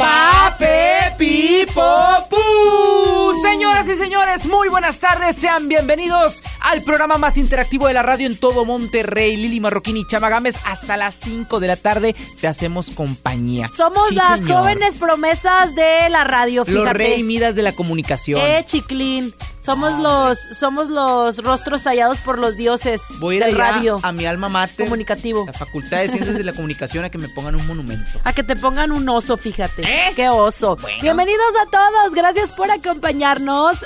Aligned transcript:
Pape 0.00 1.12
Pipo 1.18 1.92
Pu. 2.30 3.29
Señoras 3.42 3.88
y 3.88 3.94
señores, 3.96 4.46
muy 4.46 4.68
buenas 4.68 4.98
tardes. 4.98 5.36
Sean 5.36 5.66
bienvenidos 5.68 6.42
al 6.60 6.82
programa 6.82 7.16
más 7.16 7.36
interactivo 7.38 7.86
de 7.86 7.94
la 7.94 8.02
radio 8.02 8.26
en 8.26 8.36
todo 8.36 8.64
Monterrey. 8.64 9.36
Lili 9.36 9.60
Marroquín 9.60 9.96
y 9.96 10.06
Chama 10.06 10.28
Gámez, 10.28 10.56
hasta 10.64 10.96
las 10.96 11.14
5 11.16 11.58
de 11.58 11.66
la 11.66 11.76
tarde 11.76 12.14
te 12.40 12.46
hacemos 12.48 12.90
compañía. 12.90 13.68
Somos 13.74 14.08
Sí, 14.10 14.14
las 14.16 14.40
señor. 14.40 14.58
jóvenes 14.62 14.94
promesas 14.96 15.74
de 15.74 16.08
la 16.10 16.24
radio, 16.24 16.60
Los 16.66 16.68
fíjate. 16.68 16.92
rey 16.92 17.22
midas 17.22 17.54
de 17.54 17.62
la 17.62 17.72
comunicación. 17.72 18.40
Eh, 18.40 18.62
chiclín. 18.66 19.32
Somos 19.62 19.98
los 20.00 20.38
somos 20.58 20.88
los 20.88 21.36
rostros 21.44 21.82
tallados 21.82 22.16
por 22.20 22.38
los 22.38 22.56
dioses 22.56 23.02
Voy 23.18 23.38
del 23.38 23.54
radio 23.58 24.00
a 24.02 24.10
mi 24.10 24.24
alma 24.24 24.48
mater, 24.48 24.86
comunicativo. 24.86 25.44
la 25.46 25.52
Facultad 25.52 25.98
de 25.98 26.08
Ciencias 26.08 26.34
de 26.38 26.44
la 26.44 26.52
Comunicación, 26.54 27.04
a 27.04 27.10
que 27.10 27.18
me 27.18 27.28
pongan 27.28 27.56
un 27.56 27.66
monumento. 27.66 28.06
A 28.24 28.32
que 28.32 28.42
te 28.42 28.56
pongan 28.56 28.90
un 28.90 29.06
oso, 29.10 29.36
fíjate. 29.36 29.82
¿Eh? 29.82 30.12
Qué 30.16 30.30
oso. 30.30 30.76
Bueno. 30.76 31.02
Bienvenidos 31.02 31.52
a 31.62 31.70
todos. 31.70 32.14
Gracias 32.14 32.52
por 32.52 32.70
acompañarnos. 32.70 33.29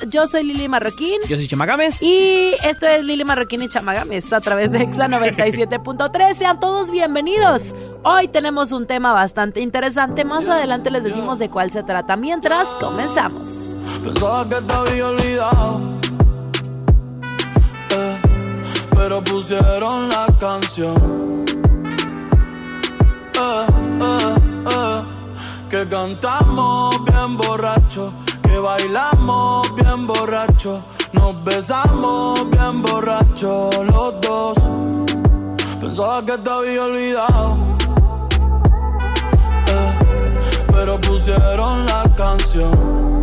Yo 0.09 0.27
soy 0.27 0.43
Lili 0.43 0.69
Marroquín. 0.69 1.21
Yo 1.29 1.37
soy 1.37 1.47
Chama 1.47 1.67
Gámez. 1.67 2.01
Y 2.03 2.55
esto 2.65 2.87
es 2.87 3.05
Lili 3.05 3.25
Marroquín 3.25 3.63
y 3.63 3.69
Chamagames 3.69 4.33
a 4.33 4.41
través 4.41 4.73
de 4.73 4.79
Exa 4.79 5.07
97.3. 5.07 6.35
Sean 6.35 6.59
todos 6.61 6.91
bienvenidos. 6.91 7.75
Hoy 8.05 8.29
tenemos 8.29 8.73
un 8.73 8.87
tema 8.87 9.13
bastante 9.13 9.61
interesante. 9.61 10.25
Más 10.25 10.49
adelante 10.49 10.91
les 10.91 11.05
decimos 11.05 11.39
de 11.39 11.51
cuál 11.51 11.71
se 11.71 11.83
trata. 11.83 12.17
Mientras, 12.17 12.69
comenzamos. 12.81 13.77
Pensaba 14.03 14.49
que 14.49 14.57
te 14.63 14.73
había 14.73 15.09
olvidado. 15.09 15.81
eh, 17.91 18.19
pero 18.95 19.23
pusieron 19.25 20.09
la 20.09 20.27
canción. 20.41 21.45
Eh, 23.35 23.67
eh, 24.01 24.35
eh, 24.71 25.03
que 25.69 25.87
cantamos 25.89 27.05
bien 27.05 27.37
borracho. 27.37 28.11
Que 28.55 28.61
bailamos 28.61 29.75
bien 29.75 30.07
borracho. 30.07 30.81
Nos 31.13 31.43
besamos 31.43 32.49
bien 32.51 32.83
borracho 32.83 33.69
los 33.83 34.21
dos. 34.21 34.57
Pensaba 35.81 36.25
que 36.25 36.39
te 36.39 36.51
había 36.51 36.85
olvidado. 36.85 37.57
eh, 39.67 39.93
pero 40.73 41.01
pusieron 41.01 41.85
la 41.85 42.05
canción. 42.15 43.21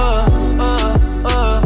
Eh, 0.00 0.24
eh, 1.28 1.60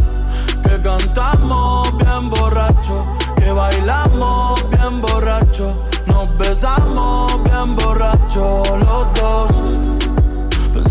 que 0.65 0.83
cantamos 0.83 1.97
bien 1.99 2.31
borracho, 2.31 3.07
que 3.37 3.53
bailamos 3.53 4.69
bien 4.71 5.01
borracho, 5.01 5.85
nos 6.07 6.37
besamos 6.37 7.41
bien 7.45 7.77
borracho 7.77 8.63
los 8.77 9.21
dos. 9.21 9.90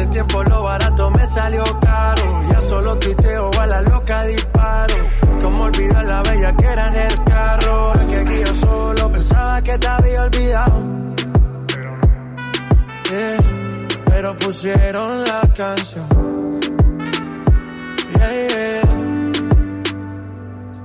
Hace 0.00 0.08
tiempo 0.12 0.42
lo 0.44 0.62
barato 0.62 1.10
me 1.10 1.26
salió 1.26 1.62
caro. 1.78 2.42
Ya 2.50 2.58
solo 2.62 2.96
tuiteo 2.96 3.50
a 3.60 3.66
la 3.66 3.82
loca 3.82 4.24
disparo. 4.24 4.94
Como 5.42 5.64
olvidar 5.64 6.04
la 6.06 6.22
bella 6.22 6.56
que 6.56 6.64
era 6.64 6.88
en 6.88 6.94
el 6.94 7.24
carro. 7.24 7.72
Ahora 7.72 8.06
que 8.06 8.16
aquí 8.16 8.42
solo 8.60 9.10
pensaba 9.10 9.60
que 9.60 9.76
te 9.76 9.86
había 9.86 10.22
olvidado. 10.22 10.82
Yeah, 13.10 13.88
pero 14.06 14.36
pusieron 14.36 15.22
la 15.22 15.42
canción. 15.54 16.08
Yeah, 18.16 18.48
yeah 18.48 18.89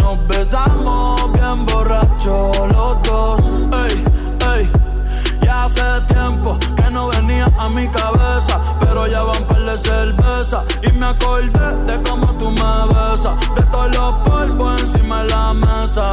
nos 0.00 0.26
besamos 0.26 1.32
bien 1.32 1.66
borracho 1.66 2.52
los 2.72 3.02
dos. 3.02 3.40
Ey, 3.84 4.04
ey, 4.54 4.70
ya 5.42 5.64
hace 5.64 5.82
tiempo 6.08 6.58
que 6.76 6.90
no 6.90 7.08
venía 7.08 7.46
a 7.58 7.68
mi 7.68 7.86
cabeza, 7.88 8.60
pero 8.80 9.06
ya 9.06 9.22
van 9.22 9.44
par 9.44 9.60
de 9.60 9.78
cerveza 9.78 10.64
y 10.82 10.92
me 10.92 11.06
acordé 11.06 11.68
de 11.86 12.02
cómo 12.02 12.26
tú 12.38 12.50
me 12.50 12.72
besas, 12.88 13.34
de 13.54 13.62
todos 13.70 13.96
los 13.96 14.12
polvos 14.28 14.80
encima 14.82 15.22
de 15.22 15.28
la 15.28 15.54
mesa 15.54 16.12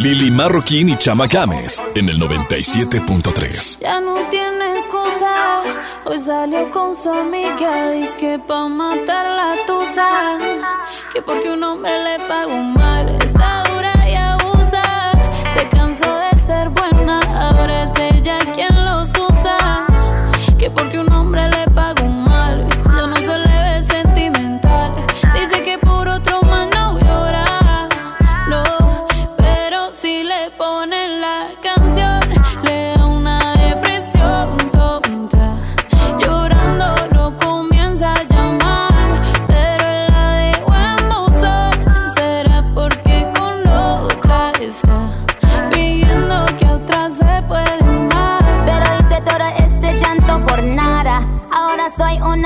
Lili 0.00 0.30
Marroquín 0.30 0.88
y 0.88 0.96
Chama 0.96 1.26
Gámez 1.26 1.82
en 1.94 2.08
el 2.08 2.18
97.3. 2.18 3.80
Ya 3.80 4.00
no 4.00 4.14
tiene 4.30 4.72
excusa. 4.72 5.60
Hoy 6.06 6.16
salió 6.16 6.70
con 6.70 6.96
su 6.96 7.10
amiga. 7.10 7.90
Dice 7.90 8.16
que 8.18 8.38
pa' 8.38 8.66
matar 8.68 9.26
la 9.26 9.56
tusa. 9.66 10.08
Que 11.12 11.20
porque 11.20 11.50
un 11.50 11.62
hombre 11.62 11.92
le 12.02 12.18
pagó 12.26 12.56
mal. 12.62 13.14
Está 13.16 13.62
dura 13.64 13.92
y 14.08 14.14
abusa. 14.14 15.12
Se 15.54 15.68
cansó 15.68 16.16
de 16.16 16.38
ser 16.38 16.70
buena. 16.70 17.20
Ahora 17.38 17.82
es 17.82 17.92
ella 18.00 18.38
quien 18.54 18.82
los 18.86 19.10
usa. 19.10 19.86
Que 20.58 20.70
porque 20.70 20.98
un 20.98 21.09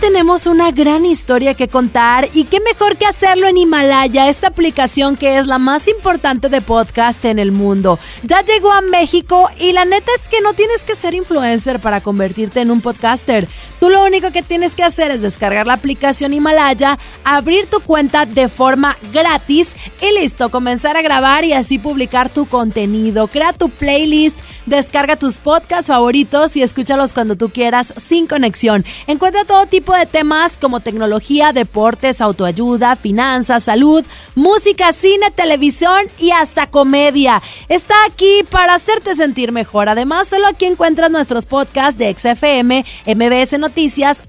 tenemos 0.00 0.46
una 0.46 0.70
gran 0.70 1.04
historia 1.04 1.52
que 1.52 1.68
contar 1.68 2.26
y 2.32 2.44
qué 2.44 2.58
mejor 2.60 2.96
que 2.96 3.04
hacerlo 3.04 3.46
en 3.48 3.58
Himalaya, 3.58 4.28
esta 4.28 4.48
aplicación 4.48 5.16
que 5.16 5.36
es 5.36 5.46
la 5.46 5.58
más 5.58 5.88
importante 5.88 6.48
de 6.48 6.62
podcast 6.62 7.22
en 7.26 7.38
el 7.38 7.52
mundo. 7.52 7.98
Ya 8.22 8.42
llegó 8.42 8.72
a 8.72 8.80
México 8.80 9.50
y 9.58 9.72
la 9.72 9.84
neta 9.84 10.10
es 10.18 10.28
que 10.28 10.40
no 10.40 10.54
tienes 10.54 10.84
que 10.84 10.94
ser 10.94 11.12
influencer 11.14 11.80
para 11.80 12.00
convertirte 12.00 12.62
en 12.62 12.70
un 12.70 12.80
podcaster. 12.80 13.46
Tú 13.80 13.88
lo 13.88 14.04
único 14.04 14.30
que 14.30 14.42
tienes 14.42 14.74
que 14.74 14.84
hacer 14.84 15.10
es 15.10 15.22
descargar 15.22 15.66
la 15.66 15.72
aplicación 15.72 16.34
Himalaya, 16.34 16.98
abrir 17.24 17.66
tu 17.66 17.80
cuenta 17.80 18.26
de 18.26 18.48
forma 18.48 18.98
gratis 19.10 19.74
y 20.02 20.20
listo, 20.20 20.50
comenzar 20.50 20.98
a 20.98 21.02
grabar 21.02 21.44
y 21.44 21.54
así 21.54 21.78
publicar 21.78 22.28
tu 22.28 22.46
contenido. 22.46 23.26
Crea 23.26 23.54
tu 23.54 23.70
playlist 23.70 24.36
Descarga 24.70 25.16
tus 25.16 25.38
podcasts 25.38 25.88
favoritos 25.88 26.56
y 26.56 26.62
escúchalos 26.62 27.12
cuando 27.12 27.34
tú 27.34 27.48
quieras 27.48 27.94
sin 27.96 28.26
conexión. 28.26 28.84
Encuentra 29.08 29.44
todo 29.44 29.66
tipo 29.66 29.94
de 29.94 30.06
temas 30.06 30.58
como 30.58 30.78
tecnología, 30.78 31.52
deportes, 31.52 32.20
autoayuda, 32.20 32.94
finanzas, 32.94 33.64
salud, 33.64 34.04
música, 34.34 34.92
cine, 34.92 35.32
televisión 35.32 36.06
y 36.18 36.30
hasta 36.30 36.68
comedia. 36.68 37.42
Está 37.68 37.94
aquí 38.04 38.44
para 38.48 38.74
hacerte 38.74 39.14
sentir 39.16 39.50
mejor. 39.50 39.88
Además, 39.88 40.28
solo 40.28 40.46
aquí 40.46 40.66
encuentras 40.66 41.10
nuestros 41.10 41.46
podcasts 41.46 41.98
de 41.98 42.14
XFM, 42.14 42.84
MBS 43.06 43.58
Noticias, 43.58 43.69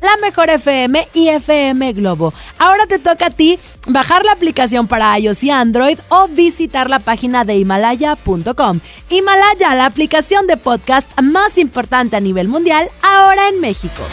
La 0.01 0.17
Mejor 0.21 0.49
FM 0.49 1.07
y 1.13 1.29
FM 1.29 1.93
Globo. 1.93 2.33
Ahora 2.57 2.85
te 2.87 2.99
toca 2.99 3.27
a 3.27 3.29
ti 3.29 3.59
bajar 3.87 4.23
la 4.23 4.33
aplicación 4.33 4.87
para 4.87 5.17
iOS 5.17 5.43
y 5.43 5.49
Android 5.49 5.99
o 6.09 6.27
visitar 6.27 6.89
la 6.89 6.99
página 6.99 7.43
de 7.45 7.55
himalaya.com. 7.55 8.79
Himalaya, 9.09 9.75
la 9.75 9.85
aplicación 9.85 10.47
de 10.47 10.57
podcast 10.57 11.09
más 11.21 11.57
importante 11.57 12.15
a 12.15 12.19
nivel 12.19 12.47
mundial, 12.47 12.89
ahora 13.01 13.49
en 13.49 13.59
México. 13.59 14.03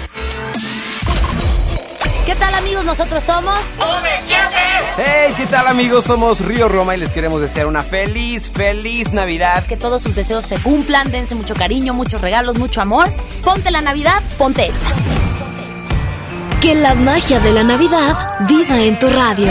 ¿Qué 2.28 2.34
tal 2.34 2.54
amigos? 2.56 2.84
Nosotros 2.84 3.24
somos... 3.24 3.58
Hey, 4.98 5.32
¿qué 5.34 5.46
tal 5.46 5.66
amigos? 5.66 6.04
Somos 6.04 6.40
Río 6.40 6.68
Roma 6.68 6.94
y 6.94 6.98
les 6.98 7.10
queremos 7.10 7.40
desear 7.40 7.66
una 7.66 7.82
feliz, 7.82 8.50
feliz 8.50 9.14
Navidad. 9.14 9.64
Que 9.64 9.78
todos 9.78 10.02
sus 10.02 10.14
deseos 10.14 10.44
se 10.44 10.58
cumplan, 10.58 11.10
dense 11.10 11.34
mucho 11.34 11.54
cariño, 11.54 11.94
muchos 11.94 12.20
regalos, 12.20 12.58
mucho 12.58 12.82
amor. 12.82 13.08
Ponte 13.42 13.70
la 13.70 13.80
Navidad, 13.80 14.22
ponte 14.36 14.66
Exa. 14.66 14.90
Que 16.60 16.74
la 16.74 16.94
magia 16.94 17.40
de 17.40 17.50
la 17.50 17.62
Navidad 17.62 18.36
viva 18.40 18.76
en 18.76 18.98
tu 18.98 19.08
radio. 19.08 19.50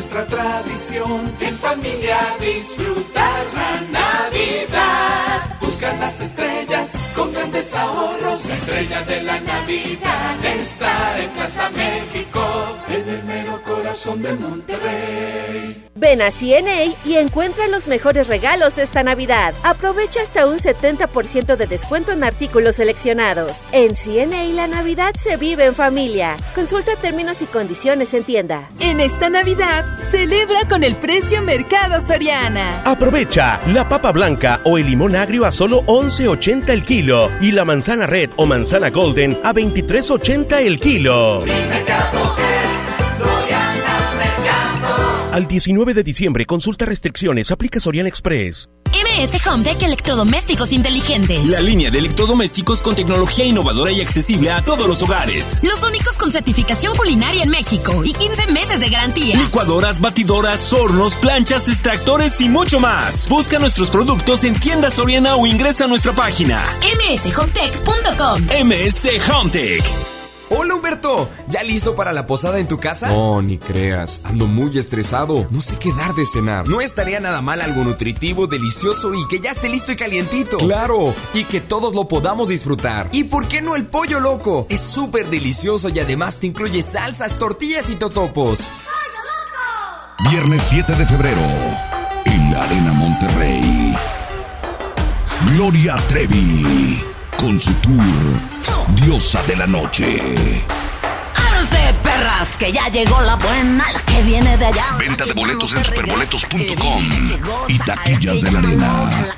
Nuestra 0.00 0.24
tradición 0.24 1.30
en 1.42 1.58
familia 1.58 2.16
disfrutar 2.40 3.44
la 3.54 4.00
Navidad. 4.00 5.58
Buscar 5.60 5.94
las 5.98 6.20
estrellas 6.20 7.12
con 7.14 7.30
grandes 7.34 7.74
ahorros. 7.74 8.46
La 8.46 8.54
estrella 8.54 9.02
de 9.02 9.22
la 9.22 9.40
Navidad 9.40 10.42
está 10.42 11.20
en 11.22 11.30
Plaza 11.32 11.68
México, 11.68 12.40
en 12.88 13.08
el 13.10 13.24
mero 13.24 13.62
corazón 13.62 14.22
de 14.22 14.32
Monterrey. 14.36 15.89
Ven 16.00 16.22
a 16.22 16.30
CNA 16.30 16.94
y 17.04 17.16
encuentra 17.16 17.68
los 17.68 17.86
mejores 17.86 18.26
regalos 18.26 18.78
esta 18.78 19.02
Navidad. 19.02 19.52
Aprovecha 19.62 20.22
hasta 20.22 20.46
un 20.46 20.56
70% 20.56 21.56
de 21.56 21.66
descuento 21.66 22.12
en 22.12 22.24
artículos 22.24 22.76
seleccionados. 22.76 23.58
En 23.72 23.94
CNA 23.94 24.44
la 24.54 24.66
Navidad 24.66 25.12
se 25.14 25.36
vive 25.36 25.66
en 25.66 25.74
familia. 25.74 26.38
Consulta 26.54 26.92
términos 26.96 27.42
y 27.42 27.44
condiciones 27.44 28.14
en 28.14 28.24
tienda. 28.24 28.70
En 28.80 28.98
esta 28.98 29.28
Navidad, 29.28 29.84
celebra 30.00 30.60
con 30.70 30.84
el 30.84 30.96
precio 30.96 31.42
Mercado 31.42 32.00
Soriana. 32.00 32.80
Aprovecha 32.86 33.60
la 33.66 33.86
papa 33.86 34.10
blanca 34.10 34.60
o 34.64 34.78
el 34.78 34.86
limón 34.86 35.14
agrio 35.16 35.44
a 35.44 35.52
solo 35.52 35.82
11.80 35.82 36.70
el 36.70 36.82
kilo 36.82 37.30
y 37.42 37.52
la 37.52 37.66
manzana 37.66 38.06
red 38.06 38.30
o 38.36 38.46
manzana 38.46 38.88
golden 38.88 39.38
a 39.44 39.52
23.80 39.52 40.62
el 40.62 40.80
kilo. 40.80 41.44
Al 45.32 45.46
19 45.46 45.94
de 45.94 46.02
diciembre, 46.02 46.44
consulta 46.44 46.86
restricciones, 46.86 47.52
aplica 47.52 47.78
Sorian 47.78 48.08
Express. 48.08 48.68
MS 48.90 49.46
Hometech 49.46 49.80
Electrodomésticos 49.80 50.72
Inteligentes. 50.72 51.46
La 51.46 51.60
línea 51.60 51.88
de 51.88 51.98
electrodomésticos 52.00 52.82
con 52.82 52.96
tecnología 52.96 53.44
innovadora 53.44 53.92
y 53.92 54.00
accesible 54.00 54.50
a 54.50 54.60
todos 54.62 54.88
los 54.88 55.00
hogares. 55.04 55.60
Los 55.62 55.84
únicos 55.84 56.18
con 56.18 56.32
certificación 56.32 56.96
culinaria 56.96 57.44
en 57.44 57.50
México 57.50 58.04
y 58.04 58.12
15 58.12 58.48
meses 58.48 58.80
de 58.80 58.90
garantía. 58.90 59.36
Licuadoras, 59.36 60.00
batidoras, 60.00 60.72
hornos, 60.72 61.14
planchas, 61.14 61.68
extractores 61.68 62.40
y 62.40 62.48
mucho 62.48 62.80
más. 62.80 63.28
Busca 63.28 63.60
nuestros 63.60 63.88
productos 63.90 64.42
en 64.42 64.58
tiendas 64.58 64.94
Soriana 64.94 65.36
o 65.36 65.46
ingresa 65.46 65.84
a 65.84 65.88
nuestra 65.88 66.12
página 66.12 66.60
mshomtech.com. 66.82 68.42
MS 68.66 69.08
Hometech. 69.32 70.19
Hola 70.52 70.74
Humberto, 70.74 71.28
¿ya 71.46 71.62
listo 71.62 71.94
para 71.94 72.12
la 72.12 72.26
posada 72.26 72.58
en 72.58 72.66
tu 72.66 72.76
casa? 72.76 73.06
No, 73.06 73.40
ni 73.40 73.56
creas, 73.56 74.20
ando 74.24 74.48
muy 74.48 74.76
estresado, 74.76 75.46
no 75.50 75.60
sé 75.60 75.76
qué 75.78 75.92
dar 75.92 76.12
de 76.14 76.26
cenar. 76.26 76.68
No 76.68 76.80
estaría 76.80 77.20
nada 77.20 77.40
mal 77.40 77.60
algo 77.60 77.84
nutritivo, 77.84 78.48
delicioso 78.48 79.14
y 79.14 79.28
que 79.28 79.38
ya 79.38 79.52
esté 79.52 79.68
listo 79.68 79.92
y 79.92 79.96
calientito. 79.96 80.58
Claro, 80.58 81.14
y 81.34 81.44
que 81.44 81.60
todos 81.60 81.94
lo 81.94 82.08
podamos 82.08 82.48
disfrutar. 82.48 83.08
¿Y 83.12 83.24
por 83.24 83.46
qué 83.46 83.62
no 83.62 83.76
el 83.76 83.86
pollo 83.86 84.18
loco? 84.18 84.66
Es 84.68 84.80
súper 84.80 85.30
delicioso 85.30 85.88
y 85.88 86.00
además 86.00 86.38
te 86.38 86.48
incluye 86.48 86.82
salsas, 86.82 87.38
tortillas 87.38 87.88
y 87.88 87.94
totopos. 87.94 88.66
Viernes 90.30 90.62
7 90.68 90.94
de 90.96 91.06
febrero, 91.06 91.40
en 92.24 92.52
la 92.52 92.64
Arena 92.64 92.92
Monterrey. 92.92 93.94
Gloria 95.52 95.96
Trevi, 96.08 97.02
con 97.40 97.58
su 97.58 97.72
tour 97.74 98.02
Diosa 98.96 99.42
de 99.44 99.56
la 99.56 99.66
Noche. 99.66 100.20
Ábranse, 101.34 101.94
perras, 102.02 102.56
que 102.58 102.70
ya 102.70 102.88
llegó 102.88 103.18
la 103.22 103.36
buena, 103.36 103.90
la 103.90 104.00
que 104.00 104.22
viene 104.22 104.58
de 104.58 104.66
allá. 104.66 104.84
Venta 104.98 105.24
de 105.24 105.32
boletos 105.32 105.74
en 105.74 105.84
superboletos.com 105.84 107.02
y 107.68 107.78
taquillas 107.78 108.42
de 108.42 108.52
la 108.52 108.58
arena. 108.58 109.36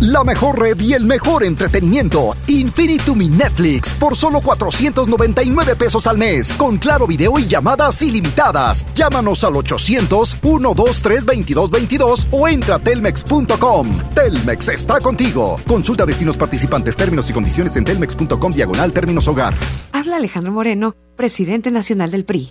La 0.00 0.24
mejor 0.24 0.60
red 0.60 0.78
y 0.78 0.92
el 0.92 1.06
mejor 1.06 1.42
entretenimiento. 1.42 2.36
Infinitum 2.48 3.18
Netflix 3.34 3.94
por 3.94 4.14
solo 4.14 4.42
499 4.42 5.74
pesos 5.74 6.06
al 6.06 6.18
mes. 6.18 6.52
Con 6.52 6.76
claro 6.76 7.06
video 7.06 7.38
y 7.38 7.46
llamadas 7.46 8.02
ilimitadas. 8.02 8.84
Llámanos 8.94 9.42
al 9.44 9.54
800-123-2222 9.54 12.26
o 12.30 12.46
entra 12.46 12.74
a 12.74 12.78
telmex.com. 12.78 13.88
Telmex 14.14 14.68
está 14.68 15.00
contigo. 15.00 15.58
Consulta 15.66 16.04
destinos 16.04 16.36
participantes, 16.36 16.94
términos 16.94 17.30
y 17.30 17.32
condiciones 17.32 17.74
en 17.76 17.84
telmex.com 17.84 18.52
diagonal 18.52 18.92
términos 18.92 19.26
hogar. 19.28 19.54
Habla 19.92 20.16
Alejandro 20.16 20.52
Moreno, 20.52 20.94
presidente 21.16 21.70
nacional 21.70 22.10
del 22.10 22.26
PRI. 22.26 22.50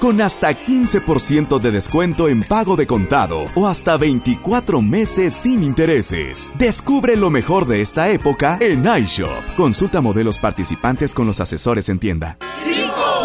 con 0.00 0.20
hasta 0.20 0.50
15% 0.50 1.58
de 1.60 1.70
descuento 1.70 2.28
en 2.28 2.42
pago 2.42 2.76
de 2.76 2.86
contado 2.86 3.46
o 3.54 3.66
hasta 3.66 3.96
24 3.96 4.82
meses 4.82 5.34
sin 5.34 5.62
intereses. 5.62 6.52
Descubre 6.58 7.16
lo 7.16 7.30
mejor 7.30 7.66
de 7.66 7.82
esta 7.82 8.08
época 8.10 8.58
en 8.60 8.86
iShop. 8.86 9.56
Consulta 9.56 10.00
modelos 10.00 10.38
participantes 10.38 11.12
con 11.12 11.26
los 11.26 11.40
asesores 11.40 11.88
en 11.88 11.98
tienda. 11.98 12.38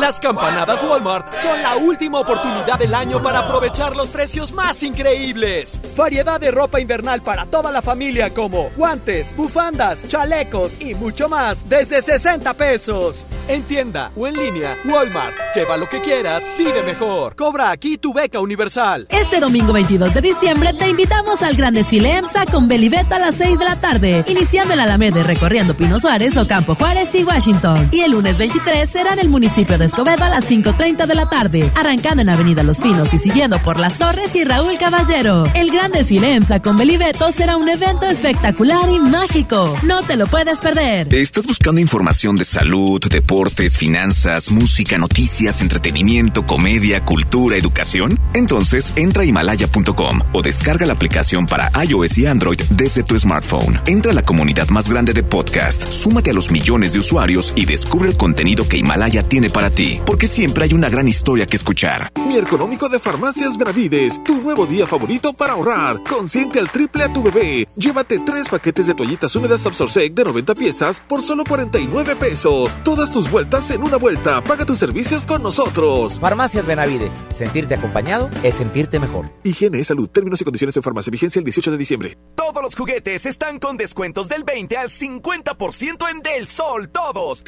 Las 0.01 0.19
campanadas 0.19 0.81
Walmart 0.81 1.35
son 1.35 1.61
la 1.61 1.75
última 1.75 2.19
oportunidad 2.21 2.79
del 2.79 2.95
año 2.95 3.21
para 3.21 3.39
aprovechar 3.39 3.95
los 3.95 4.09
precios 4.09 4.51
más 4.51 4.81
increíbles. 4.81 5.79
Variedad 5.95 6.39
de 6.39 6.49
ropa 6.49 6.79
invernal 6.79 7.21
para 7.21 7.45
toda 7.45 7.71
la 7.71 7.83
familia 7.83 8.33
como 8.33 8.71
guantes, 8.75 9.35
bufandas, 9.35 10.07
chalecos 10.07 10.81
y 10.81 10.95
mucho 10.95 11.29
más 11.29 11.69
desde 11.69 12.01
60 12.01 12.51
pesos. 12.55 13.27
En 13.47 13.61
tienda 13.61 14.11
o 14.15 14.25
en 14.25 14.37
línea, 14.37 14.75
Walmart. 14.85 15.35
Lleva 15.53 15.77
lo 15.77 15.87
que 15.87 16.01
quieras, 16.01 16.49
vive 16.63 16.83
mejor. 16.83 17.35
Cobra 17.35 17.71
aquí 17.71 17.97
tu 17.97 18.13
beca 18.13 18.39
universal. 18.39 19.07
Este 19.09 19.39
domingo 19.39 19.73
22 19.73 20.13
de 20.13 20.21
diciembre 20.21 20.73
te 20.73 20.89
invitamos 20.89 21.41
al 21.41 21.55
gran 21.55 21.73
desfile 21.73 22.17
EMSA 22.17 22.45
con 22.45 22.67
Belibeta 22.67 23.15
a 23.15 23.19
las 23.19 23.35
6 23.35 23.57
de 23.57 23.65
la 23.65 23.75
tarde, 23.75 24.23
iniciando 24.27 24.73
en 24.73 24.79
Alameda 24.79 25.19
y 25.21 25.23
recorriendo 25.23 25.75
Pino 25.75 25.99
Suárez, 25.99 26.37
Ocampo 26.37 26.75
Juárez 26.75 27.15
y 27.15 27.23
Washington. 27.23 27.89
Y 27.91 28.01
el 28.01 28.11
lunes 28.11 28.37
23 28.37 28.87
será 28.87 29.13
en 29.13 29.19
el 29.19 29.29
municipio 29.29 29.77
de 29.77 29.85
Escobedo 29.85 30.23
a 30.23 30.29
las 30.29 30.49
5.30 30.49 31.07
de 31.07 31.15
la 31.15 31.27
tarde, 31.27 31.71
arrancando 31.75 32.21
en 32.21 32.29
Avenida 32.29 32.63
Los 32.63 32.79
Pinos 32.79 33.13
y 33.13 33.17
siguiendo 33.17 33.57
por 33.59 33.79
Las 33.79 33.97
Torres 33.97 34.35
y 34.35 34.43
Raúl 34.43 34.77
Caballero. 34.77 35.45
El 35.55 35.71
gran 35.71 35.91
desfile 35.91 36.35
EMSA 36.35 36.61
con 36.61 36.77
Belibeto 36.77 37.31
será 37.31 37.57
un 37.57 37.69
evento 37.69 38.05
espectacular 38.05 38.89
y 38.89 38.99
mágico. 38.99 39.75
No 39.83 40.03
te 40.03 40.15
lo 40.15 40.27
puedes 40.27 40.61
perder. 40.61 41.13
¿Estás 41.13 41.47
buscando 41.47 41.81
información 41.81 42.35
de 42.35 42.45
salud, 42.45 43.01
deportes, 43.09 43.77
finanzas, 43.77 44.51
música, 44.51 44.97
noticias, 44.97 45.61
entretenimiento, 45.61 46.45
comedia, 46.51 46.99
cultura, 47.05 47.55
educación? 47.55 48.19
Entonces 48.33 48.91
entra 48.97 49.23
a 49.23 49.25
himalaya.com 49.25 50.19
o 50.33 50.41
descarga 50.41 50.85
la 50.85 50.91
aplicación 50.91 51.45
para 51.45 51.71
iOS 51.85 52.17
y 52.17 52.25
Android 52.25 52.59
desde 52.71 53.03
tu 53.03 53.17
smartphone. 53.17 53.79
Entra 53.85 54.11
a 54.11 54.15
la 54.15 54.23
comunidad 54.23 54.67
más 54.67 54.89
grande 54.89 55.13
de 55.13 55.23
podcast, 55.23 55.87
súmate 55.89 56.31
a 56.31 56.33
los 56.33 56.51
millones 56.51 56.91
de 56.91 56.99
usuarios 56.99 57.53
y 57.55 57.63
descubre 57.63 58.09
el 58.09 58.17
contenido 58.17 58.67
que 58.67 58.75
Himalaya 58.75 59.23
tiene 59.23 59.49
para 59.49 59.69
ti 59.69 60.01
porque 60.05 60.27
siempre 60.27 60.65
hay 60.65 60.73
una 60.73 60.89
gran 60.89 61.07
historia 61.07 61.45
que 61.45 61.55
escuchar. 61.55 62.11
Mi 62.27 62.35
económico 62.35 62.89
de 62.89 62.99
Farmacias 62.99 63.57
Benavides, 63.57 64.21
tu 64.25 64.41
nuevo 64.41 64.65
día 64.65 64.85
favorito 64.85 65.31
para 65.31 65.53
ahorrar. 65.53 66.03
Consiente 66.03 66.59
al 66.59 66.69
triple 66.69 67.05
a 67.05 67.13
tu 67.13 67.23
bebé. 67.23 67.65
Llévate 67.77 68.19
tres 68.25 68.49
paquetes 68.49 68.87
de 68.87 68.93
toallitas 68.93 69.33
húmedas 69.37 69.65
Absorsec 69.65 70.13
de 70.13 70.25
90 70.25 70.53
piezas 70.55 71.01
por 71.07 71.21
solo 71.21 71.45
49 71.47 72.17
pesos. 72.17 72.75
Todas 72.83 73.13
tus 73.13 73.31
vueltas 73.31 73.71
en 73.71 73.83
una 73.83 73.95
vuelta. 73.95 74.43
Paga 74.43 74.65
tus 74.65 74.79
servicios 74.79 75.25
con 75.25 75.41
nosotros. 75.41 76.19
Farmacias 76.41 76.65
Benavides. 76.65 77.11
Sentirte 77.35 77.75
acompañado 77.75 78.27
es 78.41 78.55
sentirte 78.55 78.99
mejor. 78.99 79.29
Higiene, 79.43 79.83
salud, 79.83 80.09
términos 80.09 80.41
y 80.41 80.43
condiciones 80.43 80.75
en 80.75 80.81
farmacia. 80.81 81.11
Vigencia 81.11 81.37
el 81.37 81.45
18 81.45 81.69
de 81.69 81.77
diciembre. 81.77 82.17
Todos 82.33 82.63
los 82.63 82.75
juguetes 82.75 83.27
están 83.27 83.59
con 83.59 83.77
descuentos 83.77 84.27
del 84.27 84.43
20 84.43 84.75
al 84.75 84.89
50% 84.89 86.09
en 86.09 86.21
Del 86.21 86.47
Sol. 86.47 86.89
Todos. 86.89 87.43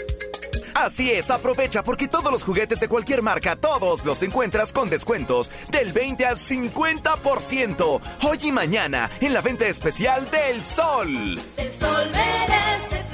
Así 0.76 1.10
es, 1.10 1.32
aprovecha 1.32 1.84
porque 1.84 2.08
todos 2.08 2.32
los 2.32 2.44
juguetes 2.44 2.82
de 2.82 2.88
cualquier 2.88 3.24
marca, 3.24 3.56
todos 3.56 4.06
los 4.06 4.22
encuentras 4.22 4.72
con 4.72 4.92
descuentos 4.92 5.50
del 5.72 5.92
20 5.92 6.28
al 6.28 6.38
50%. 6.38 8.00
Hoy 8.22 8.38
y 8.44 8.52
mañana 8.52 9.10
en 9.22 9.34
la 9.34 9.42
venta 9.42 9.66
especial 9.66 10.30
del 10.30 10.64
Sol. 10.64 11.40
El 11.58 11.74
Sol 11.80 12.12
merece. 12.12 13.13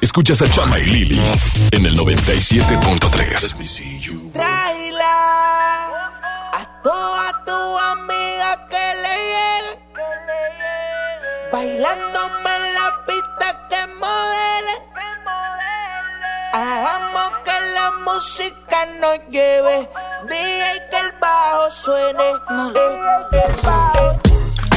Escuchas 0.00 0.40
a 0.42 0.50
Chama 0.50 0.78
y 0.78 0.84
Lili 0.84 1.20
en 1.72 1.84
el 1.86 1.98
97.3. 1.98 4.32
Tráela 4.32 5.86
a 6.54 6.80
toda 6.82 7.44
tu 7.44 7.78
amiga 7.78 8.66
que 8.70 8.94
le 9.02 9.16
llegue. 9.32 9.72
Bailándome 11.52 12.50
en 12.56 12.74
la 12.74 12.92
pista 13.06 13.66
que 13.68 13.86
modele. 13.94 14.74
Hagamos 16.52 17.30
que 17.44 17.60
la 17.74 17.90
música 18.04 18.86
nos 19.00 19.18
lleve. 19.30 19.88
Dije 20.28 20.72
que 20.90 20.96
el 20.96 21.12
bajo 21.20 21.70
suene. 21.72 22.24
Eh, 22.24 22.32
eh, 23.32 23.34
eh. 23.34 23.38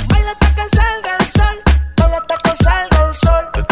Baila 0.07 0.31
hasta 0.31 0.49
que 0.55 0.65
salga 0.75 1.11
el 1.19 1.25
sol. 1.37 1.57
Baila 1.97 2.17
hasta 2.17 2.35
que 2.37 2.53
salga 2.63 2.97
el 3.07 3.13
sol. 3.15 3.45
Eh, 3.55 3.63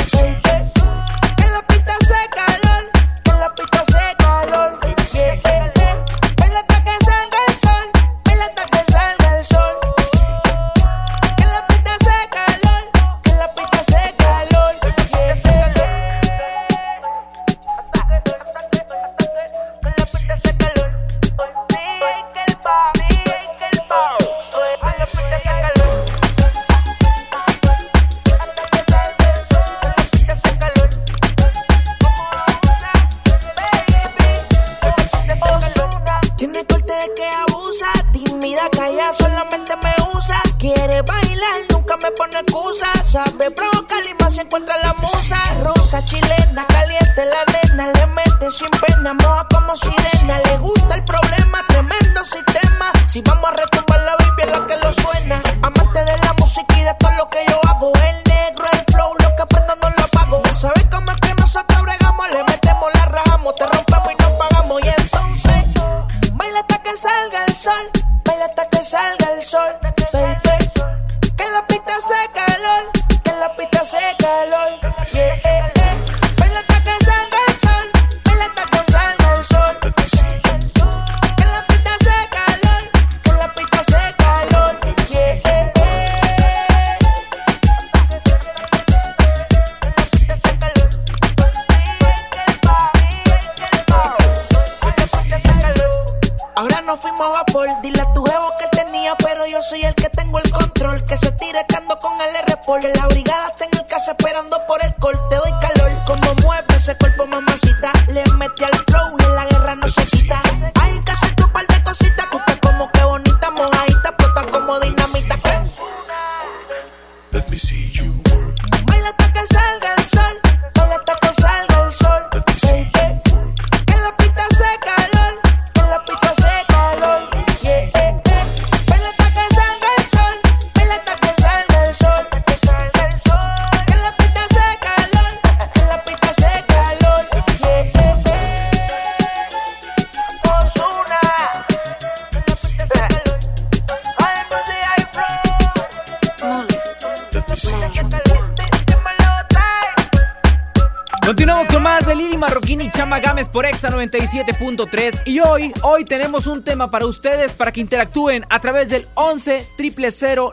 más 151.99 152.07
de 152.07 152.15
Lili 152.15 152.37
Marroquín 152.37 152.79
y 152.81 152.89
Chama 152.91 153.19
Gámez 153.19 153.49
por 153.49 153.65
Exa 153.65 153.89
97.3 153.89 155.21
y 155.25 155.39
hoy, 155.39 155.73
hoy 155.81 156.05
tenemos 156.05 156.47
un 156.47 156.63
tema 156.63 156.89
para 156.89 157.05
ustedes 157.05 157.51
para 157.51 157.73
que 157.73 157.81
interactúen 157.81 158.45
a 158.49 158.61
través 158.61 158.89
del 158.89 159.07
11 159.15 159.67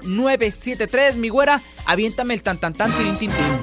973 0.03 1.17
Mi 1.17 1.29
güera, 1.29 1.61
aviéntame 1.85 2.35
el 2.35 2.43
tan 2.43 2.59
tan 2.59 2.75
tan 2.75 2.91
tin 2.93 3.17
tin 3.17 3.31
tin. 3.31 3.59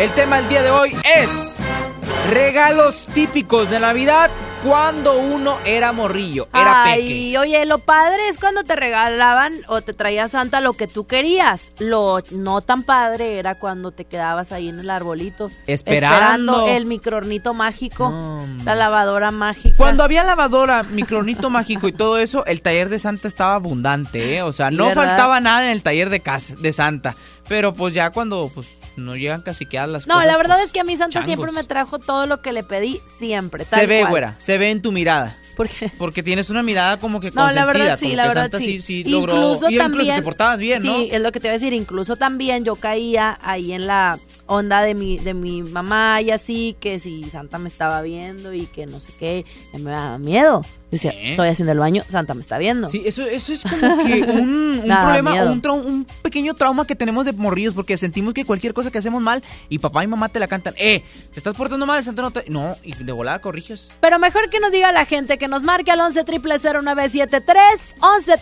El 0.00 0.10
tema 0.10 0.38
del 0.38 0.48
día 0.48 0.62
de 0.62 0.70
hoy 0.70 0.96
es 1.04 1.63
regalos 2.30 3.06
típicos 3.12 3.70
de 3.70 3.80
Navidad 3.80 4.30
cuando 4.64 5.18
uno 5.18 5.58
era 5.66 5.92
morrillo, 5.92 6.48
era 6.54 6.84
peque. 6.84 7.02
Ay, 7.02 7.36
oye, 7.36 7.66
lo 7.66 7.78
padre 7.78 8.28
es 8.28 8.38
cuando 8.38 8.64
te 8.64 8.74
regalaban 8.74 9.52
o 9.68 9.82
te 9.82 9.92
traía 9.92 10.26
Santa 10.26 10.62
lo 10.62 10.72
que 10.72 10.86
tú 10.86 11.06
querías. 11.06 11.72
Lo 11.78 12.20
no 12.30 12.62
tan 12.62 12.82
padre 12.82 13.38
era 13.38 13.56
cuando 13.56 13.90
te 13.90 14.06
quedabas 14.06 14.52
ahí 14.52 14.70
en 14.70 14.78
el 14.78 14.88
arbolito. 14.88 15.50
Esperando. 15.66 16.66
el 16.66 16.86
microornito 16.86 17.52
mágico, 17.52 18.10
la 18.64 18.74
lavadora 18.74 19.30
mágica. 19.30 19.76
Cuando 19.76 20.02
había 20.02 20.24
lavadora, 20.24 20.82
micronito 20.82 21.50
mágico 21.50 21.86
y 21.88 21.92
todo 21.92 22.16
eso, 22.16 22.46
el 22.46 22.62
taller 22.62 22.88
de 22.88 22.98
Santa 22.98 23.28
estaba 23.28 23.54
abundante, 23.56 24.36
¿eh? 24.36 24.42
O 24.42 24.52
sea, 24.52 24.70
no 24.70 24.86
¿verdad? 24.86 25.04
faltaba 25.08 25.40
nada 25.40 25.64
en 25.64 25.72
el 25.72 25.82
taller 25.82 26.08
de 26.08 26.20
casa, 26.20 26.54
de 26.58 26.72
Santa. 26.72 27.14
Pero 27.48 27.74
pues 27.74 27.92
ya 27.92 28.10
cuando 28.10 28.50
pues 28.54 28.66
no 28.96 29.16
llegan 29.16 29.42
casi 29.42 29.66
quedadas 29.66 29.90
las 29.90 30.06
No, 30.06 30.14
cosas. 30.14 30.26
la 30.30 30.36
verdad 30.36 30.56
pues, 30.56 30.66
es 30.66 30.72
que 30.72 30.80
a 30.80 30.84
mí 30.84 30.96
Santa 30.96 31.14
changos. 31.20 31.26
siempre 31.26 31.52
me 31.52 31.64
trajo 31.64 31.98
todo 31.98 32.26
lo 32.26 32.40
que 32.40 32.52
le 32.52 32.62
pedí, 32.62 33.00
siempre. 33.18 33.64
Se 33.64 33.86
ve, 33.86 34.00
cual. 34.00 34.10
güera, 34.10 34.34
se 34.38 34.58
ve 34.58 34.70
en 34.70 34.82
tu 34.82 34.92
mirada. 34.92 35.36
¿Por 35.56 35.68
qué? 35.68 35.88
Porque 35.98 36.22
tienes 36.24 36.50
una 36.50 36.62
mirada 36.64 36.98
como 36.98 37.20
que 37.20 37.28
No, 37.30 37.42
consentida. 37.42 37.60
la 37.66 37.72
verdad 37.72 37.98
sí, 37.98 38.16
la 38.16 38.22
que 38.24 38.28
verdad 38.28 38.42
Santa 38.42 38.58
sí. 38.58 38.80
sí, 38.80 39.04
sí 39.04 39.10
logró. 39.10 39.34
Incluso 39.36 39.70
y 39.70 39.78
también. 39.78 40.00
incluso 40.02 40.14
te 40.16 40.22
portabas 40.22 40.58
bien, 40.58 40.82
¿no? 40.82 40.96
Sí, 40.96 41.08
es 41.12 41.20
lo 41.20 41.30
que 41.30 41.38
te 41.40 41.46
iba 41.46 41.52
a 41.52 41.58
decir. 41.58 41.72
Incluso 41.72 42.16
también 42.16 42.64
yo 42.64 42.74
caía 42.76 43.38
ahí 43.42 43.72
en 43.72 43.86
la 43.86 44.18
onda 44.46 44.82
de 44.82 44.94
mi, 44.94 45.18
de 45.18 45.34
mi 45.34 45.62
mamá 45.62 46.20
y 46.20 46.30
así, 46.30 46.76
que 46.80 46.98
si 46.98 47.22
Santa 47.24 47.58
me 47.58 47.68
estaba 47.68 48.02
viendo 48.02 48.52
y 48.52 48.66
que 48.66 48.86
no 48.86 49.00
sé 49.00 49.12
qué, 49.18 49.44
me 49.78 49.90
daba 49.90 50.18
miedo. 50.18 50.62
Decía, 50.90 51.10
estoy 51.10 51.48
haciendo 51.48 51.72
el 51.72 51.78
baño, 51.80 52.04
Santa 52.08 52.34
me 52.34 52.40
está 52.40 52.56
viendo. 52.56 52.86
Sí, 52.86 53.02
eso, 53.04 53.24
eso 53.26 53.52
es 53.52 53.64
como 53.64 53.98
que 54.04 54.22
un, 54.28 54.78
un 54.80 54.86
Nada, 54.86 55.02
problema, 55.02 55.32
miedo. 55.32 55.50
un, 55.52 55.60
trau- 55.60 55.84
un 55.84 56.06
pequeño 56.22 56.54
trauma 56.54 56.86
que 56.86 56.94
tenemos 56.94 57.24
de 57.24 57.32
morrillos, 57.32 57.74
porque 57.74 57.96
sentimos 57.98 58.32
que 58.32 58.44
cualquier 58.44 58.74
cosa 58.74 58.92
que 58.92 58.98
hacemos 58.98 59.20
mal 59.20 59.42
y 59.68 59.80
papá 59.80 60.04
y 60.04 60.06
mamá 60.06 60.28
te 60.28 60.38
la 60.38 60.46
cantan, 60.46 60.74
eh, 60.76 61.02
te 61.32 61.38
estás 61.40 61.54
portando 61.56 61.84
mal, 61.84 62.04
Santa 62.04 62.22
no 62.22 62.30
te... 62.30 62.44
No, 62.48 62.76
y 62.84 62.92
de 62.94 63.10
volada 63.12 63.40
corriges. 63.40 63.96
Pero 64.00 64.20
mejor 64.20 64.50
que 64.50 64.60
nos 64.60 64.70
diga 64.70 64.92
la 64.92 65.04
gente 65.04 65.36
que 65.36 65.48
nos 65.48 65.64
marque 65.64 65.90
al 65.90 66.00
11 66.00 66.22
0973 66.24 67.96
11 68.00 68.32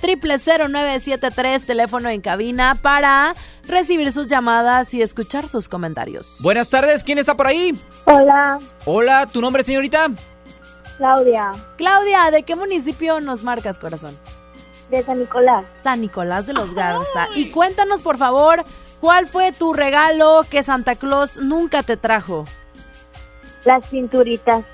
0973 0.68 1.64
teléfono 1.64 2.10
en 2.10 2.20
cabina 2.20 2.74
para 2.82 3.34
recibir 3.66 4.12
sus 4.12 4.28
llamadas 4.28 4.92
y 4.94 5.02
escuchar 5.02 5.48
sus 5.48 5.68
comentarios. 5.68 6.38
Buenas 6.40 6.68
tardes, 6.68 7.04
¿quién 7.04 7.18
está 7.18 7.34
por 7.34 7.46
ahí? 7.46 7.78
Hola, 8.04 8.58
Hola, 8.84 9.26
¿tu 9.26 9.40
nombre, 9.40 9.62
señorita? 9.62 10.08
Claudia, 10.98 11.50
Claudia, 11.76 12.30
¿de 12.30 12.42
qué 12.42 12.54
municipio 12.54 13.20
nos 13.20 13.42
marcas, 13.42 13.78
corazón? 13.78 14.16
de 14.90 15.02
San 15.02 15.18
Nicolás. 15.20 15.64
San 15.82 16.02
Nicolás 16.02 16.46
de 16.46 16.52
los 16.52 16.74
Garza. 16.74 17.26
Y 17.34 17.50
cuéntanos, 17.50 18.02
por 18.02 18.18
favor, 18.18 18.62
¿cuál 19.00 19.26
fue 19.26 19.50
tu 19.50 19.72
regalo 19.72 20.44
que 20.50 20.62
Santa 20.62 20.96
Claus 20.96 21.38
nunca 21.38 21.82
te 21.82 21.96
trajo? 21.96 22.44
Las 23.64 23.86
pinturitas. 23.86 24.64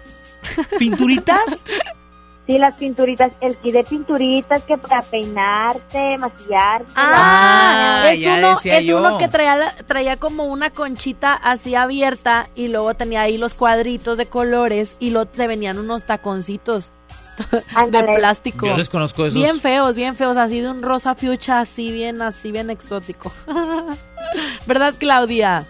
¿Pinturitas? 0.78 1.64
Sí, 2.48 2.56
las 2.58 2.74
pinturitas. 2.76 3.30
El 3.42 3.54
kit 3.56 3.74
de 3.74 3.84
pinturitas 3.84 4.62
que 4.62 4.78
para 4.78 5.02
peinarte, 5.02 6.16
maquillarte. 6.16 6.90
Ah, 6.96 8.00
bañar. 8.04 8.14
es 8.14 8.26
uno, 8.26 8.60
es 8.64 8.90
uno 8.90 9.18
que 9.18 9.28
traía, 9.28 9.56
la- 9.58 9.74
traía 9.86 10.16
como 10.16 10.44
una 10.44 10.70
conchita 10.70 11.34
así 11.34 11.74
abierta 11.74 12.48
y 12.54 12.68
luego 12.68 12.94
tenía 12.94 13.20
ahí 13.20 13.36
los 13.36 13.52
cuadritos 13.52 14.16
de 14.16 14.24
colores 14.26 14.96
y 14.98 15.10
luego 15.10 15.26
te 15.28 15.46
venían 15.46 15.78
unos 15.78 16.04
taconcitos 16.04 16.90
de 17.90 18.02
plástico. 18.16 18.64
Yo 18.66 18.76
desconozco 18.78 19.26
esos. 19.26 19.34
Bien 19.34 19.60
feos, 19.60 19.94
bien 19.94 20.16
feos, 20.16 20.38
así 20.38 20.62
de 20.62 20.70
un 20.70 20.80
rosa 20.80 21.14
fucha, 21.14 21.60
así 21.60 21.92
bien, 21.92 22.22
así 22.22 22.50
bien 22.50 22.70
exótico. 22.70 23.30
¿Verdad, 24.66 24.94
Claudia? 24.98 25.66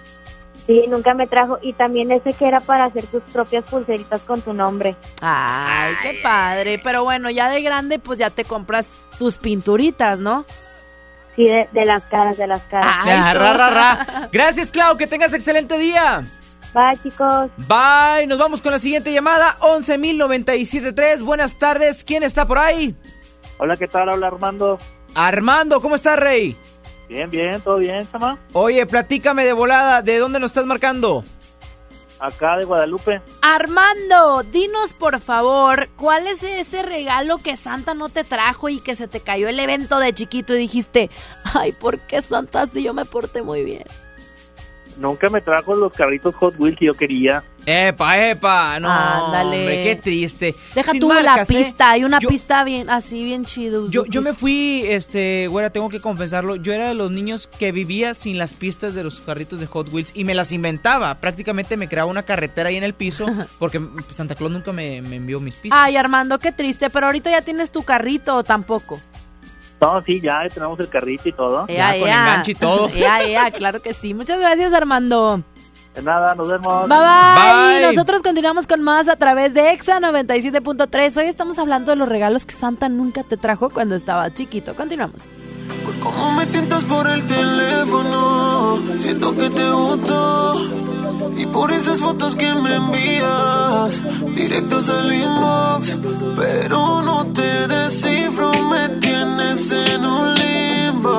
Sí, 0.68 0.84
nunca 0.86 1.14
me 1.14 1.26
trajo. 1.26 1.58
Y 1.62 1.72
también 1.72 2.12
ese 2.12 2.34
que 2.34 2.46
era 2.46 2.60
para 2.60 2.84
hacer 2.84 3.06
tus 3.06 3.22
propias 3.32 3.64
pulseritas 3.64 4.20
con 4.20 4.42
tu 4.42 4.52
nombre. 4.52 4.94
Ay, 5.22 5.94
qué 6.02 6.20
padre. 6.22 6.78
Pero 6.84 7.04
bueno, 7.04 7.30
ya 7.30 7.48
de 7.48 7.62
grande, 7.62 7.98
pues 7.98 8.18
ya 8.18 8.28
te 8.28 8.44
compras 8.44 8.92
tus 9.18 9.38
pinturitas, 9.38 10.18
¿no? 10.18 10.44
Sí, 11.34 11.46
de, 11.46 11.66
de 11.72 11.84
las 11.86 12.02
caras, 12.04 12.36
de 12.36 12.46
las 12.46 12.62
caras. 12.64 13.06
Ya, 13.06 13.32
ra, 13.32 13.54
ra, 13.54 13.70
ra. 13.70 14.28
Gracias, 14.32 14.70
Clau, 14.70 14.98
que 14.98 15.06
tengas 15.06 15.32
excelente 15.32 15.78
día. 15.78 16.26
Bye, 16.74 16.98
chicos. 17.02 17.50
Bye, 17.56 18.26
nos 18.26 18.38
vamos 18.38 18.60
con 18.60 18.72
la 18.72 18.78
siguiente 18.78 19.10
llamada, 19.10 19.56
11.097.3. 19.60 21.22
Buenas 21.22 21.58
tardes, 21.58 22.04
¿quién 22.04 22.22
está 22.22 22.44
por 22.44 22.58
ahí? 22.58 22.94
Hola, 23.56 23.76
¿qué 23.78 23.88
tal? 23.88 24.10
Habla 24.10 24.26
Armando. 24.26 24.78
Armando, 25.14 25.80
¿cómo 25.80 25.94
estás, 25.94 26.18
Rey? 26.18 26.54
Bien, 27.08 27.30
bien, 27.30 27.60
todo 27.60 27.78
bien, 27.78 28.06
chama. 28.10 28.38
Oye, 28.52 28.84
platícame 28.86 29.44
de 29.44 29.52
volada, 29.52 30.02
¿de 30.02 30.18
dónde 30.18 30.38
nos 30.38 30.50
estás 30.50 30.66
marcando? 30.66 31.24
Acá 32.20 32.56
de 32.56 32.64
Guadalupe. 32.64 33.22
Armando, 33.42 34.42
dinos 34.42 34.92
por 34.92 35.20
favor, 35.20 35.88
¿cuál 35.96 36.26
es 36.26 36.42
ese 36.42 36.82
regalo 36.82 37.38
que 37.38 37.56
Santa 37.56 37.94
no 37.94 38.08
te 38.08 38.24
trajo 38.24 38.68
y 38.68 38.80
que 38.80 38.94
se 38.94 39.08
te 39.08 39.20
cayó 39.20 39.48
el 39.48 39.60
evento 39.60 39.98
de 40.00 40.12
chiquito 40.12 40.54
y 40.54 40.58
dijiste, 40.58 41.10
ay, 41.54 41.72
¿por 41.72 41.98
qué 42.00 42.20
Santa 42.20 42.66
si 42.66 42.82
yo 42.82 42.92
me 42.92 43.04
porté 43.04 43.42
muy 43.42 43.62
bien? 43.62 43.84
Nunca 44.98 45.30
me 45.30 45.40
trajo 45.40 45.74
los 45.74 45.92
carritos 45.92 46.34
Hot 46.34 46.58
Wheels 46.58 46.76
que 46.76 46.86
yo 46.86 46.94
quería. 46.94 47.44
Epa, 47.70 48.16
epa, 48.30 48.80
no, 48.80 48.90
Ándale. 48.90 49.58
hombre, 49.58 49.82
qué 49.82 49.96
triste. 49.96 50.54
Deja 50.74 50.92
Sin 50.92 51.00
tú 51.00 51.12
la 51.12 51.42
¿eh? 51.42 51.46
pista, 51.46 51.90
hay 51.90 52.04
una 52.04 52.18
Yo- 52.18 52.28
pista 52.28 52.64
bien, 52.64 52.88
así 52.88 53.22
bien 53.24 53.44
chido. 53.44 53.90
Yo, 53.90 54.06
yo 54.06 54.22
me 54.22 54.32
fui, 54.32 54.84
este, 54.86 55.48
güera, 55.48 55.68
tengo 55.68 55.90
que 55.90 56.00
confesarlo, 56.00 56.56
yo 56.56 56.72
era 56.72 56.88
de 56.88 56.94
los 56.94 57.10
niños 57.10 57.46
que 57.46 57.70
vivía 57.70 58.14
sin 58.14 58.38
las 58.38 58.54
pistas 58.54 58.94
de 58.94 59.04
los 59.04 59.20
carritos 59.20 59.60
de 59.60 59.66
Hot 59.66 59.92
Wheels 59.92 60.12
y 60.14 60.24
me 60.24 60.34
las 60.34 60.50
inventaba. 60.52 61.14
Prácticamente 61.16 61.76
me 61.76 61.88
creaba 61.88 62.10
una 62.10 62.22
carretera 62.22 62.70
ahí 62.70 62.76
en 62.76 62.84
el 62.84 62.94
piso 62.94 63.26
porque 63.58 63.80
Santa 64.12 64.34
Claus 64.34 64.50
nunca 64.52 64.72
me, 64.72 65.02
me 65.02 65.16
envió 65.16 65.38
mis 65.38 65.56
pistas. 65.56 65.78
Ay, 65.82 65.96
Armando, 65.96 66.38
qué 66.38 66.52
triste, 66.52 66.88
pero 66.88 67.04
ahorita 67.06 67.30
ya 67.30 67.42
tienes 67.42 67.70
tu 67.70 67.82
carrito 67.82 68.36
o 68.36 68.44
tampoco. 68.44 68.98
No, 69.80 70.02
sí, 70.02 70.20
ya 70.20 70.48
tenemos 70.48 70.80
el 70.80 70.88
carrito 70.88 71.28
y 71.28 71.32
todo. 71.32 71.64
Ea, 71.68 71.96
ea. 71.96 72.42
Ea, 72.94 73.22
ea, 73.24 73.50
claro 73.52 73.80
que 73.82 73.92
sí. 73.94 74.12
Muchas 74.14 74.40
gracias, 74.40 74.72
Armando. 74.72 75.44
De 75.98 76.04
nada, 76.04 76.36
nos 76.36 76.46
vemos. 76.46 76.88
Bye, 76.88 76.96
bye. 76.96 77.34
Bye. 77.34 77.78
Y 77.78 77.86
nosotros 77.86 78.22
continuamos 78.22 78.68
con 78.68 78.82
más 78.82 79.08
a 79.08 79.16
través 79.16 79.52
de 79.52 79.72
EXA 79.72 79.98
97.3. 79.98 81.16
Hoy 81.16 81.26
estamos 81.26 81.58
hablando 81.58 81.90
de 81.90 81.96
los 81.96 82.08
regalos 82.08 82.46
que 82.46 82.54
Santa 82.54 82.88
nunca 82.88 83.24
te 83.24 83.36
trajo 83.36 83.68
cuando 83.70 83.96
estaba 83.96 84.32
chiquito. 84.32 84.76
Continuamos. 84.76 85.34
Cómo 86.00 86.30
me 86.34 86.46
tientas 86.46 86.84
por 86.84 87.08
el 87.08 87.26
teléfono, 87.26 88.78
siento 89.00 89.34
que 89.34 89.50
te 89.50 89.70
gusto. 89.72 90.70
Y 91.36 91.46
por 91.46 91.72
esas 91.72 91.98
fotos 91.98 92.36
que 92.36 92.54
me 92.54 92.76
envías, 92.76 94.00
directas 94.36 94.88
al 94.88 95.12
inbox. 95.12 95.98
Pero 96.36 97.02
no 97.02 97.26
te 97.32 97.66
descifro, 97.66 98.52
me 98.52 98.88
tienes 99.00 99.68
en 99.72 100.06
un 100.06 100.34
limbo. 100.34 101.18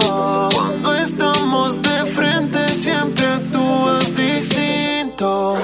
Cuando 0.56 0.96
estamos 0.96 1.82
de 1.82 2.06
frente, 2.06 2.69
siempre 2.80 3.26
actúas 3.26 4.16
distinto. 4.16 5.58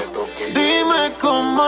Dime 0.54 1.12
cómo 1.18 1.62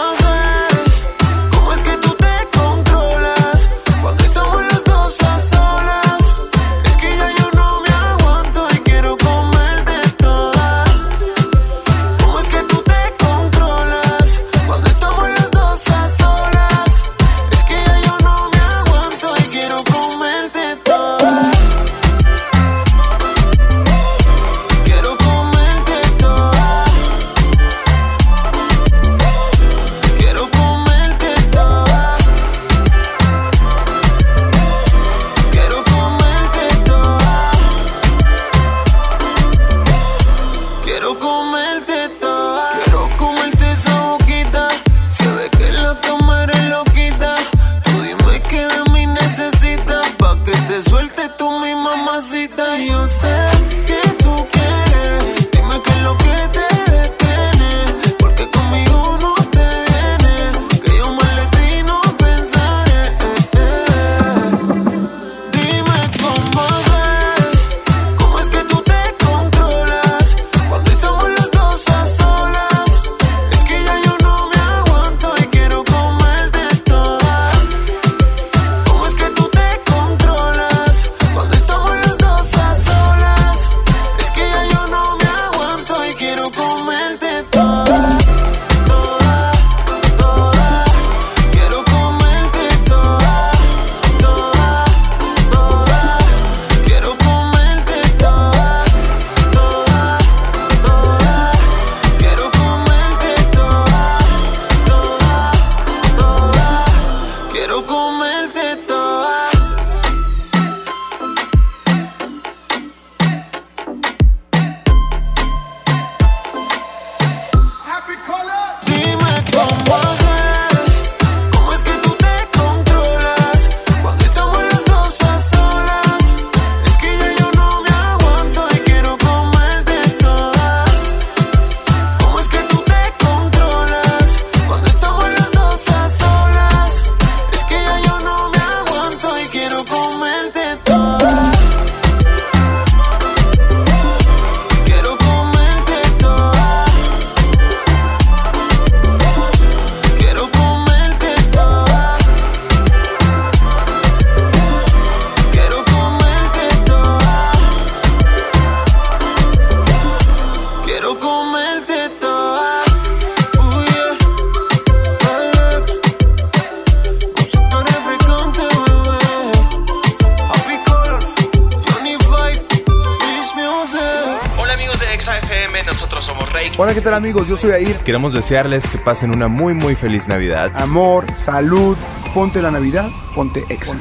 FM, 175.78 175.92
nosotros 175.92 176.24
somos 176.24 176.52
Rey. 176.52 176.70
Hola, 176.76 176.94
¿qué 176.94 177.00
tal 177.00 177.14
amigos? 177.14 177.48
Yo 177.48 177.56
soy 177.56 177.70
Air. 177.70 177.96
Queremos 177.98 178.34
desearles 178.34 178.88
que 178.88 178.98
pasen 178.98 179.34
una 179.34 179.48
muy 179.48 179.74
muy 179.74 179.94
feliz 179.94 180.28
Navidad. 180.28 180.72
Amor, 180.74 181.24
salud, 181.36 181.96
ponte 182.34 182.62
la 182.62 182.70
Navidad, 182.70 183.08
ponte 183.34 183.64
exa. 183.68 183.96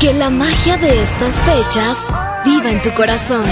Que 0.00 0.12
la 0.12 0.30
magia 0.30 0.76
de 0.76 1.02
estas 1.02 1.34
fechas 1.42 1.98
viva 2.44 2.70
en 2.70 2.82
tu 2.82 2.92
corazón. 2.92 3.44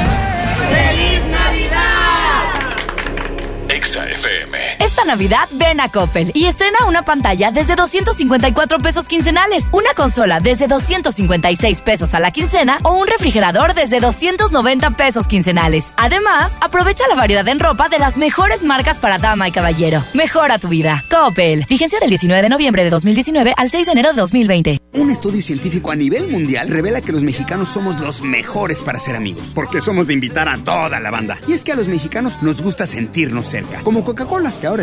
Navidad 5.06 5.48
ven 5.52 5.80
a 5.80 5.90
Coppel 5.90 6.32
y 6.34 6.46
estrena 6.46 6.78
una 6.86 7.02
pantalla 7.02 7.50
desde 7.50 7.76
254 7.76 8.78
pesos 8.78 9.08
quincenales, 9.08 9.68
una 9.72 9.94
consola 9.94 10.40
desde 10.40 10.68
256 10.68 11.80
pesos 11.80 12.14
a 12.14 12.20
la 12.20 12.30
quincena 12.30 12.78
o 12.82 12.92
un 12.92 13.06
refrigerador 13.06 13.74
desde 13.74 14.00
290 14.00 14.90
pesos 14.90 15.26
quincenales. 15.26 15.94
Además, 15.96 16.56
aprovecha 16.60 17.04
la 17.08 17.14
variedad 17.14 17.46
en 17.48 17.58
ropa 17.58 17.88
de 17.88 17.98
las 17.98 18.18
mejores 18.18 18.62
marcas 18.62 18.98
para 18.98 19.18
dama 19.18 19.48
y 19.48 19.52
caballero. 19.52 20.04
Mejora 20.12 20.58
tu 20.58 20.68
vida. 20.68 21.04
Coppel. 21.10 21.64
Vigencia 21.68 21.98
del 22.00 22.10
19 22.10 22.42
de 22.42 22.48
noviembre 22.48 22.84
de 22.84 22.90
2019 22.90 23.54
al 23.56 23.70
6 23.70 23.86
de 23.86 23.92
enero 23.92 24.10
de 24.10 24.16
2020. 24.16 24.80
Un 24.94 25.10
estudio 25.10 25.42
científico 25.42 25.92
a 25.92 25.96
nivel 25.96 26.28
mundial 26.28 26.68
revela 26.68 27.00
que 27.00 27.12
los 27.12 27.22
mexicanos 27.22 27.68
somos 27.68 28.00
los 28.00 28.22
mejores 28.22 28.82
para 28.82 28.98
ser 28.98 29.14
amigos, 29.14 29.52
porque 29.54 29.80
somos 29.80 30.06
de 30.06 30.14
invitar 30.14 30.48
a 30.48 30.58
toda 30.58 30.98
la 31.00 31.10
banda. 31.10 31.38
Y 31.46 31.52
es 31.52 31.64
que 31.64 31.72
a 31.72 31.76
los 31.76 31.88
mexicanos 31.88 32.42
nos 32.42 32.62
gusta 32.62 32.86
sentirnos 32.86 33.46
cerca, 33.46 33.82
como 33.82 34.04
Coca-Cola, 34.04 34.52
que 34.60 34.66
ahora 34.66 34.82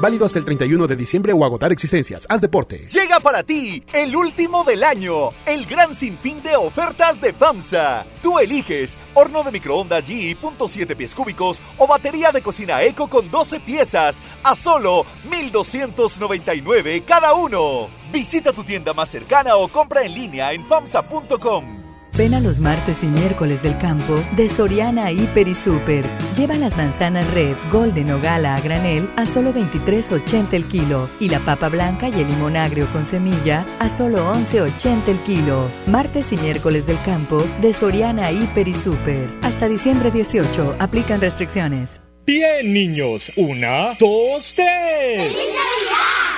Válido 0.00 0.24
hasta 0.24 0.38
el 0.38 0.44
31 0.44 0.86
de 0.86 0.94
diciembre 0.94 1.32
o 1.32 1.44
agotar 1.44 1.72
existencias. 1.72 2.24
Haz 2.28 2.40
deporte. 2.40 2.86
Llega 2.86 3.18
para 3.18 3.42
ti 3.42 3.82
el 3.92 4.14
último 4.14 4.62
del 4.62 4.84
año, 4.84 5.30
el 5.44 5.66
gran 5.66 5.92
sinfín 5.92 6.40
de 6.42 6.54
ofertas 6.54 7.20
de 7.20 7.32
FAMSA. 7.32 8.06
Tú 8.22 8.38
eliges 8.38 8.96
horno 9.14 9.42
de 9.42 9.50
microondas 9.50 10.04
GE 10.04 10.36
.7 10.36 10.94
pies 10.94 11.14
cúbicos 11.14 11.60
o 11.78 11.88
batería 11.88 12.30
de 12.30 12.42
cocina 12.42 12.80
Eco 12.82 13.08
con 13.08 13.28
12 13.28 13.58
piezas 13.58 14.20
a 14.44 14.54
solo 14.54 15.04
1299 15.28 17.02
cada 17.04 17.34
uno. 17.34 17.88
Visita 18.12 18.52
tu 18.52 18.62
tienda 18.62 18.94
más 18.94 19.08
cercana 19.08 19.56
o 19.56 19.66
compra 19.66 20.04
en 20.04 20.14
línea 20.14 20.52
en 20.52 20.64
famsa.com. 20.64 21.87
Ven 22.18 22.34
a 22.34 22.40
los 22.40 22.58
martes 22.58 23.04
y 23.04 23.06
miércoles 23.06 23.62
del 23.62 23.78
campo 23.78 24.20
de 24.34 24.48
Soriana 24.48 25.12
Hiper 25.12 25.46
y 25.46 25.54
Super. 25.54 26.04
Lleva 26.36 26.56
las 26.56 26.76
manzanas 26.76 27.30
Red, 27.30 27.54
Golden 27.70 28.10
o 28.10 28.20
Gala 28.20 28.56
a 28.56 28.60
granel 28.60 29.08
a 29.14 29.24
solo 29.24 29.54
23.80 29.54 30.52
el 30.54 30.64
kilo 30.64 31.08
y 31.20 31.28
la 31.28 31.38
papa 31.38 31.68
blanca 31.68 32.08
y 32.08 32.20
el 32.20 32.26
limón 32.26 32.56
agrio 32.56 32.90
con 32.90 33.04
semilla 33.04 33.64
a 33.78 33.88
solo 33.88 34.34
11.80 34.34 35.06
el 35.06 35.18
kilo. 35.18 35.68
Martes 35.86 36.32
y 36.32 36.38
miércoles 36.38 36.88
del 36.88 37.00
campo 37.02 37.46
de 37.62 37.72
Soriana 37.72 38.32
Hiper 38.32 38.66
y 38.66 38.74
Super. 38.74 39.30
Hasta 39.42 39.68
diciembre 39.68 40.10
18 40.10 40.74
aplican 40.80 41.20
restricciones. 41.20 42.00
Bien, 42.28 42.74
niños. 42.74 43.32
Una, 43.36 43.94
dos, 43.98 44.52
tres. 44.54 45.34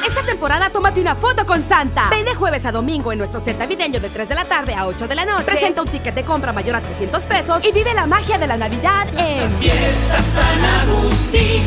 Esta 0.06 0.22
temporada 0.24 0.70
tómate 0.70 1.00
una 1.00 1.16
foto 1.16 1.44
con 1.44 1.64
Santa. 1.64 2.08
Ven 2.10 2.24
de 2.24 2.36
jueves 2.36 2.64
a 2.64 2.70
domingo 2.70 3.10
en 3.10 3.18
nuestro 3.18 3.40
set 3.40 3.58
navideño 3.58 3.98
de 3.98 4.08
3 4.08 4.28
de 4.28 4.34
la 4.36 4.44
tarde 4.44 4.72
a 4.74 4.86
8 4.86 5.08
de 5.08 5.14
la 5.16 5.24
noche. 5.24 5.46
Presenta 5.46 5.82
un 5.82 5.88
ticket 5.88 6.14
de 6.14 6.22
compra 6.22 6.52
mayor 6.52 6.76
a 6.76 6.80
300 6.80 7.24
pesos 7.24 7.66
y 7.66 7.72
vive 7.72 7.92
la 7.92 8.06
magia 8.06 8.38
de 8.38 8.46
la 8.46 8.56
Navidad 8.56 9.08
en 9.18 9.50
Fiesta 9.54 10.22
San 10.22 10.64
Agustín. 10.64 11.64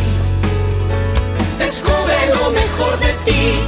Descubre 1.60 2.16
lo 2.30 2.50
mejor 2.52 2.98
de 3.00 3.14
ti. 3.26 3.60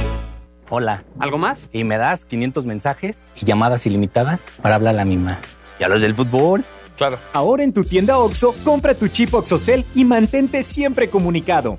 Hola. 0.70 1.04
¿Algo 1.18 1.36
más? 1.36 1.68
Y 1.70 1.84
me 1.84 1.98
das 1.98 2.24
500 2.24 2.64
mensajes 2.64 3.34
y 3.38 3.44
llamadas 3.44 3.84
ilimitadas 3.84 4.46
para 4.62 4.76
hablar 4.76 4.94
a 4.94 4.96
la 4.96 5.04
misma. 5.04 5.38
¿Y 5.78 5.84
a 5.84 5.88
los 5.88 6.00
del 6.00 6.14
fútbol? 6.14 6.64
Claro. 6.96 7.18
Ahora 7.32 7.62
en 7.62 7.72
tu 7.72 7.84
tienda 7.84 8.18
OXO, 8.18 8.54
compra 8.64 8.94
tu 8.94 9.08
chip 9.08 9.32
OXOCEL 9.34 9.84
y 9.94 10.04
mantente 10.04 10.62
siempre 10.62 11.08
comunicado. 11.08 11.78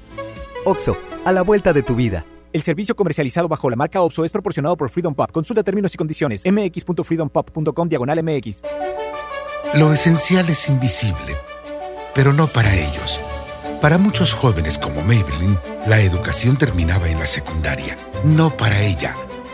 OXO, 0.66 0.98
a 1.26 1.32
la 1.32 1.42
vuelta 1.42 1.74
de 1.74 1.84
tu 1.84 1.96
vida. 1.96 2.26
El 2.54 2.62
servicio 2.64 2.96
comercializado 2.96 3.48
bajo 3.48 3.70
la 3.70 3.76
marca 3.76 4.02
OPSO 4.02 4.26
es 4.26 4.32
proporcionado 4.32 4.78
por 4.78 4.90
Freedom 4.90 5.14
Pop. 5.14 5.32
Consulta 5.32 5.64
términos 5.64 5.94
y 5.94 5.98
condiciones. 5.98 6.44
mx.freedompop.com 6.46 7.90
diagonal 7.90 8.24
mx. 8.24 8.64
Lo 9.76 9.92
esencial 9.92 10.50
es 10.50 10.70
invisible, 10.70 11.36
pero 12.16 12.32
no 12.32 12.48
para 12.48 12.74
ellos. 12.74 13.20
Para 13.82 13.98
muchos 13.98 14.34
jóvenes 14.34 14.78
como 14.78 15.02
Maybelline, 15.02 15.60
la 15.86 16.00
educación 16.00 16.58
terminaba 16.58 17.10
en 17.10 17.20
la 17.20 17.28
secundaria. 17.28 17.98
No 18.24 18.50
para 18.50 18.82
ella. 18.82 19.16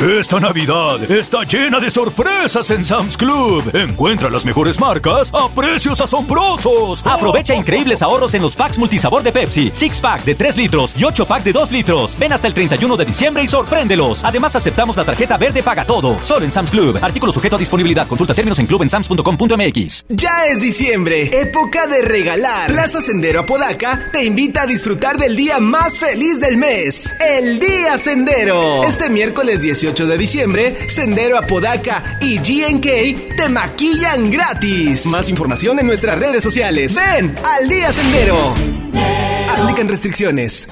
Esta 0.00 0.40
Navidad 0.40 1.10
está 1.10 1.44
llena 1.44 1.78
de 1.78 1.90
sorpresas 1.90 2.70
en 2.70 2.86
Sam's 2.86 3.18
Club. 3.18 3.62
Encuentra 3.74 4.30
las 4.30 4.46
mejores 4.46 4.80
marcas 4.80 5.30
a 5.34 5.46
precios 5.50 6.00
asombrosos. 6.00 7.04
Aprovecha 7.04 7.54
increíbles 7.54 8.00
ahorros 8.00 8.32
en 8.32 8.40
los 8.40 8.56
packs 8.56 8.78
multisabor 8.78 9.22
de 9.22 9.30
Pepsi, 9.30 9.70
Six 9.74 10.00
Pack 10.00 10.24
de 10.24 10.34
3 10.34 10.56
litros 10.56 10.94
y 10.96 11.04
8 11.04 11.26
pack 11.26 11.42
de 11.42 11.52
2 11.52 11.70
litros. 11.70 12.18
Ven 12.18 12.32
hasta 12.32 12.46
el 12.46 12.54
31 12.54 12.96
de 12.96 13.04
diciembre 13.04 13.42
y 13.42 13.46
sorpréndelos. 13.46 14.24
Además 14.24 14.56
aceptamos 14.56 14.96
la 14.96 15.04
tarjeta 15.04 15.36
verde 15.36 15.62
paga 15.62 15.84
todo. 15.84 16.18
Solo 16.22 16.46
en 16.46 16.52
Sam's 16.52 16.70
Club. 16.70 16.98
Artículo 17.02 17.30
sujeto 17.30 17.56
a 17.56 17.58
disponibilidad. 17.58 18.08
Consulta 18.08 18.32
términos 18.32 18.58
en 18.58 18.64
clubensams.com.mx. 18.68 20.06
Ya 20.08 20.46
es 20.46 20.62
diciembre, 20.62 21.28
época 21.30 21.86
de 21.86 22.00
regalar. 22.00 22.72
Plaza 22.72 23.02
Sendero 23.02 23.40
Apodaca 23.40 24.08
te 24.12 24.24
invita 24.24 24.62
a 24.62 24.66
disfrutar 24.66 25.18
del 25.18 25.36
día 25.36 25.60
más 25.60 25.98
feliz 25.98 26.40
del 26.40 26.56
mes, 26.56 27.14
el 27.38 27.60
Día 27.60 27.98
Sendero. 27.98 28.82
Este 28.82 29.10
miércoles 29.10 29.60
18 29.60 29.89
de 29.90 30.16
diciembre, 30.16 30.88
Sendero 30.88 31.36
Apodaca 31.36 32.18
y 32.20 32.38
GNK 32.38 33.36
te 33.36 33.48
maquillan 33.48 34.30
gratis. 34.30 35.06
Más 35.06 35.28
información 35.28 35.80
en 35.80 35.86
nuestras 35.86 36.18
redes 36.18 36.44
sociales. 36.44 36.94
Ven 36.94 37.34
al 37.44 37.68
Día 37.68 37.92
Sendero. 37.92 38.38
Aplican 39.48 39.88
restricciones. 39.88 40.68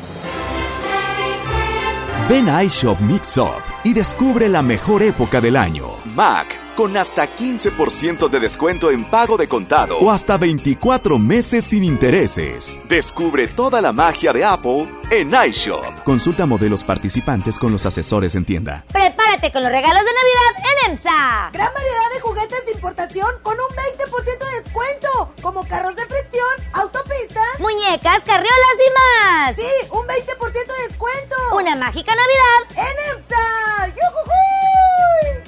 Ven 2.29 2.49
a 2.49 2.63
iShop 2.63 3.01
Mix 3.01 3.37
Up 3.39 3.63
y 3.83 3.93
descubre 3.93 4.49
la 4.49 4.63
mejor 4.63 5.03
época 5.03 5.41
del 5.41 5.57
año. 5.57 5.89
Mac 6.15 6.58
con 6.79 6.97
hasta 6.97 7.27
15% 7.27 8.29
de 8.29 8.39
descuento 8.39 8.93
en 8.93 9.05
pago 9.05 9.37
de 9.37 9.49
contado 9.49 9.99
o 9.99 10.13
hasta 10.13 10.37
24 10.37 11.19
meses 11.19 11.65
sin 11.65 11.83
intereses. 11.83 12.79
Descubre 12.89 13.49
toda 13.49 13.81
la 13.81 13.93
magia 13.93 14.33
de 14.33 14.45
Apple 14.45 14.87
en 15.11 15.35
iShop. 15.49 16.05
Consulta 16.05 16.47
modelos 16.47 16.85
participantes 16.85 17.59
con 17.59 17.73
los 17.73 17.85
asesores 17.85 18.37
en 18.37 18.45
tienda. 18.45 18.85
Prepárate 18.93 19.51
con 19.51 19.65
los 19.65 19.73
regalos 19.73 20.05
de 20.05 20.11
Navidad 20.13 20.71
en 20.71 20.93
EMSA. 20.93 21.51
Gran 21.53 21.75
variedad 21.75 22.11
de 22.15 22.21
juguetes 22.21 22.65
de 22.67 22.71
importación 22.71 23.29
con 23.43 23.55
un 23.55 23.77
20% 23.77 24.39
de 24.39 24.63
descuento, 24.63 25.35
como 25.43 25.67
carros 25.67 25.97
de 25.97 26.07
fricción, 26.07 26.47
autopistas, 26.75 27.59
muñecas, 27.59 28.23
carriolas 28.23 28.77
y 28.87 28.91
más. 28.95 29.57
Sí, 29.57 29.89
un 29.91 30.07
20% 30.07 30.53
de 30.53 30.87
descuento. 30.87 31.37
Una 31.57 31.75
mágica 31.75 32.15
Navidad 32.15 32.87
en 32.89 33.19
EMSA. 33.19 33.89
¡Yujujuy! 33.89 35.48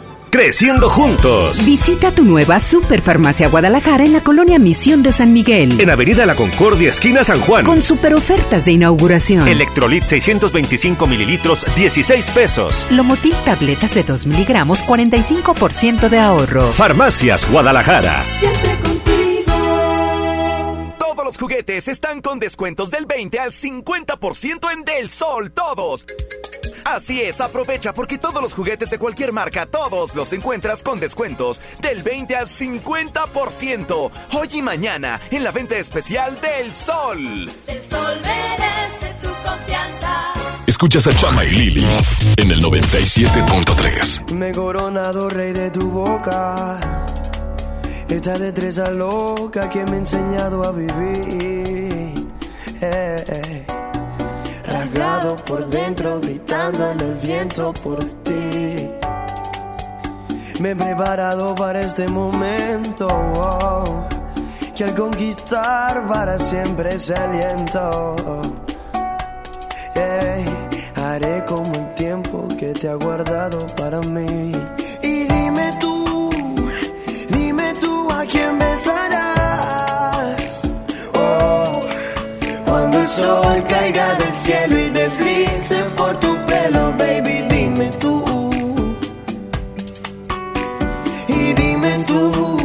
Creciendo 0.31 0.89
juntos. 0.89 1.65
Visita 1.65 2.09
tu 2.11 2.23
nueva 2.23 2.61
Superfarmacia 2.61 3.49
Guadalajara 3.49 4.05
en 4.05 4.13
la 4.13 4.21
colonia 4.21 4.59
Misión 4.59 5.03
de 5.03 5.11
San 5.11 5.33
Miguel. 5.33 5.81
En 5.81 5.89
Avenida 5.89 6.25
La 6.25 6.35
Concordia, 6.35 6.89
esquina 6.89 7.21
San 7.25 7.41
Juan. 7.41 7.65
Con 7.65 7.83
super 7.83 8.13
ofertas 8.13 8.63
de 8.63 8.71
inauguración. 8.71 9.45
Electrolit 9.45 10.05
625 10.05 11.05
mililitros, 11.05 11.65
16 11.75 12.29
pesos. 12.29 12.87
Lomotil 12.91 13.35
tabletas 13.43 13.93
de 13.93 14.03
2 14.03 14.25
miligramos, 14.25 14.79
45% 14.85 16.07
de 16.07 16.19
ahorro. 16.19 16.65
Farmacias 16.71 17.45
Guadalajara. 17.51 18.23
Siempre 18.39 18.77
contigo. 18.85 19.51
Todos 20.97 21.25
los 21.25 21.37
juguetes 21.37 21.89
están 21.89 22.21
con 22.21 22.39
descuentos 22.39 22.89
del 22.89 23.05
20 23.05 23.37
al 23.37 23.51
50% 23.51 24.71
en 24.71 24.85
Del 24.85 25.09
Sol, 25.09 25.51
todos. 25.51 26.05
Así 26.83 27.21
es, 27.21 27.41
aprovecha 27.41 27.93
porque 27.93 28.17
todos 28.17 28.41
los 28.41 28.53
juguetes 28.53 28.89
de 28.89 28.99
cualquier 28.99 29.31
marca, 29.31 29.65
todos 29.65 30.15
los 30.15 30.33
encuentras 30.33 30.83
con 30.83 30.99
descuentos 30.99 31.61
del 31.81 32.03
20 32.03 32.35
al 32.35 32.47
50%. 32.47 34.11
Hoy 34.33 34.49
y 34.53 34.61
mañana 34.61 35.19
en 35.29 35.43
la 35.43 35.51
venta 35.51 35.77
especial 35.77 36.39
del 36.41 36.73
Sol. 36.73 37.49
El 37.67 37.83
Sol 37.83 38.17
merece 38.21 39.13
tu 39.21 39.27
confianza. 39.47 40.33
Escuchas 40.67 41.07
a 41.07 41.15
Chama 41.15 41.45
y 41.45 41.49
Lili 41.49 41.85
en 42.37 42.51
el 42.51 42.63
97.3. 42.63 44.31
Me 44.31 44.49
he 44.49 44.51
coronado 44.53 45.29
rey 45.29 45.53
de 45.53 45.71
tu 45.71 45.89
boca. 45.89 46.79
Esta 48.09 48.37
destreza 48.37 48.91
loca 48.91 49.69
que 49.69 49.83
me 49.85 49.91
ha 49.91 49.97
enseñado 49.97 50.63
a 50.63 50.71
vivir. 50.71 52.13
Eh, 52.81 53.23
eh 53.27 53.80
por 55.45 55.67
dentro, 55.69 56.19
gritando 56.19 56.91
en 56.91 56.99
el 56.99 57.15
viento 57.15 57.73
por 57.73 57.99
ti. 58.23 58.89
Me 60.59 60.71
he 60.71 60.75
preparado 60.75 61.55
para 61.55 61.81
este 61.81 62.07
momento. 62.07 63.07
oh, 63.07 64.03
que 64.75 64.83
al 64.83 64.95
conquistar 64.95 66.07
para 66.07 66.39
siempre 66.39 66.95
ese 66.95 67.15
aliento. 67.15 68.15
Haré 71.11 71.43
como 71.45 71.73
el 71.73 71.91
tiempo 71.91 72.47
que 72.57 72.73
te 72.73 72.87
ha 72.87 72.95
guardado 72.95 73.65
para 73.75 73.99
mí. 74.01 74.51
Y 75.01 75.23
dime 75.23 75.73
tú, 75.79 76.29
dime 77.29 77.73
tú 77.81 78.09
a 78.11 78.23
quién 78.25 78.57
besarás. 78.59 79.80
El 83.01 83.07
sol 83.07 83.63
caiga 83.67 84.15
del 84.15 84.35
cielo 84.35 84.77
y 84.77 84.89
deslice 84.89 85.83
por 85.97 86.19
tu 86.19 86.37
pelo, 86.45 86.93
baby, 86.97 87.41
dime 87.49 87.87
tú. 87.99 88.23
Y 91.27 91.53
dime 91.53 92.03
tú, 92.05 92.57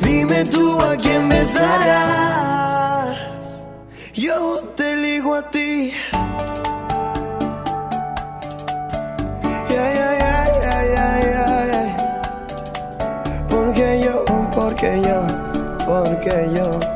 dime 0.00 0.44
tú 0.46 0.80
a 0.80 0.96
quién 0.96 1.28
besarás. 1.28 3.18
Yo 4.14 4.62
te 4.76 4.92
elijo 4.92 5.34
a 5.34 5.42
ti. 5.50 5.92
Yeah, 9.68 9.92
yeah, 9.98 10.84
yeah. 10.94 11.86
Porque 13.48 14.00
yo, 14.04 14.24
porque 14.54 15.02
yo, 15.02 15.26
porque 15.86 16.50
yo. 16.54 16.93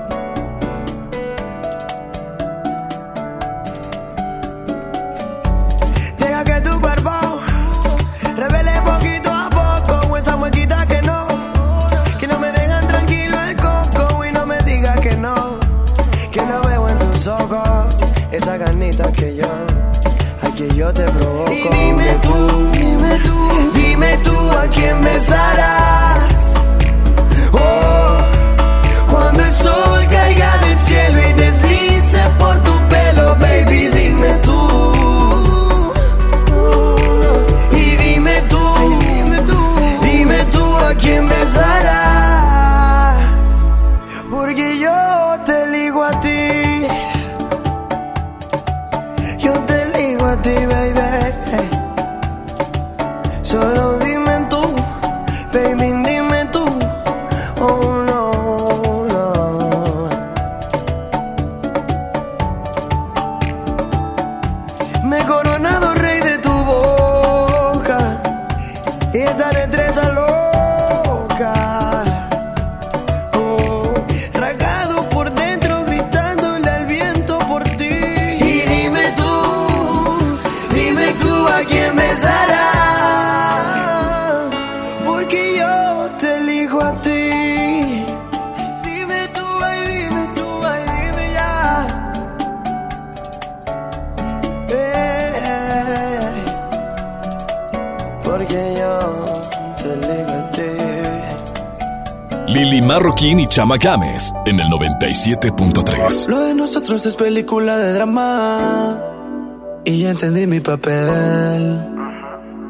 Quién 25.18 25.57
Chama 103.58 103.76
Games 103.76 104.32
en 104.46 104.60
el 104.60 104.68
97.3. 104.68 106.28
Lo 106.28 106.38
de 106.44 106.54
nosotros 106.54 107.04
es 107.04 107.16
película 107.16 107.76
de 107.76 107.92
drama. 107.92 109.02
Y 109.84 110.02
ya 110.02 110.10
entendí 110.10 110.46
mi 110.46 110.60
papel. 110.60 111.84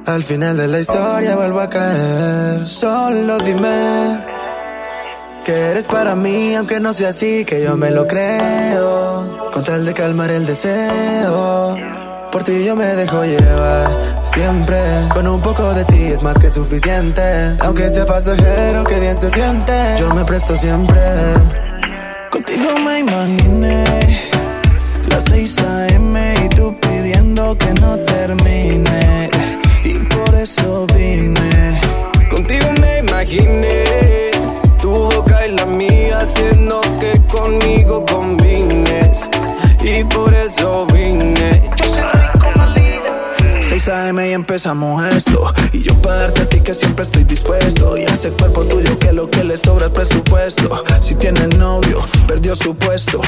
Al 0.07 0.23
final 0.23 0.57
de 0.57 0.67
la 0.67 0.81
historia 0.81 1.37
vuelvo 1.37 1.61
a 1.61 1.69
caer. 1.69 2.67
Solo 2.67 3.39
dime 3.41 4.19
que 5.45 5.53
eres 5.53 5.87
para 5.87 6.15
mí, 6.15 6.55
aunque 6.55 6.81
no 6.81 6.95
sea 6.95 7.11
así, 7.11 7.45
que 7.45 7.63
yo 7.63 7.77
me 7.77 7.91
lo 7.91 8.07
creo. 8.07 9.51
Con 9.53 9.65
tal 9.65 9.85
de 9.85 9.93
calmar 9.93 10.31
el 10.31 10.47
deseo. 10.47 11.77
Por 12.33 12.45
ti 12.45 12.65
yo 12.65 12.75
me 12.75 12.87
dejo 12.87 13.25
llevar 13.25 14.18
siempre. 14.29 14.79
Con 15.13 15.27
un 15.27 15.41
poco 15.41 15.73
de 15.75 15.85
ti 15.85 16.05
es 16.05 16.23
más 16.23 16.39
que 16.39 16.51
suficiente. 16.51 17.57
Aunque 17.61 17.91
sea 17.91 18.07
pasajero, 18.07 18.85
que 18.85 19.01
bien 19.01 19.17
se 19.17 19.31
siente. 19.31 19.97
Yo 19.99 20.15
me 20.15 20.25
presto 20.25 20.57
siempre. 20.57 21.01
Contigo 22.31 22.79
me 22.85 23.01
imaginé 23.01 23.48
esto. 44.59 45.53
Y 45.73 45.83
yo 45.85 45.95
para 46.03 46.17
darte 46.17 46.43
a 46.43 46.49
ti 46.49 46.61
que 46.61 46.75
siempre 46.75 47.05
estoy 47.05 47.23
dispuesto. 47.23 47.97
Y 47.97 48.03
ese 48.03 48.31
cuerpo 48.31 48.65
tuyo 48.65 48.99
que 48.99 49.13
lo 49.13 49.31
que 49.31 49.45
le 49.45 49.57
sobra 49.57 49.87
es 49.87 49.93
presupuesto. 49.93 50.83
Si 51.01 51.15
tienes 51.15 51.57
novio, 51.57 52.01
perdió 52.27 52.57
su 52.57 52.75
puesto. 52.75 53.21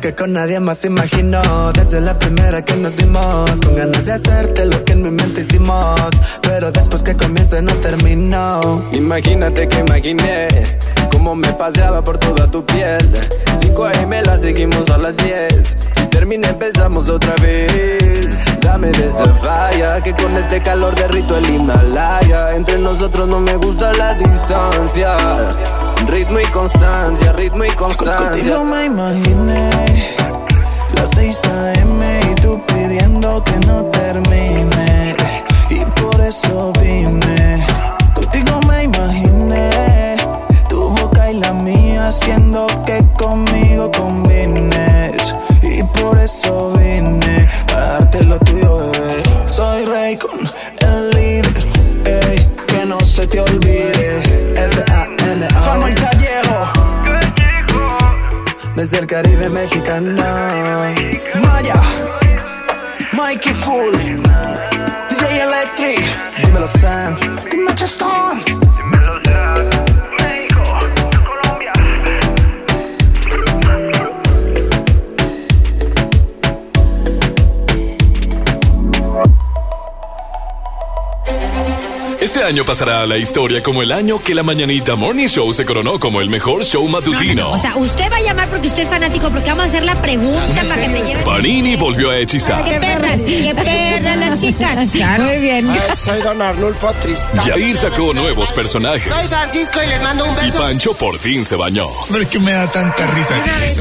Que 0.00 0.14
con 0.14 0.32
nadie 0.32 0.60
más 0.60 0.84
imaginó. 0.84 1.72
Desde 1.72 2.00
la 2.00 2.18
primera 2.18 2.64
que 2.64 2.76
nos 2.76 2.96
vimos, 2.96 3.50
con 3.64 3.76
ganas 3.76 4.04
de 4.06 4.12
hacerte 4.12 4.64
lo 4.66 4.84
que 4.84 4.92
en 4.92 5.02
mi 5.02 5.10
mente 5.10 5.42
hicimos. 5.42 6.00
Pero 6.42 6.70
después 6.72 7.02
que 7.02 7.16
comienza 7.16 7.60
no 7.60 7.72
terminó. 7.74 8.82
Imagínate 8.92 9.68
que 9.68 9.80
imaginé 9.80 10.78
cómo 11.10 11.34
me 11.34 11.52
paseaba 11.52 12.02
por 12.02 12.18
toda 12.18 12.50
tu 12.50 12.64
piel. 12.64 13.10
5 13.60 13.84
AM 13.84 14.10
la 14.24 14.36
seguimos 14.36 14.88
a 14.90 14.98
las 14.98 15.16
10. 15.16 15.76
Si 15.96 16.06
termina 16.06 16.48
empezamos 16.48 17.08
otra 17.08 17.34
vez. 17.36 18.44
Dame 18.60 18.90
de 18.90 19.08
esa 19.08 19.34
falla 19.34 20.00
que 20.00 20.14
con 20.14 20.36
este 20.36 20.62
calor 20.62 20.94
derrito 20.94 21.36
el 21.36 21.48
Himalaya. 21.48 22.54
Entre 22.54 22.78
nosotros 22.78 23.28
no 23.28 23.40
me 23.40 23.56
gusta 23.56 23.92
la 23.92 24.14
distancia. 24.14 25.16
Ritmo 26.06 26.38
y 26.40 26.44
constancia, 26.46 27.32
ritmo 27.32 27.64
y 27.64 27.70
constancia. 27.70 28.28
Contigo 28.30 28.64
me 28.64 28.84
imaginé 28.86 29.70
las 30.94 31.10
6 31.14 31.44
a.m. 31.44 32.20
y 32.30 32.34
tú 32.40 32.60
pidiendo 32.66 33.42
que 33.44 33.56
no 33.66 33.84
termine. 33.86 35.16
Y 35.70 35.84
por 36.00 36.20
eso 36.20 36.72
vine. 36.80 37.66
Contigo 38.14 38.60
me 38.68 38.84
imaginé 38.84 40.16
tu 40.68 40.90
boca 40.90 41.30
y 41.30 41.38
la 41.38 41.52
mía 41.52 42.08
haciendo 42.08 42.66
que 42.86 42.98
conmigo 43.18 43.90
combines. 43.90 45.34
Y 45.62 45.82
por 45.82 46.18
eso 46.18 46.72
vine 46.72 47.46
para 47.66 47.86
darte 47.98 48.22
lo 48.24 48.38
tuyo, 48.40 48.78
bebé. 48.78 49.22
Soy 49.50 49.84
Raycon, 49.86 50.50
el 50.80 51.10
líder, 51.10 51.66
ey, 52.04 52.48
que 52.66 52.84
no 52.84 53.00
se 53.00 53.26
te 53.26 53.40
olvide 53.40 54.33
viene 55.34 55.48
Fama 55.50 55.90
y 55.90 55.94
Callejo 55.94 56.72
Desde 58.74 58.98
el 58.98 59.06
Caribe 59.06 59.48
mexicano. 59.48 60.22
Maya 61.42 61.80
Mikey 63.12 63.54
Full 63.54 63.94
DJ 65.08 65.42
Electric. 65.42 66.04
Dímelo 66.44 66.66
Sam. 66.66 67.16
Dime 67.50 67.74
Chastón 67.74 68.63
Este 82.24 82.42
año 82.42 82.64
pasará 82.64 83.02
a 83.02 83.06
la 83.06 83.18
historia 83.18 83.62
como 83.62 83.82
el 83.82 83.92
año 83.92 84.18
que 84.18 84.34
la 84.34 84.42
Mañanita 84.42 84.96
Morning 84.96 85.26
Show 85.26 85.52
se 85.52 85.66
coronó 85.66 86.00
como 86.00 86.22
el 86.22 86.30
mejor 86.30 86.64
show 86.64 86.88
matutino. 86.88 87.50
O 87.50 87.58
sea, 87.58 87.76
usted 87.76 88.10
va 88.10 88.16
a 88.16 88.22
llamar 88.22 88.48
porque 88.48 88.66
usted 88.66 88.84
es 88.84 88.88
fanático, 88.88 89.28
porque 89.28 89.50
vamos 89.50 89.66
a 89.66 89.68
hacer 89.68 89.84
la 89.84 90.00
pregunta 90.00 90.62
para 90.66 90.80
que 90.80 90.88
te 90.88 91.02
lleve. 91.06 91.22
Panini 91.22 91.76
volvió 91.76 92.08
a 92.08 92.16
hechizar. 92.16 92.64
¡Qué 92.64 92.80
perras! 92.80 93.20
¡Qué 93.26 93.54
perras 93.54 94.16
las 94.16 94.40
chicas! 94.40 94.88
Muy 95.18 95.36
bien. 95.38 95.68
soy 95.94 96.22
Don 96.22 96.40
Arnulfo 96.40 96.94
Tristán. 96.94 97.44
Yair 97.44 97.76
sacó 97.76 98.14
nuevos 98.14 98.52
personajes. 98.52 99.06
Soy 99.06 99.26
Francisco 99.26 99.82
y 99.82 99.86
les 99.88 100.00
mando 100.00 100.24
un 100.24 100.32
Y 100.32 100.46
beso. 100.46 100.60
Pancho 100.60 100.96
por 100.96 101.18
fin 101.18 101.44
se 101.44 101.56
bañó. 101.56 101.88
Pero 102.08 102.22
es 102.22 102.28
que 102.28 102.38
me 102.38 102.52
da 102.52 102.66
tanta 102.72 103.06
risa. 103.08 103.34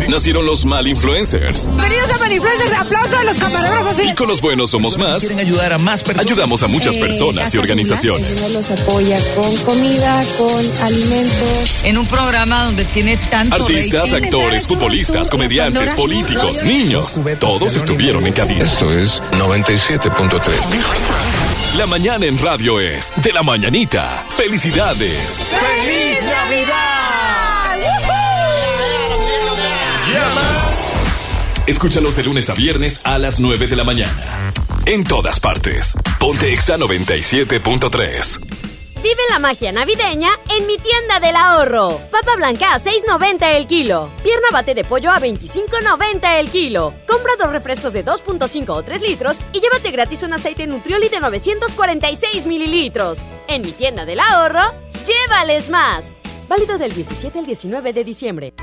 Nacieron 0.09 0.45
los 0.45 0.65
mal 0.65 0.85
influencers. 0.85 1.67
Bienvenidos 1.67 2.11
a 2.11 2.17
Manifluencers. 2.17 2.73
Aplauso 2.73 3.17
de 3.19 3.23
los 3.23 3.37
camarógrafos. 3.37 3.99
Y 4.03 4.13
con 4.15 4.27
los 4.27 4.41
buenos 4.41 4.69
somos 4.69 4.97
más. 4.97 5.21
Quieren 5.21 5.39
ayudar 5.39 5.71
a 5.71 5.77
más 5.77 6.03
personas. 6.03 6.29
Ayudamos 6.29 6.61
a 6.61 6.67
muchas 6.67 6.97
personas 6.97 7.55
y 7.55 7.57
organizaciones. 7.57 8.32
Los 8.53 8.71
apoya 8.71 9.17
con 9.35 9.55
comida, 9.63 10.23
con 10.37 10.83
alimentos. 10.83 11.83
En 11.83 11.97
un 11.97 12.07
programa 12.07 12.65
donde 12.65 12.85
tiene 12.85 13.17
tanto 13.17 13.55
Artistas, 13.55 14.11
rating. 14.11 14.25
actores, 14.25 14.67
futbolistas, 14.67 15.29
comediantes, 15.29 15.93
políticos, 15.93 16.63
niños. 16.63 17.19
Todos 17.39 17.75
estuvieron 17.75 18.25
en 18.25 18.33
cabina. 18.33 18.63
Esto 18.63 18.91
es 18.91 19.21
97.3. 19.33 20.41
La 21.77 21.85
mañana 21.87 22.25
en 22.25 22.37
radio 22.37 22.79
es 22.79 23.13
de 23.17 23.33
la 23.33 23.43
mañanita. 23.43 24.23
Felicidades. 24.35 25.39
¡Feliz 25.39 26.23
Navidad! 26.23 26.93
Escúchalos 31.65 32.17
de 32.17 32.23
lunes 32.23 32.49
a 32.49 32.55
viernes 32.55 33.01
a 33.05 33.17
las 33.17 33.39
9 33.39 33.67
de 33.67 33.75
la 33.77 33.85
mañana. 33.85 34.11
En 34.85 35.05
todas 35.05 35.39
partes. 35.39 35.95
Ponte 36.19 36.51
Exa 36.51 36.77
97.3. 36.77 38.39
Vive 39.01 39.21
la 39.29 39.39
magia 39.39 39.71
navideña 39.71 40.31
en 40.49 40.67
mi 40.67 40.77
tienda 40.77 41.21
del 41.21 41.37
ahorro. 41.37 42.01
Papa 42.11 42.35
blanca 42.35 42.73
a 42.73 42.79
6.90 42.79 43.55
el 43.55 43.65
kilo. 43.65 44.09
Pierna 44.23 44.49
bate 44.51 44.75
de 44.75 44.83
pollo 44.83 45.11
a 45.11 45.21
25.90 45.21 46.37
el 46.37 46.49
kilo. 46.49 46.93
Compra 47.07 47.31
dos 47.39 47.53
refrescos 47.53 47.93
de 47.93 48.03
2.5 48.03 48.69
o 48.71 48.83
3 48.83 49.01
litros 49.01 49.37
y 49.53 49.61
llévate 49.61 49.89
gratis 49.89 50.21
un 50.23 50.33
aceite 50.33 50.67
Nutrioli 50.67 51.07
de 51.07 51.21
946 51.21 52.45
mililitros. 52.45 53.19
En 53.47 53.61
mi 53.61 53.71
tienda 53.71 54.03
del 54.03 54.19
ahorro, 54.19 54.73
llévales 55.07 55.69
más. 55.69 56.11
Válido 56.49 56.77
del 56.77 56.93
17 56.93 57.39
al 57.39 57.45
19 57.45 57.93
de 57.93 58.03
diciembre. 58.03 58.53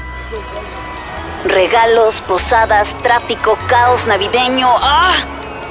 Regalos, 1.47 2.15
posadas, 2.29 2.87
tráfico, 2.99 3.57
caos 3.71 4.07
navideño. 4.07 4.69
¡Ah! 4.83 5.40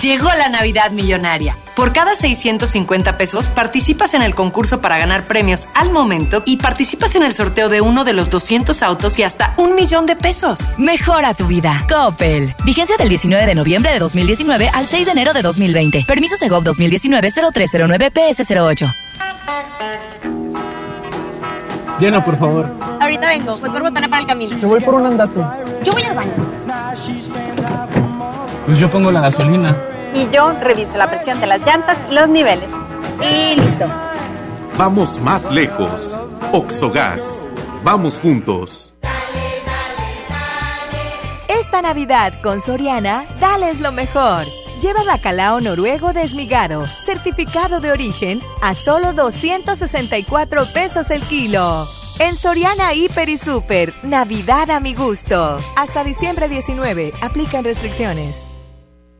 Llegó 0.00 0.30
la 0.30 0.48
Navidad 0.48 0.92
Millonaria. 0.92 1.58
Por 1.76 1.92
cada 1.92 2.16
650 2.16 3.18
pesos 3.18 3.48
participas 3.48 4.14
en 4.14 4.22
el 4.22 4.34
concurso 4.34 4.80
para 4.80 4.96
ganar 4.96 5.26
premios 5.26 5.68
al 5.74 5.90
momento 5.90 6.42
y 6.46 6.56
participas 6.56 7.16
en 7.16 7.22
el 7.22 7.34
sorteo 7.34 7.68
de 7.68 7.82
uno 7.82 8.04
de 8.04 8.14
los 8.14 8.30
200 8.30 8.82
autos 8.82 9.18
y 9.18 9.24
hasta 9.24 9.52
un 9.58 9.74
millón 9.74 10.06
de 10.06 10.16
pesos. 10.16 10.58
Mejora 10.78 11.34
tu 11.34 11.46
vida. 11.46 11.84
Coppel. 11.86 12.54
Vigencia 12.64 12.96
del 12.96 13.10
19 13.10 13.44
de 13.44 13.54
noviembre 13.54 13.92
de 13.92 13.98
2019 13.98 14.70
al 14.72 14.86
6 14.86 15.04
de 15.04 15.12
enero 15.12 15.34
de 15.34 15.42
2020. 15.42 16.04
Permiso 16.06 16.36
Segov 16.38 16.64
2019-0309 16.64 18.10
PS08. 18.10 18.94
Llena, 21.98 22.24
por 22.24 22.38
favor. 22.38 22.74
Ahorita 23.00 23.28
vengo, 23.28 23.54
voy 23.58 23.68
por 23.68 23.82
botana 23.82 24.08
para 24.08 24.22
el 24.22 24.26
camino. 24.26 24.58
Te 24.58 24.64
voy 24.64 24.80
por 24.80 24.94
un 24.94 25.04
andate. 25.04 25.40
Yo 25.84 25.92
voy 25.92 26.04
al 26.04 26.14
baño. 26.14 26.32
Pues 28.64 28.78
yo 28.78 28.90
pongo 28.90 29.10
la 29.12 29.20
gasolina. 29.20 29.89
Y 30.14 30.28
yo 30.30 30.52
reviso 30.52 30.96
la 30.96 31.08
presión 31.08 31.40
de 31.40 31.46
las 31.46 31.60
llantas 31.60 31.98
y 32.10 32.14
los 32.14 32.28
niveles. 32.28 32.68
Y 33.20 33.60
listo. 33.60 33.86
Vamos 34.76 35.20
más 35.20 35.52
lejos. 35.52 36.18
Oxogas. 36.52 37.44
Vamos 37.84 38.18
juntos. 38.18 38.96
Esta 41.48 41.82
Navidad 41.82 42.32
con 42.42 42.60
Soriana, 42.60 43.24
dales 43.40 43.80
lo 43.80 43.92
mejor. 43.92 44.46
Lleva 44.80 45.04
bacalao 45.04 45.60
noruego 45.60 46.12
desmigado, 46.12 46.86
certificado 46.86 47.80
de 47.80 47.92
origen, 47.92 48.40
a 48.62 48.74
solo 48.74 49.12
264 49.12 50.64
pesos 50.72 51.10
el 51.10 51.22
kilo. 51.22 51.86
En 52.18 52.36
Soriana 52.36 52.94
Hiper 52.94 53.28
y 53.28 53.36
Super, 53.36 53.92
Navidad 54.02 54.70
a 54.70 54.80
mi 54.80 54.94
gusto. 54.94 55.58
Hasta 55.76 56.02
diciembre 56.04 56.48
19, 56.48 57.12
aplican 57.20 57.64
restricciones. 57.64 58.49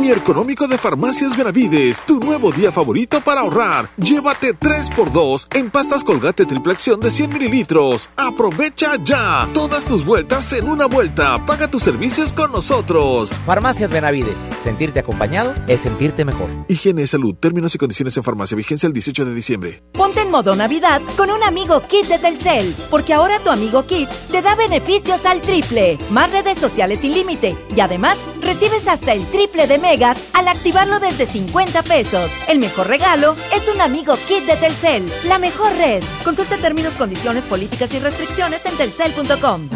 Mi 0.00 0.10
económico 0.10 0.68
de 0.68 0.76
Farmacias 0.76 1.36
Benavides, 1.36 2.00
tu 2.04 2.20
nuevo 2.20 2.52
día 2.52 2.70
favorito 2.70 3.20
para 3.22 3.40
ahorrar. 3.40 3.88
Llévate 3.96 4.54
3x2 4.54 5.56
en 5.56 5.70
pastas 5.70 6.04
colgate 6.04 6.44
triple 6.44 6.74
acción 6.74 7.00
de 7.00 7.10
100 7.10 7.32
mililitros. 7.32 8.10
Aprovecha 8.16 8.96
ya. 9.02 9.48
Todas 9.54 9.86
tus 9.86 10.04
vueltas 10.04 10.52
en 10.52 10.68
una 10.68 10.86
vuelta. 10.86 11.44
Paga 11.46 11.68
tus 11.68 11.82
servicios 11.82 12.32
con 12.32 12.52
nosotros. 12.52 13.32
Farmacias 13.46 13.90
Benavides. 13.90 14.36
Sentirte 14.62 15.00
acompañado 15.00 15.54
es 15.66 15.80
sentirte 15.80 16.24
mejor. 16.24 16.48
Higiene 16.68 17.02
y 17.02 17.06
salud. 17.06 17.34
Términos 17.34 17.74
y 17.74 17.78
condiciones 17.78 18.16
en 18.16 18.22
farmacia. 18.22 18.56
Vigencia 18.56 18.86
el 18.86 18.92
18 18.92 19.24
de 19.24 19.34
diciembre. 19.34 19.82
Ponte 19.92 20.15
en 20.26 20.32
modo 20.32 20.56
Navidad 20.56 21.00
con 21.16 21.30
un 21.30 21.42
amigo 21.44 21.80
Kit 21.82 22.06
de 22.06 22.18
Telcel, 22.18 22.74
porque 22.90 23.14
ahora 23.14 23.38
tu 23.38 23.50
amigo 23.50 23.86
Kit 23.86 24.08
te 24.30 24.42
da 24.42 24.54
beneficios 24.54 25.24
al 25.24 25.40
triple, 25.40 25.98
más 26.10 26.30
redes 26.30 26.58
sociales 26.58 27.00
sin 27.00 27.14
límite 27.14 27.56
y 27.74 27.80
además 27.80 28.18
recibes 28.42 28.88
hasta 28.88 29.12
el 29.12 29.24
triple 29.26 29.66
de 29.66 29.78
megas 29.78 30.18
al 30.32 30.48
activarlo 30.48 30.98
desde 31.00 31.26
50 31.26 31.82
pesos. 31.82 32.30
El 32.48 32.58
mejor 32.58 32.88
regalo 32.88 33.36
es 33.54 33.68
un 33.72 33.80
amigo 33.80 34.16
Kit 34.26 34.44
de 34.46 34.56
Telcel, 34.56 35.10
la 35.24 35.38
mejor 35.38 35.72
red. 35.76 36.02
Consulta 36.24 36.56
términos, 36.56 36.94
condiciones, 36.94 37.44
políticas 37.44 37.92
y 37.94 37.98
restricciones 37.98 38.66
en 38.66 38.76
telcel.com. 38.76 39.68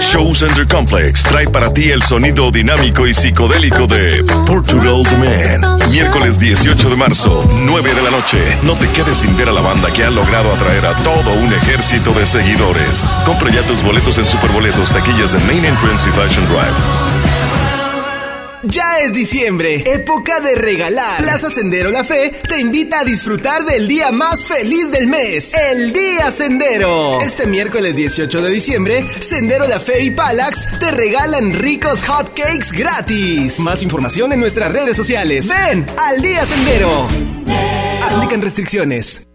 Show 0.00 0.34
Center 0.34 0.66
Complex 0.66 1.22
trae 1.22 1.48
para 1.48 1.72
ti 1.72 1.90
el 1.90 2.02
sonido 2.02 2.50
dinámico 2.50 3.06
y 3.06 3.14
psicodélico 3.14 3.86
de 3.86 4.24
Portugal 4.46 5.02
The 5.04 5.16
Man. 5.16 5.80
Miércoles 5.90 6.38
18 6.38 6.90
de 6.90 6.96
marzo, 6.96 7.46
9 7.50 7.94
de 7.94 8.02
la 8.02 8.10
noche. 8.10 8.38
No 8.62 8.74
te 8.74 8.88
quedes 8.88 9.21
sin 9.22 9.40
a 9.48 9.52
la 9.52 9.60
banda 9.60 9.92
que 9.92 10.02
ha 10.02 10.10
logrado 10.10 10.52
atraer 10.52 10.84
a 10.84 10.94
todo 11.04 11.32
un 11.34 11.52
ejército 11.52 12.12
de 12.12 12.26
seguidores. 12.26 13.08
Compra 13.24 13.50
ya 13.52 13.62
tus 13.62 13.80
boletos 13.80 14.18
en 14.18 14.24
Superboletos, 14.24 14.92
taquillas 14.92 15.30
de 15.30 15.38
Main 15.46 15.64
Entrance 15.64 16.08
y 16.08 16.12
Fashion 16.12 16.44
Drive. 16.46 17.01
Ya 18.64 19.00
es 19.00 19.12
diciembre, 19.12 19.82
época 19.92 20.38
de 20.38 20.54
regalar. 20.54 21.20
Plaza 21.20 21.50
Sendero 21.50 21.90
La 21.90 22.04
Fe 22.04 22.32
te 22.48 22.60
invita 22.60 23.00
a 23.00 23.04
disfrutar 23.04 23.64
del 23.64 23.88
día 23.88 24.12
más 24.12 24.44
feliz 24.44 24.88
del 24.92 25.08
mes, 25.08 25.52
el 25.72 25.92
Día 25.92 26.30
Sendero. 26.30 27.20
Este 27.20 27.46
miércoles 27.46 27.96
18 27.96 28.40
de 28.40 28.50
diciembre, 28.50 29.04
Sendero 29.18 29.66
La 29.66 29.80
Fe 29.80 30.04
y 30.04 30.10
Palax 30.12 30.68
te 30.78 30.92
regalan 30.92 31.52
ricos 31.54 32.04
hot 32.04 32.32
cakes 32.34 32.70
gratis. 32.70 33.58
Más 33.58 33.82
información 33.82 34.32
en 34.32 34.38
nuestras 34.38 34.70
redes 34.70 34.96
sociales. 34.96 35.48
Ven 35.48 35.84
al 35.98 36.22
Día 36.22 36.46
Sendero. 36.46 37.08
Aplican 38.04 38.42
restricciones. 38.42 39.26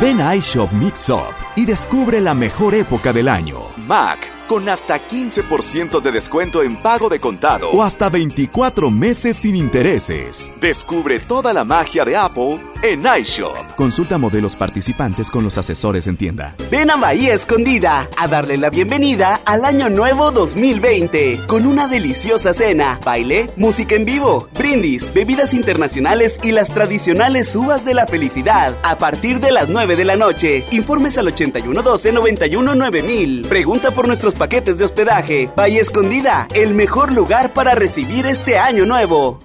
Ven 0.00 0.20
a 0.20 0.36
iShop 0.36 0.70
Mix 0.72 1.08
Up 1.08 1.34
y 1.56 1.64
descubre 1.64 2.20
la 2.20 2.34
mejor 2.34 2.76
época 2.76 3.12
del 3.12 3.28
año. 3.28 3.58
Mac 3.88 4.33
con 4.48 4.68
hasta 4.68 4.98
15% 4.98 6.00
de 6.00 6.12
descuento 6.12 6.62
en 6.62 6.76
pago 6.76 7.08
de 7.08 7.20
contado 7.20 7.70
o 7.70 7.82
hasta 7.82 8.08
24 8.08 8.90
meses 8.90 9.36
sin 9.36 9.56
intereses. 9.56 10.50
Descubre 10.60 11.20
toda 11.20 11.52
la 11.52 11.64
magia 11.64 12.04
de 12.04 12.16
Apple 12.16 12.60
en 12.82 13.04
iShop. 13.20 13.56
Consulta 13.76 14.18
modelos 14.18 14.56
participantes 14.56 15.30
con 15.30 15.42
los 15.42 15.56
asesores 15.56 16.06
en 16.06 16.18
tienda. 16.18 16.54
Ven 16.70 16.90
a 16.90 16.96
Bahía 16.96 17.32
Escondida 17.32 18.10
a 18.16 18.28
darle 18.28 18.58
la 18.58 18.68
bienvenida 18.70 19.40
al 19.46 19.64
Año 19.64 19.88
Nuevo 19.88 20.30
2020 20.30 21.46
con 21.46 21.64
una 21.66 21.88
deliciosa 21.88 22.52
cena, 22.52 23.00
baile, 23.04 23.50
música 23.56 23.94
en 23.94 24.04
vivo, 24.04 24.48
brindis, 24.56 25.12
bebidas 25.14 25.54
internacionales 25.54 26.38
y 26.42 26.50
las 26.52 26.74
tradicionales 26.74 27.56
uvas 27.56 27.84
de 27.84 27.94
la 27.94 28.06
felicidad 28.06 28.76
a 28.82 28.98
partir 28.98 29.40
de 29.40 29.50
las 29.50 29.68
9 29.68 29.96
de 29.96 30.04
la 30.04 30.16
noche. 30.16 30.66
Informes 30.70 31.16
al 31.16 31.34
8112-919000. 31.34 33.48
Pregunta 33.48 33.92
por 33.92 34.06
nuestros 34.06 34.33
paquetes 34.34 34.76
de 34.76 34.84
hospedaje. 34.84 35.50
Bahía 35.56 35.80
Escondida, 35.80 36.48
el 36.54 36.74
mejor 36.74 37.12
lugar 37.12 37.52
para 37.52 37.74
recibir 37.74 38.26
este 38.26 38.58
año 38.58 38.86
nuevo. 38.86 39.38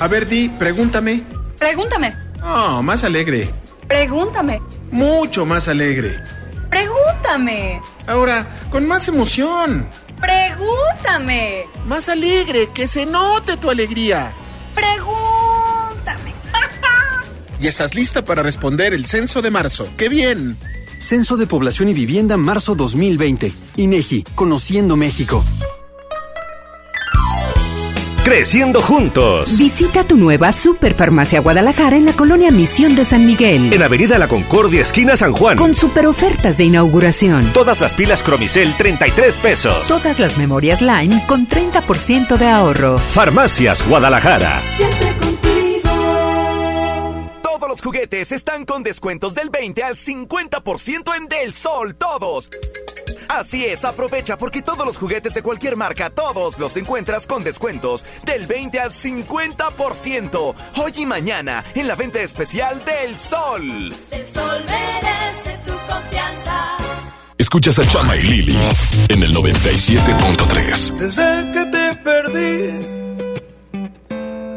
A 0.00 0.06
ver, 0.06 0.28
Di, 0.28 0.48
pregúntame. 0.48 1.22
Pregúntame. 1.58 2.14
Oh, 2.42 2.82
más 2.82 3.02
alegre. 3.04 3.52
Pregúntame. 3.88 4.60
Mucho 4.90 5.44
más 5.44 5.66
alegre. 5.66 6.22
Pregúntame. 6.70 7.80
Ahora, 8.06 8.46
con 8.70 8.86
más 8.86 9.08
emoción. 9.08 9.88
Pregúntame. 10.20 11.64
Más 11.86 12.08
alegre, 12.08 12.68
que 12.72 12.86
se 12.86 13.06
note 13.06 13.56
tu 13.56 13.70
alegría. 13.70 14.32
Pregúntame. 14.74 16.34
¿Y 17.60 17.66
estás 17.66 17.94
lista 17.94 18.24
para 18.24 18.42
responder 18.42 18.94
el 18.94 19.06
censo 19.06 19.42
de 19.42 19.50
marzo? 19.50 19.88
¡Qué 19.96 20.08
bien! 20.08 20.58
Censo 21.00 21.36
de 21.36 21.46
Población 21.46 21.88
y 21.88 21.94
Vivienda 21.94 22.36
marzo 22.36 22.74
2020. 22.74 23.52
INEGI, 23.76 24.24
Conociendo 24.34 24.96
México. 24.96 25.44
Creciendo 28.24 28.82
juntos. 28.82 29.56
Visita 29.56 30.04
tu 30.04 30.18
nueva 30.18 30.52
Superfarmacia 30.52 31.40
Guadalajara 31.40 31.96
en 31.96 32.04
la 32.04 32.12
colonia 32.12 32.50
Misión 32.50 32.94
de 32.94 33.06
San 33.06 33.26
Miguel. 33.26 33.72
En 33.72 33.82
Avenida 33.82 34.18
La 34.18 34.28
Concordia, 34.28 34.82
esquina 34.82 35.16
San 35.16 35.32
Juan. 35.32 35.56
Con 35.56 35.74
super 35.74 36.06
ofertas 36.06 36.58
de 36.58 36.64
inauguración. 36.64 37.50
Todas 37.54 37.80
las 37.80 37.94
pilas 37.94 38.22
Cromicel, 38.22 38.74
33 38.76 39.34
pesos. 39.38 39.88
Todas 39.88 40.18
las 40.18 40.36
memorias 40.36 40.82
Line 40.82 41.22
con 41.26 41.48
30% 41.48 42.36
de 42.36 42.48
ahorro. 42.48 42.98
Farmacias 42.98 43.82
Guadalajara. 43.88 44.60
Siempre 44.76 45.17
los 47.78 47.84
juguetes 47.84 48.32
están 48.32 48.64
con 48.64 48.82
descuentos 48.82 49.36
del 49.36 49.50
20 49.50 49.84
al 49.84 49.94
50% 49.94 51.16
en 51.16 51.28
Del 51.28 51.54
Sol, 51.54 51.94
todos. 51.94 52.50
Así 53.28 53.64
es, 53.64 53.84
aprovecha 53.84 54.36
porque 54.36 54.62
todos 54.62 54.84
los 54.84 54.96
juguetes 54.96 55.34
de 55.34 55.44
cualquier 55.44 55.76
marca, 55.76 56.10
todos 56.10 56.58
los 56.58 56.76
encuentras 56.76 57.28
con 57.28 57.44
descuentos 57.44 58.04
del 58.24 58.48
20 58.48 58.80
al 58.80 58.92
50%. 58.92 60.54
Hoy 60.76 60.92
y 60.96 61.06
mañana 61.06 61.64
en 61.76 61.86
la 61.86 61.94
venta 61.94 62.20
especial 62.20 62.84
del 62.84 63.16
Sol. 63.16 63.94
Del 64.10 64.26
sol 64.26 64.64
merece 64.66 65.58
tu 65.64 65.72
confianza. 65.86 66.78
Escuchas 67.38 67.78
a 67.78 67.86
Chama 67.86 68.16
y 68.16 68.22
Lili 68.22 68.58
en 69.08 69.22
el 69.22 69.32
97.3. 69.32 70.96
Desde 70.96 71.52
que 71.52 71.64
te 71.66 71.94
perdí, 72.02 72.97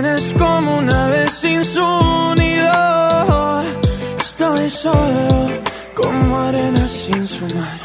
Tienes 0.00 0.32
como 0.34 0.78
una 0.78 1.08
vez 1.08 1.32
sin 1.32 1.64
su 1.64 1.84
nido. 2.36 3.62
Estoy 4.20 4.70
solo 4.70 5.48
como 5.92 6.38
arena 6.38 6.86
sin 6.86 7.26
su 7.26 7.44
mar. 7.56 7.77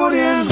Muriendo. 0.00 0.49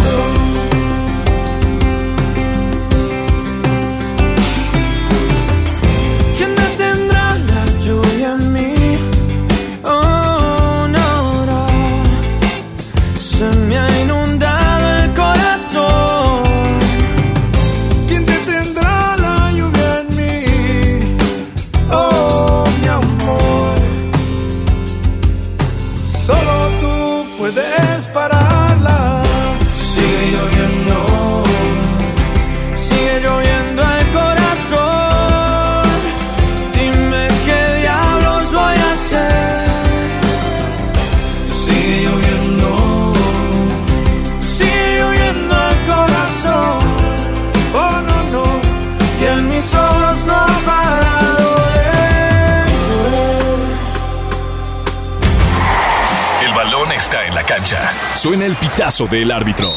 Cancha. 57.59 57.91
Suena 58.15 58.47
el 58.47 58.55
pitazo 58.55 59.07
del 59.07 59.33
árbitro. 59.33 59.69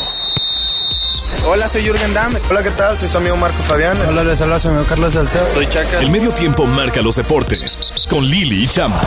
Hola, 1.47 1.67
soy 1.67 1.83
Jürgen 1.83 2.13
Damm. 2.13 2.35
Hola, 2.49 2.61
¿qué 2.61 2.69
tal? 2.71 2.95
Soy 2.97 3.09
su 3.09 3.17
amigo 3.17 3.35
Marco 3.37 3.57
Fabián. 3.63 3.97
Hola, 4.07 4.23
les 4.23 4.39
habla 4.41 4.59
su 4.59 4.67
amigo 4.67 4.85
Carlos 4.87 5.13
Salcedo. 5.13 5.47
Soy 5.51 5.67
Chaca. 5.67 5.99
El 5.99 6.11
medio 6.11 6.29
tiempo 6.31 6.67
marca 6.67 7.01
los 7.01 7.15
deportes 7.15 7.81
con 8.07 8.23
Lili 8.23 8.65
y 8.65 8.67
Chama. 8.67 9.01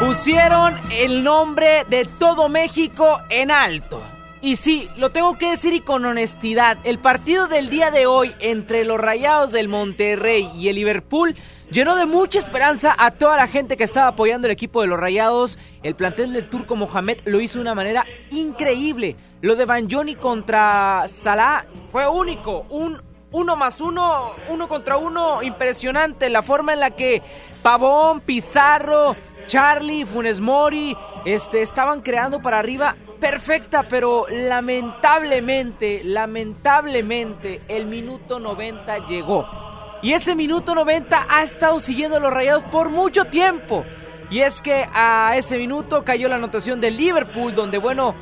Pusieron 0.00 0.80
el 0.90 1.22
nombre 1.22 1.84
de 1.88 2.06
todo 2.06 2.48
México 2.48 3.20
en 3.28 3.50
alto. 3.50 4.02
Y 4.40 4.56
sí, 4.56 4.88
lo 4.96 5.10
tengo 5.10 5.36
que 5.36 5.50
decir 5.50 5.74
y 5.74 5.80
con 5.80 6.04
honestidad, 6.04 6.78
el 6.84 6.98
partido 6.98 7.46
del 7.46 7.68
día 7.68 7.90
de 7.90 8.06
hoy 8.06 8.34
entre 8.40 8.84
los 8.84 8.98
Rayados 8.98 9.52
del 9.52 9.68
Monterrey 9.68 10.50
y 10.56 10.68
el 10.68 10.76
Liverpool 10.76 11.34
llenó 11.70 11.96
de 11.96 12.06
mucha 12.06 12.38
esperanza 12.38 12.94
a 12.98 13.10
toda 13.12 13.36
la 13.36 13.48
gente 13.48 13.76
que 13.76 13.84
estaba 13.84 14.08
apoyando 14.08 14.46
el 14.46 14.52
equipo 14.52 14.82
de 14.82 14.88
los 14.88 14.98
Rayados. 14.98 15.58
El 15.82 15.94
plantel 15.94 16.32
del 16.32 16.48
Turco 16.48 16.76
Mohamed 16.76 17.20
lo 17.24 17.40
hizo 17.40 17.58
de 17.58 17.62
una 17.62 17.74
manera 17.74 18.04
increíble. 18.30 19.16
Lo 19.40 19.56
de 19.56 19.64
Banjoni 19.64 20.14
contra 20.14 21.04
Salah 21.06 21.64
fue 21.90 22.08
único, 22.08 22.66
un 22.70 23.02
uno 23.34 23.56
más 23.56 23.80
uno, 23.80 24.30
uno 24.48 24.68
contra 24.68 24.96
uno, 24.96 25.42
impresionante. 25.42 26.30
La 26.30 26.42
forma 26.42 26.72
en 26.72 26.80
la 26.80 26.90
que 26.92 27.20
Pavón, 27.62 28.20
Pizarro, 28.20 29.16
Charlie, 29.46 30.06
Funes 30.06 30.40
Mori, 30.40 30.96
este, 31.24 31.62
estaban 31.62 32.00
creando 32.00 32.40
para 32.40 32.60
arriba 32.60 32.94
perfecta, 33.18 33.86
pero 33.88 34.26
lamentablemente, 34.28 36.02
lamentablemente, 36.04 37.60
el 37.68 37.86
minuto 37.86 38.38
90 38.38 39.06
llegó. 39.06 39.63
Y 40.04 40.12
ese 40.12 40.34
minuto 40.34 40.74
90 40.74 41.28
ha 41.30 41.42
estado 41.42 41.80
siguiendo 41.80 42.18
a 42.18 42.20
los 42.20 42.30
rayados 42.30 42.62
por 42.64 42.90
mucho 42.90 43.24
tiempo. 43.24 43.86
Y 44.28 44.40
es 44.40 44.60
que 44.60 44.86
a 44.92 45.34
ese 45.34 45.56
minuto 45.56 46.04
cayó 46.04 46.28
la 46.28 46.36
anotación 46.36 46.78
del 46.78 46.98
Liverpool, 46.98 47.54
donde, 47.54 47.78
bueno, 47.78 48.14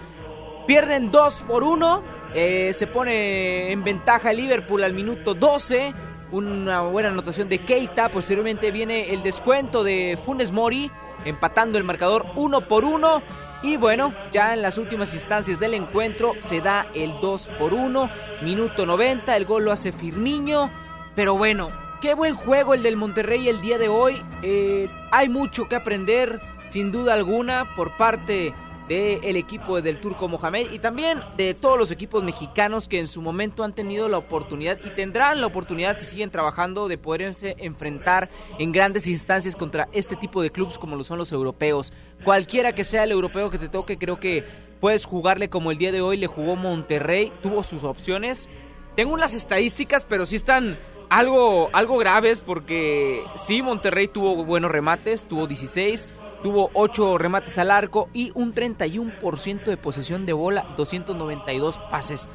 pierden 0.68 1.11
2 1.11 1.43
por 1.43 1.64
1. 1.64 2.05
Eh, 2.37 2.72
se 2.72 2.87
pone 2.87 3.72
en 3.72 3.83
ventaja 3.83 4.33
Liverpool 4.33 4.85
al 4.85 4.95
minuto 4.95 5.35
12 5.35 5.93
una 6.30 6.83
buena 6.83 7.09
anotación 7.09 7.49
de 7.49 7.59
Keita. 7.59 8.11
Posteriormente 8.11 8.70
viene 8.70 9.12
el 9.12 9.24
descuento 9.24 9.83
de 9.83 10.16
Funes 10.24 10.53
Mori, 10.53 10.89
empatando 11.24 11.78
el 11.78 11.85
marcador 11.85 12.24
uno 12.37 12.61
por 12.61 12.85
uno. 12.85 13.22
Y 13.64 13.76
bueno, 13.76 14.14
ya 14.33 14.55
en 14.55 14.62
las 14.62 14.78
últimas 14.78 15.14
instancias 15.14 15.59
del 15.59 15.74
encuentro 15.74 16.35
se 16.39 16.61
da 16.61 16.87
el 16.95 17.12
2 17.20 17.47
por 17.59 17.74
1. 17.74 18.09
Minuto 18.43 18.87
90, 18.87 19.37
el 19.37 19.47
gol 19.47 19.64
lo 19.64 19.72
hace 19.72 19.91
Firmiño. 19.91 20.70
Pero 21.15 21.37
bueno, 21.37 21.69
qué 22.01 22.15
buen 22.15 22.35
juego 22.35 22.75
el 22.75 22.83
del 22.83 22.97
Monterrey 22.97 23.49
el 23.49 23.61
día 23.61 23.79
de 23.79 23.89
hoy. 23.89 24.23
Eh, 24.43 24.89
hay 25.11 25.29
mucho 25.29 25.69
que 25.69 25.77
aprender, 25.77 26.41
sin 26.69 26.91
duda 26.91 27.15
alguna, 27.15 27.67
por 27.77 27.97
parte 27.97 28.55
del 28.89 29.37
equipo 29.37 29.81
del 29.81 30.01
Turco 30.01 30.29
Mohamed 30.29 30.73
y 30.73 30.79
también 30.79 31.21
de 31.37 31.55
todos 31.55 31.79
los 31.79 31.91
equipos 31.91 32.25
mexicanos 32.25 32.89
que 32.89 32.99
en 32.99 33.09
su 33.09 33.23
momento 33.23 33.65
han 33.65 33.75
tenido 33.75 34.09
la 34.09 34.19
oportunidad 34.19 34.79
y 34.85 34.91
tendrán 34.91 35.41
la 35.41 35.47
oportunidad 35.47 35.97
si 35.97 36.05
siguen 36.05 36.31
trabajando 36.31 36.89
de 36.89 36.99
poderse 36.99 37.57
enfrentar 37.59 38.29
en 38.59 38.73
grandes 38.73 39.07
instancias 39.07 39.57
contra 39.57 39.89
este 39.93 40.17
tipo 40.17 40.43
de 40.43 40.51
clubes 40.51 40.79
como 40.79 40.97
lo 40.97 41.05
son 41.05 41.19
los 41.19 41.33
europeos. 41.33 41.93
Cualquiera 42.25 42.73
que 42.73 42.85
sea 42.85 43.05
el 43.05 43.13
europeo 43.13 43.51
que 43.51 43.59
te 43.59 43.69
toque, 43.69 43.99
creo 43.99 44.19
que 44.19 44.45
puedes 44.81 45.05
jugarle 45.07 45.49
como 45.49 45.71
el 45.71 45.79
día 45.79 45.93
de 45.93 46.03
hoy 46.03 46.17
le 46.17 46.27
jugó 46.27 46.57
Monterrey, 46.57 47.33
tuvo 47.43 47.63
sus 47.63 47.85
opciones. 47.85 48.49
Tengo 48.97 49.15
unas 49.15 49.33
estadísticas, 49.33 50.05
pero 50.07 50.27
sí 50.27 50.37
están 50.37 50.77
algo, 51.13 51.69
algo 51.75 51.99
graves 51.99 52.41
porque 52.41 53.23
sí, 53.37 53.61
Monterrey 53.61 54.09
tuvo 54.09 54.45
buenos 54.45 54.71
remates, 54.71 55.27
tuvo 55.27 55.47
16, 55.47 56.09
tuvo 56.43 56.71
8 56.73 57.19
remates 57.19 57.59
al 57.59 57.71
arco 57.71 58.09
y 58.15 58.33
un 58.35 58.55
31% 58.55 59.65
de 59.65 59.77
posesión 59.77 60.25
de 60.25 60.33
bola, 60.33 60.65
292 60.77 61.79
pases. 61.91 62.31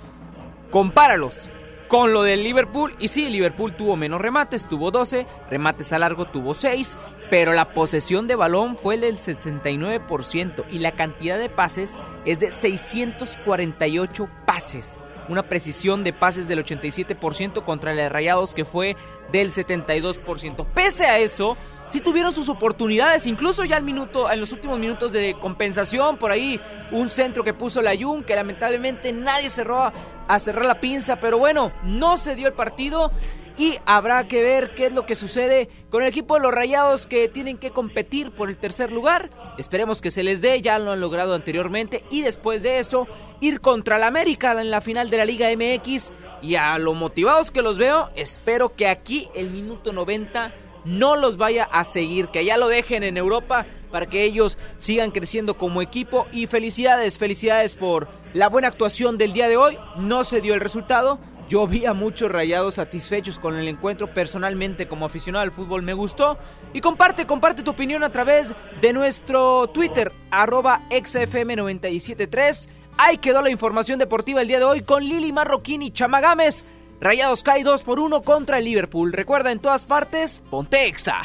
Compáralos 0.69 1.49
con 1.87 2.13
lo 2.13 2.21
del 2.21 2.43
Liverpool. 2.43 2.93
Y 2.99 3.07
sí, 3.07 3.29
Liverpool 3.29 3.75
tuvo 3.75 3.95
menos 3.95 4.21
remates, 4.21 4.67
tuvo 4.67 4.91
12, 4.91 5.25
remates 5.49 5.91
al 5.91 6.01
largo 6.01 6.25
tuvo 6.25 6.53
6, 6.53 6.99
pero 7.31 7.53
la 7.53 7.69
posesión 7.71 8.27
de 8.27 8.35
balón 8.35 8.75
fue 8.75 8.99
del 8.99 9.17
69% 9.17 10.65
y 10.69 10.79
la 10.79 10.91
cantidad 10.91 11.39
de 11.39 11.49
pases 11.49 11.97
es 12.25 12.37
de 12.39 12.51
648 12.51 14.27
pases. 14.45 14.99
Una 15.29 15.43
precisión 15.43 16.03
de 16.03 16.13
pases 16.13 16.47
del 16.47 16.63
87% 16.63 17.63
contra 17.63 17.91
el 17.91 17.97
de 17.97 18.09
Rayados 18.09 18.53
que 18.53 18.65
fue 18.65 18.95
del 19.31 19.51
72%. 19.51 20.65
Pese 20.73 21.05
a 21.05 21.19
eso, 21.19 21.57
sí 21.89 22.01
tuvieron 22.01 22.31
sus 22.31 22.49
oportunidades, 22.49 23.25
incluso 23.25 23.63
ya 23.65 23.77
al 23.77 23.83
minuto, 23.83 24.31
en 24.31 24.39
los 24.39 24.51
últimos 24.51 24.79
minutos 24.79 25.11
de 25.11 25.35
compensación, 25.39 26.17
por 26.17 26.31
ahí 26.31 26.59
un 26.91 27.09
centro 27.09 27.43
que 27.43 27.53
puso 27.53 27.81
la 27.81 27.95
Jun, 27.97 28.23
que 28.23 28.35
lamentablemente 28.35 29.11
nadie 29.13 29.49
cerró 29.49 29.91
a, 30.27 30.39
cerrar 30.39 30.65
la 30.65 30.79
pinza, 30.79 31.19
pero 31.19 31.37
bueno, 31.37 31.71
no 31.83 32.17
se 32.17 32.35
dio 32.35 32.47
el 32.47 32.53
partido 32.53 33.11
y 33.57 33.79
habrá 33.85 34.27
que 34.27 34.41
ver 34.41 34.75
qué 34.75 34.87
es 34.87 34.93
lo 34.93 35.05
que 35.05 35.15
sucede 35.15 35.69
con 35.89 36.03
el 36.03 36.09
equipo 36.09 36.35
de 36.35 36.41
los 36.41 36.53
Rayados 36.53 37.07
que 37.07 37.27
tienen 37.27 37.57
que 37.57 37.71
competir 37.71 38.31
por 38.31 38.49
el 38.49 38.57
tercer 38.57 38.91
lugar. 38.91 39.29
Esperemos 39.57 40.01
que 40.01 40.11
se 40.11 40.23
les 40.23 40.41
dé, 40.41 40.61
ya 40.61 40.79
lo 40.79 40.91
han 40.91 40.99
logrado 40.99 41.33
anteriormente 41.33 42.03
y 42.11 42.21
después 42.21 42.61
de 42.61 42.79
eso 42.79 43.07
ir 43.41 43.59
contra 43.59 43.97
la 43.97 44.07
América 44.07 44.59
en 44.59 44.71
la 44.71 44.81
final 44.81 45.09
de 45.09 45.17
la 45.17 45.25
Liga 45.25 45.49
MX 45.55 46.11
y 46.41 46.55
a 46.55 46.77
lo 46.77 46.93
motivados 46.93 47.51
que 47.51 47.61
los 47.61 47.77
veo, 47.77 48.09
espero 48.15 48.75
que 48.75 48.87
aquí 48.87 49.27
el 49.33 49.49
minuto 49.49 49.91
90 49.91 50.53
no 50.85 51.15
los 51.15 51.37
vaya 51.37 51.65
a 51.65 51.83
seguir, 51.83 52.29
que 52.29 52.45
ya 52.45 52.57
lo 52.57 52.67
dejen 52.67 53.03
en 53.03 53.17
Europa 53.17 53.65
para 53.91 54.05
que 54.05 54.23
ellos 54.23 54.57
sigan 54.77 55.11
creciendo 55.11 55.57
como 55.57 55.81
equipo 55.81 56.27
y 56.31 56.47
felicidades, 56.47 57.17
felicidades 57.17 57.75
por 57.75 58.07
la 58.33 58.49
buena 58.49 58.69
actuación 58.69 59.17
del 59.17 59.33
día 59.33 59.47
de 59.47 59.57
hoy. 59.57 59.77
No 59.97 60.23
se 60.23 60.41
dio 60.41 60.53
el 60.53 60.59
resultado. 60.59 61.19
Yo 61.49 61.65
vi 61.65 61.85
a 61.85 61.93
muchos 61.93 62.29
rayados 62.29 62.75
satisfechos 62.75 63.39
con 63.39 63.57
el 63.57 63.67
encuentro. 63.67 64.13
Personalmente, 64.13 64.87
como 64.87 65.05
aficionado 65.05 65.43
al 65.43 65.51
fútbol, 65.51 65.81
me 65.81 65.93
gustó. 65.93 66.37
Y 66.73 66.81
comparte, 66.81 67.25
comparte 67.25 67.63
tu 67.63 67.71
opinión 67.71 68.03
a 68.03 68.11
través 68.11 68.53
de 68.81 68.93
nuestro 68.93 69.67
Twitter, 69.67 70.11
arroba 70.29 70.81
XFM973. 70.89 72.67
Ahí 72.97 73.17
quedó 73.19 73.41
la 73.41 73.49
información 73.49 73.97
deportiva 73.99 74.41
el 74.41 74.47
día 74.47 74.59
de 74.59 74.65
hoy 74.65 74.81
con 74.81 75.03
Lili 75.03 75.31
Marroquín 75.31 75.81
y 75.81 75.91
Chamagames. 75.91 76.65
Rayados 76.99 77.43
cae 77.43 77.63
2 77.63 77.83
por 77.83 77.99
1 77.99 78.21
contra 78.23 78.57
el 78.57 78.65
Liverpool. 78.65 79.13
Recuerda 79.13 79.51
en 79.51 79.59
todas 79.59 79.85
partes, 79.85 80.41
ponte 80.49 80.87
exa. 80.87 81.21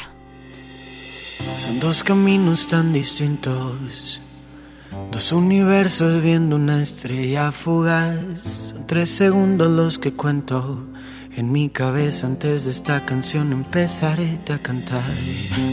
Son 1.57 1.79
dos 1.79 2.03
caminos 2.03 2.67
tan 2.67 2.93
distintos. 2.93 4.21
Dos 5.11 5.31
universos 5.31 6.21
viendo 6.21 6.55
una 6.55 6.81
estrella 6.81 7.51
fugaz. 7.51 8.17
Son 8.43 8.87
tres 8.87 9.09
segundos 9.09 9.71
los 9.71 9.99
que 9.99 10.13
cuento. 10.13 10.87
En 11.35 11.51
mi 11.51 11.69
cabeza 11.69 12.27
antes 12.27 12.65
de 12.65 12.71
esta 12.71 13.05
canción 13.05 13.51
empezaré 13.53 14.39
a 14.53 14.57
cantar. 14.59 15.01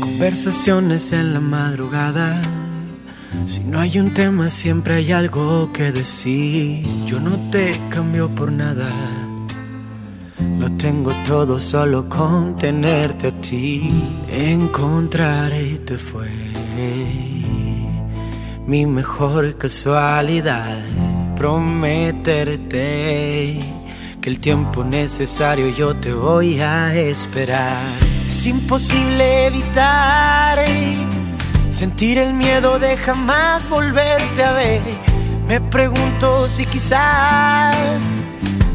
Conversaciones 0.00 1.12
en 1.12 1.34
la 1.34 1.40
madrugada. 1.40 2.40
Si 3.46 3.60
no 3.60 3.78
hay 3.80 3.98
un 3.98 4.12
tema 4.14 4.50
siempre 4.50 4.94
hay 4.96 5.12
algo 5.12 5.72
que 5.72 5.92
decir. 5.92 6.86
Yo 7.06 7.20
no 7.20 7.50
te 7.50 7.78
cambio 7.88 8.34
por 8.34 8.50
nada. 8.50 8.90
Lo 10.58 10.70
tengo 10.72 11.12
todo 11.26 11.58
solo 11.58 12.08
con 12.08 12.56
tenerte 12.56 13.28
a 13.28 13.40
ti. 13.40 13.88
Encontrarte 14.28 15.98
fue 15.98 16.28
mi 18.70 18.86
mejor 18.86 19.58
casualidad. 19.58 20.78
Prometerte 21.34 22.78
que 24.20 24.30
el 24.30 24.38
tiempo 24.38 24.84
necesario 24.84 25.70
yo 25.70 25.96
te 25.96 26.12
voy 26.12 26.60
a 26.60 26.94
esperar. 26.94 27.82
Es 28.28 28.46
imposible 28.46 29.46
evitar 29.46 30.64
sentir 31.72 32.18
el 32.18 32.32
miedo 32.32 32.78
de 32.78 32.96
jamás 32.96 33.68
volverte 33.68 34.44
a 34.44 34.52
ver. 34.52 34.82
Me 35.48 35.60
pregunto 35.60 36.46
si 36.46 36.64
quizás 36.64 37.74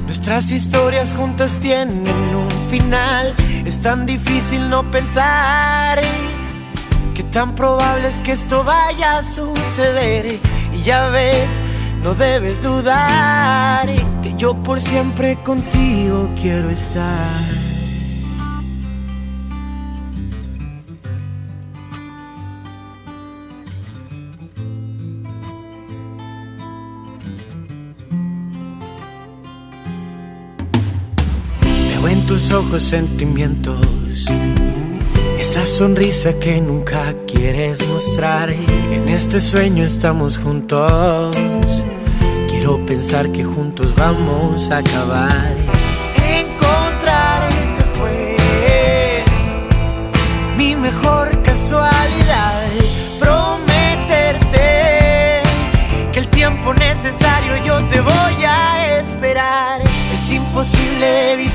Nuestras 0.05 0.51
historias 0.51 1.13
juntas 1.13 1.57
tienen 1.59 2.35
un 2.35 2.51
final. 2.69 3.33
Es 3.63 3.79
tan 3.79 4.05
difícil 4.05 4.69
no 4.69 4.91
pensar 4.91 6.01
que 7.15 7.23
tan 7.23 7.55
probable 7.55 8.09
es 8.09 8.17
que 8.17 8.33
esto 8.33 8.63
vaya 8.63 9.19
a 9.19 9.23
suceder. 9.23 10.39
Y 10.73 10.83
ya 10.83 11.07
ves, 11.07 11.49
no 12.03 12.13
debes 12.13 12.61
dudar 12.61 13.87
que 14.21 14.35
yo 14.37 14.53
por 14.61 14.81
siempre 14.81 15.37
contigo 15.37 16.29
quiero 16.39 16.69
estar. 16.69 17.41
en 32.07 32.23
tus 32.27 32.51
ojos 32.51 32.83
sentimientos. 32.83 33.81
Esa 35.47 35.63
sonrisa 35.63 36.33
que 36.39 36.59
nunca 36.59 37.13
quieres 37.27 37.87
mostrar, 37.89 38.49
en 38.49 39.07
este 39.07 39.39
sueño 39.39 39.85
estamos 39.85 40.39
juntos. 40.39 41.37
Quiero 42.49 42.83
pensar 42.87 43.31
que 43.31 43.43
juntos 43.43 43.93
vamos 43.95 44.71
a 44.71 44.79
acabar. 44.79 45.55
Encontrarte 46.17 47.83
fue 47.95 49.23
mi 50.57 50.75
mejor 50.75 51.39
casualidad. 51.43 52.63
Prometerte 53.19 54.63
que 56.11 56.19
el 56.21 56.27
tiempo 56.29 56.73
necesario 56.73 57.63
yo 57.63 57.87
te 57.87 58.01
voy 58.01 58.43
a 58.47 58.97
esperar. 58.97 59.83
Es 60.11 60.31
imposible 60.31 61.33
evitar 61.33 61.54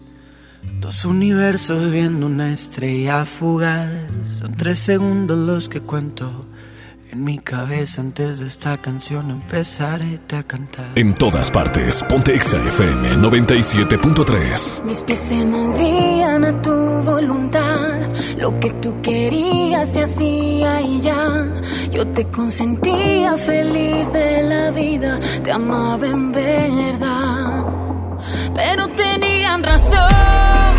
Dos 0.81 1.05
universos 1.05 1.91
viendo 1.91 2.25
una 2.25 2.51
estrella 2.51 3.23
fugaz. 3.23 3.87
Son 4.25 4.55
tres 4.55 4.79
segundos 4.79 5.37
los 5.37 5.69
que 5.69 5.79
cuento 5.79 6.47
en 7.11 7.23
mi 7.23 7.37
cabeza 7.37 8.01
antes 8.01 8.39
de 8.39 8.47
esta 8.47 8.77
canción 8.77 9.29
empezaré 9.29 10.19
a 10.35 10.41
cantar. 10.41 10.87
En 10.95 11.13
todas 11.13 11.51
partes, 11.51 12.03
ponte 12.09 12.35
Exa 12.35 12.57
FM 12.57 13.15
97.3. 13.17 14.83
Mis 14.83 15.03
pies 15.03 15.19
se 15.19 15.45
movían 15.45 16.45
a 16.45 16.61
tu 16.63 16.73
voluntad. 16.73 17.99
Lo 18.39 18.59
que 18.59 18.71
tú 18.73 18.99
querías 19.03 19.87
se 19.93 20.01
hacía 20.01 20.81
y 20.81 20.99
ya. 20.99 21.47
Yo 21.91 22.07
te 22.07 22.25
consentía 22.25 23.37
feliz 23.37 24.11
de 24.11 24.41
la 24.41 24.71
vida. 24.71 25.19
Te 25.43 25.51
amaba 25.51 26.07
en 26.07 26.31
verdad. 26.31 27.65
Pero 28.55 28.87
tenían 28.87 29.61
razón 29.61 30.70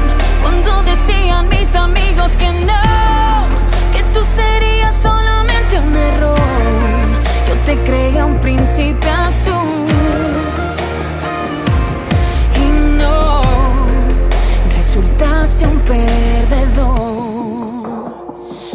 decían 0.85 1.49
mis 1.49 1.75
amigos 1.75 2.37
que 2.37 2.53
no. 2.53 3.49
Que 3.93 4.03
tú 4.13 4.25
serías 4.25 4.95
solamente 4.95 5.79
un 5.79 5.97
error. 5.97 6.39
Yo 7.49 7.55
te 7.65 7.77
creía 7.85 8.25
un 8.27 8.39
príncipe 8.41 9.09
azul. 9.09 9.87
Y 12.57 12.67
no, 12.99 13.43
resultaste 14.77 15.67
un 15.67 15.81
perdedor. 15.81 17.03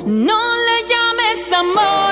No 0.06 0.40
le 0.68 0.78
llames 0.92 1.40
amor, 1.64 2.07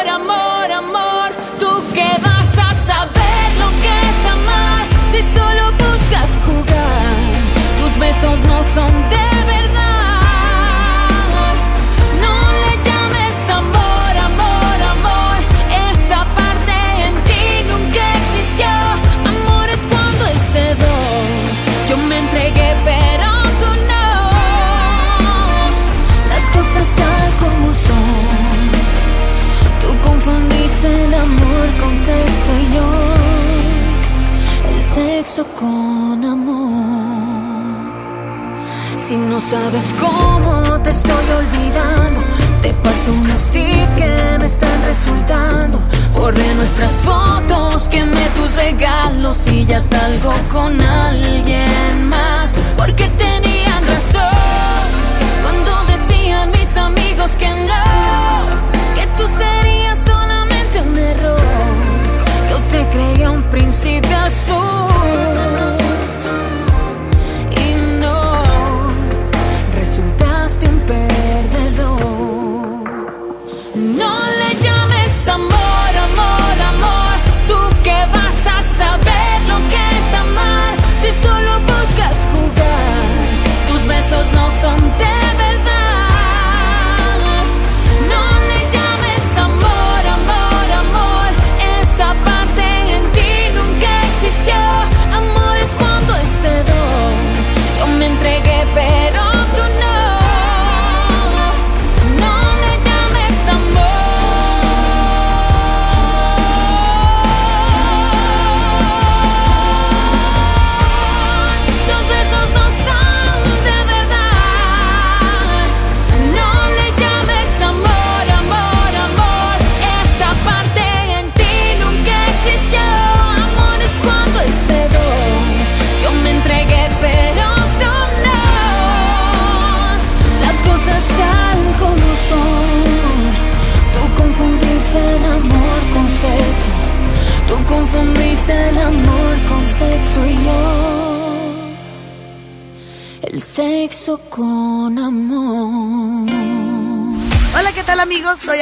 ya 49.68 49.80
salgo 49.80 50.34
con 50.52 50.80
alguien 50.82 51.65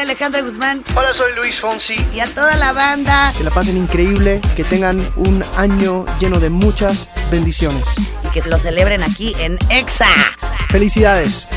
Alejandra 0.03 0.41
Guzmán. 0.41 0.83
Hola, 0.95 1.13
soy 1.13 1.33
Luis 1.35 1.59
Fonsi. 1.59 1.95
Y 2.13 2.19
a 2.19 2.27
toda 2.27 2.55
la 2.57 2.73
banda. 2.73 3.33
Que 3.37 3.43
la 3.43 3.51
pasen 3.51 3.77
increíble, 3.77 4.41
que 4.55 4.63
tengan 4.63 4.99
un 5.15 5.43
año 5.57 6.05
lleno 6.19 6.39
de 6.39 6.49
muchas 6.49 7.07
bendiciones. 7.31 7.87
Y 8.25 8.29
que 8.29 8.41
lo 8.49 8.59
celebren 8.59 9.01
aquí 9.01 9.33
en 9.39 9.57
EXA. 9.69 10.07
Felicidades. 10.69 11.47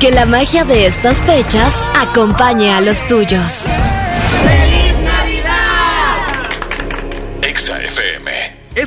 Que 0.00 0.10
la 0.10 0.26
magia 0.26 0.64
de 0.64 0.86
estas 0.86 1.18
fechas 1.22 1.72
acompañe 1.94 2.72
a 2.74 2.80
los 2.80 3.06
tuyos. 3.06 3.66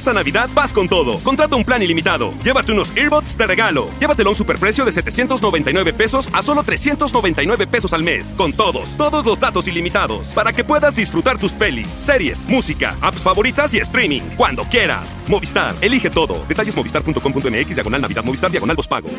Esta 0.09 0.21
Navidad 0.21 0.49
vas 0.55 0.73
con 0.73 0.89
todo. 0.89 1.19
Contrata 1.19 1.55
un 1.55 1.63
plan 1.63 1.83
ilimitado. 1.83 2.33
Llévate 2.43 2.71
unos 2.71 2.91
earbuds 2.97 3.37
de 3.37 3.45
regalo. 3.45 3.89
Llévatelo 3.99 4.29
a 4.29 4.31
un 4.31 4.35
superprecio 4.35 4.83
de 4.83 4.91
799 4.91 5.93
pesos 5.93 6.27
a 6.33 6.41
solo 6.41 6.63
399 6.63 7.67
pesos 7.67 7.93
al 7.93 8.01
mes. 8.01 8.33
Con 8.35 8.51
todos, 8.51 8.97
todos 8.97 9.23
los 9.23 9.39
datos 9.39 9.67
ilimitados. 9.67 10.29
Para 10.29 10.51
que 10.51 10.63
puedas 10.63 10.95
disfrutar 10.95 11.37
tus 11.37 11.51
pelis, 11.51 11.85
series, 11.91 12.47
música, 12.47 12.95
apps 13.01 13.21
favoritas 13.21 13.71
y 13.75 13.77
streaming. 13.77 14.21
Cuando 14.35 14.63
quieras. 14.63 15.15
Movistar, 15.27 15.75
elige 15.79 16.09
todo. 16.09 16.43
Detalles 16.47 16.75
movistar.com.mx, 16.75 17.75
diagonal 17.75 18.01
Navidad, 18.01 18.23
Movistar, 18.23 18.49
diagonal 18.49 18.77
pago. 18.89 19.09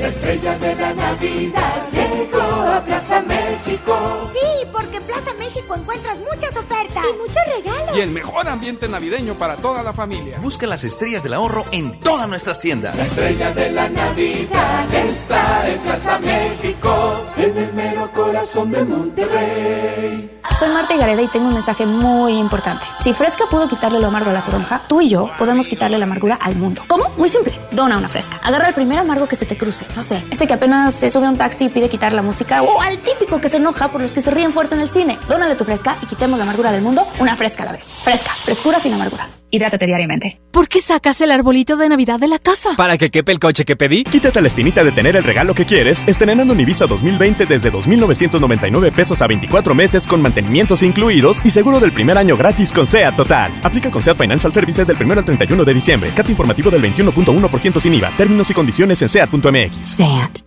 La 0.00 0.08
estrella 0.08 0.58
de 0.58 0.74
la 0.76 0.94
Navidad 0.94 1.82
llegó 1.92 2.40
a 2.40 2.82
Plaza 2.86 3.20
México. 3.20 4.30
Sí, 4.32 4.66
porque 4.72 4.96
en 4.96 5.02
Plaza 5.02 5.34
México 5.38 5.74
encuentras 5.74 6.16
muchas 6.20 6.56
ofertas 6.56 7.04
y 7.04 7.18
muchos 7.18 7.42
regalos. 7.54 7.98
y 7.98 8.00
el 8.00 8.10
mejor 8.10 8.48
ambiente 8.48 8.88
navideño 8.88 9.34
para 9.34 9.56
toda 9.56 9.82
la 9.82 9.92
familia. 9.92 10.37
Busca 10.42 10.66
las 10.66 10.84
estrellas 10.84 11.22
del 11.22 11.34
ahorro 11.34 11.64
en 11.72 11.98
todas 12.00 12.28
nuestras 12.28 12.60
tiendas. 12.60 12.96
La 12.96 13.04
estrella 13.04 13.52
de 13.52 13.70
la 13.72 13.88
Navidad 13.88 14.94
está 14.94 15.68
en 15.68 15.78
Plaza 15.80 16.18
México, 16.18 17.26
en 17.36 17.58
el 17.58 17.72
mero 17.74 18.10
corazón 18.12 18.70
de 18.70 18.84
Monterrey. 18.84 20.38
Soy 20.58 20.70
Marta 20.70 20.96
Gareda 20.96 21.22
y 21.22 21.28
tengo 21.28 21.46
un 21.46 21.54
mensaje 21.54 21.86
muy 21.86 22.36
importante. 22.36 22.84
Si 22.98 23.12
Fresca 23.12 23.44
pudo 23.48 23.68
quitarle 23.68 24.00
lo 24.00 24.08
amargo 24.08 24.30
a 24.30 24.32
la 24.32 24.42
toronja, 24.42 24.82
tú 24.88 25.00
y 25.00 25.08
yo 25.08 25.30
podemos 25.38 25.68
quitarle 25.68 25.98
la 25.98 26.04
amargura 26.04 26.36
al 26.40 26.56
mundo. 26.56 26.82
¿Cómo? 26.88 27.04
Muy 27.16 27.28
simple. 27.28 27.56
Dona 27.70 27.96
una 27.96 28.08
Fresca. 28.08 28.40
Agarra 28.42 28.68
el 28.68 28.74
primer 28.74 28.98
amargo 28.98 29.28
que 29.28 29.36
se 29.36 29.46
te 29.46 29.56
cruce. 29.56 29.86
No 29.94 30.02
sé, 30.02 30.16
este 30.32 30.48
que 30.48 30.54
apenas 30.54 30.94
se 30.94 31.10
sube 31.10 31.26
a 31.26 31.28
un 31.28 31.38
taxi 31.38 31.66
y 31.66 31.68
pide 31.68 31.88
quitar 31.88 32.12
la 32.12 32.22
música 32.22 32.62
o 32.62 32.80
al 32.80 32.98
típico 32.98 33.40
que 33.40 33.48
se 33.48 33.58
enoja 33.58 33.88
por 33.88 34.00
los 34.00 34.10
que 34.10 34.20
se 34.20 34.32
ríen 34.32 34.50
fuerte 34.50 34.74
en 34.74 34.80
el 34.80 34.90
cine. 34.90 35.16
Dónale 35.28 35.54
tu 35.54 35.64
Fresca 35.64 35.96
y 36.02 36.06
quitemos 36.06 36.38
la 36.38 36.42
amargura 36.42 36.72
del 36.72 36.82
mundo 36.82 37.06
una 37.20 37.36
Fresca 37.36 37.62
a 37.62 37.66
la 37.66 37.72
vez. 37.72 37.84
Fresca. 38.02 38.32
Frescura 38.32 38.80
sin 38.80 38.94
amarguras. 38.94 39.38
Hidrátate 39.50 39.86
diariamente. 39.86 40.40
¿Por 40.50 40.68
qué 40.68 40.80
sacas 40.80 41.20
el 41.20 41.30
arbolito 41.30 41.76
de 41.76 41.88
Navidad 41.88 42.18
de 42.20 42.28
la 42.28 42.38
casa? 42.38 42.70
Para 42.76 42.98
que 42.98 43.10
quepe 43.10 43.32
el 43.32 43.38
coche 43.38 43.64
que 43.64 43.76
pedí. 43.76 44.04
Quítate 44.04 44.40
la 44.40 44.48
espinita 44.48 44.84
de 44.84 44.92
tener 44.92 45.16
el 45.16 45.24
regalo 45.24 45.54
que 45.54 45.64
quieres, 45.64 46.04
estrenando 46.06 46.52
un 46.52 46.60
Ibiza 46.60 46.86
2020 46.86 47.46
desde 47.46 47.72
2.999 47.72 48.92
pesos 48.92 49.22
a 49.22 49.26
24 49.26 49.74
meses 49.74 50.06
con 50.06 50.20
mantenimientos 50.20 50.82
incluidos 50.82 51.40
y 51.44 51.50
seguro 51.50 51.80
del 51.80 51.92
primer 51.92 52.18
año 52.18 52.36
gratis 52.36 52.72
con 52.72 52.84
SEAT 52.86 53.16
Total. 53.16 53.52
Aplica 53.62 53.90
con 53.90 54.02
SEAT 54.02 54.16
Financial 54.16 54.52
Services 54.52 54.86
del 54.86 54.96
1 55.02 55.14
al 55.14 55.24
31 55.24 55.64
de 55.64 55.74
diciembre. 55.74 56.10
Cat 56.14 56.28
informativo 56.28 56.70
del 56.70 56.82
21.1% 56.82 57.80
sin 57.80 57.94
IVA. 57.94 58.10
Términos 58.16 58.50
y 58.50 58.54
condiciones 58.54 59.00
en 59.02 59.08
SEAT.mx. 59.08 59.88
SEAT. 59.88 60.40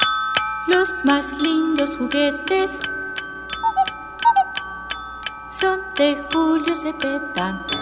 Los 0.68 0.90
más 1.06 1.26
lindos 1.42 1.98
juguetes 1.98 2.72
son 5.60 5.80
de 5.98 6.18
Julio 6.32 6.76
Cepeda. 6.76 7.81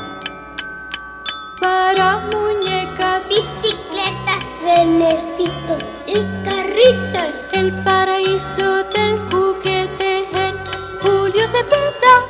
Para 1.59 2.19
muñecas, 2.31 3.23
bicicletas, 3.27 4.43
renecitos 4.63 5.83
y 6.07 6.13
carritos. 6.45 7.33
El 7.53 7.71
paraíso 7.83 8.83
del 8.93 9.19
juguete 9.29 10.19
en 10.19 10.55
Julio 11.01 11.43
Cepeda. 11.47 12.25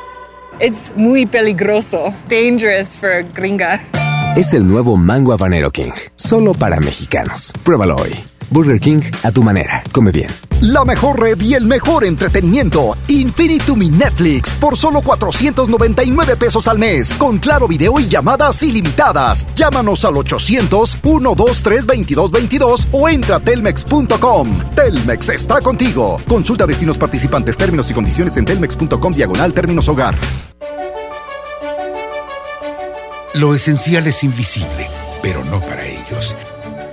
Es 0.59 0.91
muy 0.95 1.25
peligroso. 1.25 2.13
Dangerous 2.27 2.97
for 2.97 3.23
gringa. 3.33 3.81
Es 4.35 4.53
el 4.53 4.67
nuevo 4.67 4.97
Mango 4.97 5.33
Habanero 5.33 5.71
King. 5.71 5.91
Solo 6.15 6.53
para 6.53 6.79
mexicanos. 6.79 7.53
Pruébalo 7.63 7.95
hoy. 7.97 8.13
Burger 8.51 8.79
King 8.79 9.01
a 9.23 9.31
tu 9.31 9.41
manera. 9.43 9.83
Come 9.91 10.11
bien. 10.11 10.29
La 10.61 10.83
mejor 10.83 11.21
red 11.21 11.39
y 11.41 11.53
el 11.53 11.67
mejor 11.67 12.03
entretenimiento. 12.03 12.97
Infinitum 13.07 13.79
Netflix 13.97 14.49
por 14.55 14.75
solo 14.77 15.01
499 15.01 16.35
pesos 16.35 16.67
al 16.67 16.77
mes. 16.77 17.13
Con 17.13 17.39
claro 17.39 17.65
video 17.67 17.97
y 17.99 18.09
llamadas 18.09 18.61
ilimitadas. 18.61 19.45
Llámanos 19.55 20.03
al 20.03 20.15
800-123-2222 20.15 22.87
o 22.91 23.07
entra 23.07 23.37
a 23.37 23.39
telmex.com. 23.39 24.49
Telmex 24.75 25.29
está 25.29 25.61
contigo. 25.61 26.19
Consulta 26.27 26.65
destinos 26.65 26.97
participantes, 26.97 27.55
términos 27.55 27.89
y 27.89 27.93
condiciones 27.93 28.35
en 28.37 28.43
telmex.com 28.45 29.13
diagonal 29.13 29.53
términos 29.53 29.87
hogar. 29.87 30.17
Lo 33.35 33.53
esencial 33.55 34.07
es 34.07 34.23
invisible, 34.23 34.89
pero 35.21 35.45
no 35.45 35.61
para 35.61 35.85
ellos. 35.85 36.35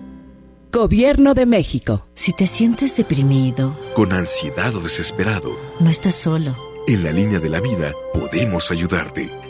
Gobierno 0.71 1.35
de 1.35 1.47
México. 1.47 2.07
Si 2.15 2.33
te 2.33 2.47
sientes 2.47 2.97
deprimido, 2.97 3.77
con 3.95 4.13
ansiedad 4.13 4.77
o 4.77 4.81
desesperado, 4.81 5.59
no 5.81 5.91
estás 5.91 6.15
solo. 6.15 6.55
En 6.87 7.03
la 7.03 7.11
línea 7.11 7.41
de 7.41 7.49
la 7.49 7.61
vida 7.61 7.93
podemos 8.15 8.71
ayudarte. 8.71 9.42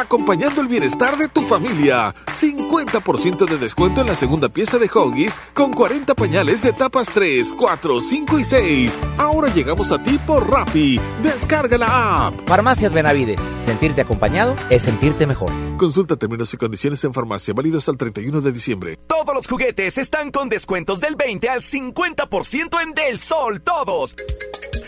Acompañando 0.00 0.60
el 0.60 0.68
bienestar 0.68 1.16
de 1.16 1.28
tu 1.28 1.42
familia. 1.42 2.14
50% 2.26 3.46
de 3.46 3.58
descuento 3.58 4.00
en 4.00 4.06
la 4.06 4.14
segunda 4.14 4.48
pieza 4.48 4.78
de 4.78 4.88
Hoggies 4.92 5.38
con 5.54 5.72
40 5.72 6.14
pañales 6.14 6.62
de 6.62 6.72
tapas 6.72 7.10
3, 7.12 7.54
4, 7.56 8.00
5 8.00 8.38
y 8.38 8.44
6. 8.44 8.98
Ahora 9.18 9.52
llegamos 9.52 9.92
a 9.92 10.02
ti 10.02 10.18
por 10.26 10.50
Rappi. 10.50 11.00
Descarga 11.22 11.78
la 11.78 12.26
app. 12.26 12.34
Farmacias 12.46 12.92
Benavides. 12.92 13.40
Sentirte 13.64 14.00
acompañado 14.00 14.56
es 14.70 14.82
sentirte 14.82 15.26
mejor. 15.26 15.50
Consulta 15.76 16.16
términos 16.16 16.52
y 16.54 16.56
condiciones 16.56 17.02
en 17.04 17.12
farmacia 17.12 17.54
válidos 17.54 17.88
al 17.88 17.96
31 17.96 18.40
de 18.40 18.52
diciembre. 18.52 18.98
Todos 19.06 19.34
los 19.34 19.46
juguetes 19.46 19.98
están 19.98 20.30
con 20.30 20.48
descuentos 20.48 21.00
del 21.00 21.16
20 21.16 21.48
al 21.48 21.62
50% 21.62 22.82
en 22.82 22.94
Del 22.94 23.20
Sol. 23.20 23.60
Todos. 23.60 24.16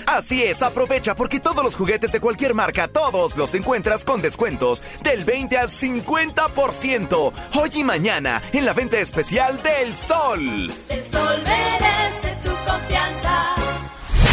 Así 0.06 0.42
es, 0.42 0.62
aprovecha 0.62 1.14
porque 1.14 1.40
todos 1.40 1.64
los 1.64 1.76
juguetes 1.76 2.12
de 2.12 2.20
cualquier 2.20 2.54
marca, 2.54 2.88
todos 2.88 3.36
los 3.36 3.54
encuentras 3.54 4.04
con 4.04 4.20
descuentos 4.20 4.82
del 5.02 5.24
20 5.24 5.58
al 5.58 5.70
50%. 5.70 7.32
Hoy 7.54 7.70
y 7.74 7.84
mañana 7.84 8.42
en 8.52 8.64
la 8.64 8.72
venta 8.72 8.98
especial 8.98 9.62
del 9.62 9.96
Sol. 9.96 10.72
El 10.88 11.04
sol 11.10 11.42
merece 11.44 12.36
tu 12.42 12.50
confianza. 12.70 13.54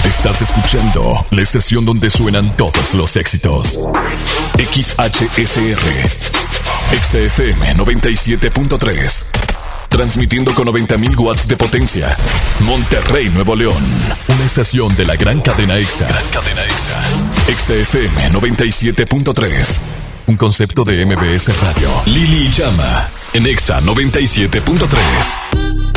Estás 0.04 0.42
escuchando 0.42 1.26
la 1.32 1.42
estación 1.42 1.86
donde 1.86 2.10
suenan 2.10 2.56
todos 2.58 2.94
los 2.94 3.16
éxitos. 3.18 3.80
XHSR. 4.58 6.10
XFM 7.02 7.76
97.3. 7.76 9.47
Transmitiendo 9.90 10.54
con 10.54 10.68
90.000 10.68 11.18
watts 11.20 11.48
de 11.48 11.58
potencia. 11.58 12.16
Monterrey, 12.60 13.30
Nuevo 13.30 13.56
León. 13.56 13.84
Una 14.28 14.46
estación 14.46 14.96
de 14.96 15.06
la 15.06 15.16
gran 15.16 15.42
cadena 15.42 15.78
EXA. 15.78 16.08
cadena 16.32 16.62
EXA. 16.64 17.02
XFM 17.56 18.32
97.3. 18.32 19.80
Un 20.28 20.38
concepto 20.38 20.84
de 20.84 21.04
MBS 21.06 21.50
Radio. 21.62 21.90
Lili 22.06 22.50
Llama. 22.50 23.08
En 23.34 23.48
EXA 23.48 23.82
97.3. 23.82 25.97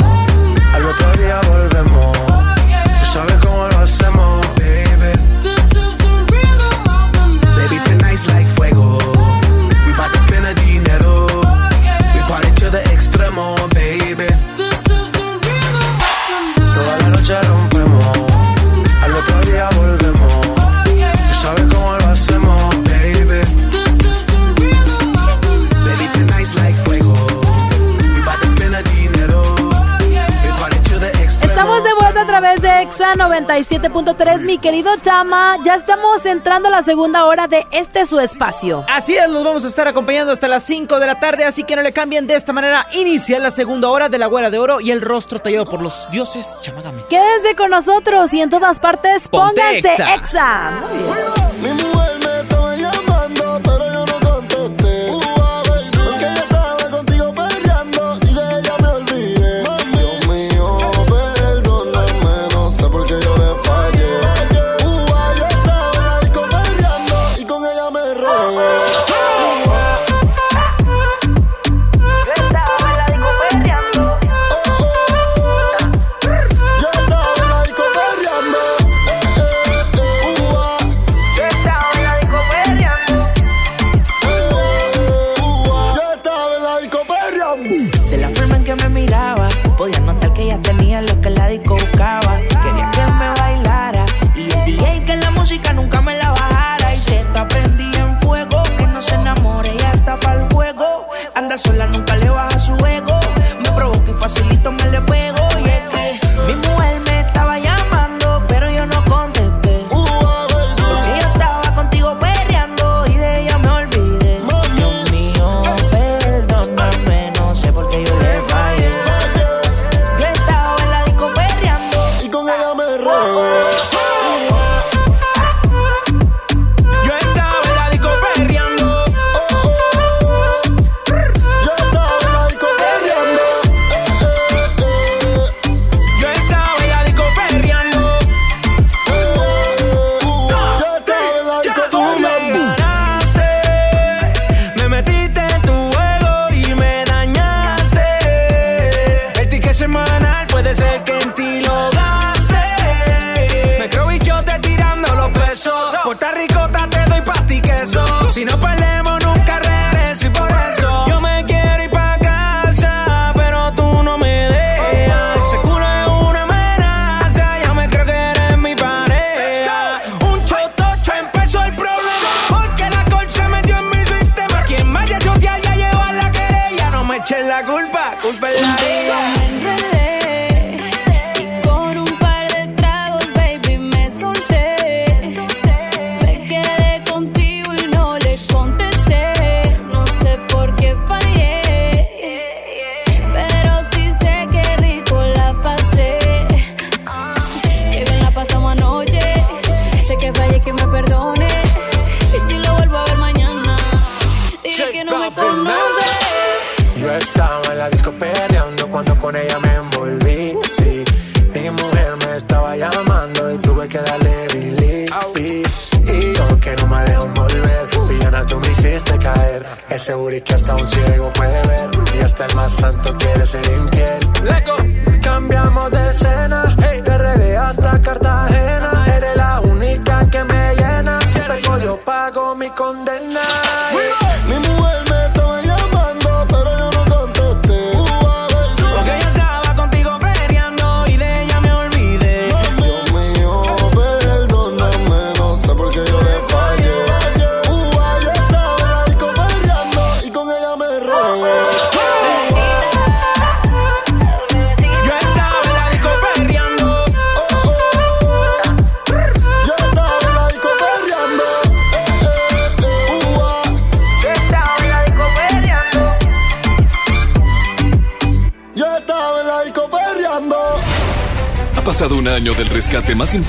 97.3, 33.45 34.41
mi 34.41 34.57
querido 34.57 34.91
Chama. 35.01 35.57
Ya 35.63 35.75
estamos 35.75 36.25
entrando 36.25 36.67
a 36.67 36.71
la 36.71 36.81
segunda 36.81 37.25
hora 37.25 37.47
de 37.47 37.65
este 37.71 38.05
su 38.05 38.19
espacio. 38.19 38.83
Así 38.87 39.15
es, 39.15 39.29
los 39.29 39.43
vamos 39.43 39.65
a 39.65 39.67
estar 39.67 39.87
acompañando 39.87 40.31
hasta 40.31 40.47
las 40.47 40.63
5 40.63 40.99
de 40.99 41.05
la 41.05 41.19
tarde, 41.19 41.45
así 41.45 41.63
que 41.63 41.75
no 41.75 41.81
le 41.81 41.93
cambien 41.93 42.27
de 42.27 42.35
esta 42.35 42.53
manera. 42.53 42.87
Inicia 42.93 43.39
la 43.39 43.51
segunda 43.51 43.89
hora 43.89 44.09
de 44.09 44.17
la 44.17 44.27
Güera 44.27 44.49
de 44.49 44.59
Oro 44.59 44.79
y 44.79 44.91
el 44.91 45.01
rostro 45.01 45.39
tallado 45.39 45.65
por 45.65 45.81
los 45.81 46.09
dioses 46.11 46.59
chamagames. 46.61 47.05
Quédense 47.05 47.55
con 47.55 47.71
nosotros 47.71 48.33
y 48.33 48.41
en 48.41 48.49
todas 48.49 48.79
partes 48.79 49.27
Ponte 49.27 49.61
pónganse 49.61 49.93
Exa. 49.93 50.13
Exa. 50.15 50.71
Muy 50.81 51.03
bien. 51.03 51.50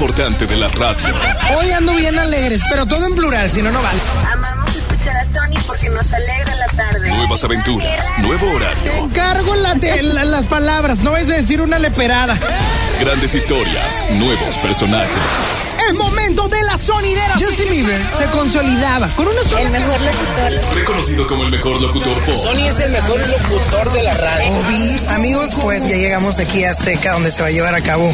Importante 0.06 0.48
de 0.48 0.56
la 0.56 0.66
radio. 0.66 1.14
Hoy 1.56 1.70
ando 1.70 1.94
bien 1.94 2.18
alegres, 2.18 2.60
pero 2.68 2.86
todo 2.86 3.06
en 3.06 3.14
plural, 3.14 3.48
si 3.48 3.62
no, 3.62 3.70
no 3.70 3.80
vale. 3.80 4.00
Amamos 4.32 4.74
escuchar 4.74 5.14
a 5.16 5.24
Tony 5.26 5.56
porque 5.64 5.90
nos 5.90 6.12
alegra 6.12 6.56
la 6.56 6.66
tarde. 6.66 7.08
Nuevas 7.08 7.44
aventuras, 7.44 8.08
nuevo 8.18 8.44
Te 8.48 8.52
horario, 8.56 8.92
encargo 8.94 9.54
la 9.54 9.74
de- 9.76 10.02
la- 10.02 10.24
las 10.24 10.46
palabras, 10.48 10.98
no 11.04 11.12
a 11.14 11.20
decir 11.20 11.60
una 11.60 11.78
leperada. 11.78 12.36
grandes 12.98 13.32
historias, 13.36 14.02
nuevos 14.14 14.58
personajes. 14.58 15.08
Es 15.88 15.94
momento 15.94 16.48
de 16.48 16.62
la 16.64 16.78
sonidera. 16.78 17.34
Justin 17.34 17.70
Bieber 17.70 18.02
se 18.16 18.26
consolidaba 18.26 19.08
con 19.16 19.26
una 19.28 19.42
sola 19.44 19.62
El 19.62 19.70
mejor 19.70 20.00
locutor. 20.00 20.74
Reconocido 20.74 21.26
como 21.28 21.44
el 21.44 21.50
mejor 21.50 21.80
locutor 21.80 22.24
pop. 22.24 22.34
Sony 22.34 22.66
es 22.68 22.78
el 22.80 22.90
mejor 22.92 23.20
locutor 23.28 23.92
de 23.92 24.02
la 24.02 24.14
radio. 24.14 24.52
amigos, 25.10 25.50
pues 25.60 25.82
ya 25.82 25.96
llegamos 25.96 26.38
aquí 26.40 26.64
a 26.64 26.70
Azteca, 26.72 27.12
donde 27.12 27.30
se 27.32 27.40
va 27.42 27.48
a 27.48 27.50
llevar 27.50 27.74
a 27.74 27.80
cabo 27.82 28.12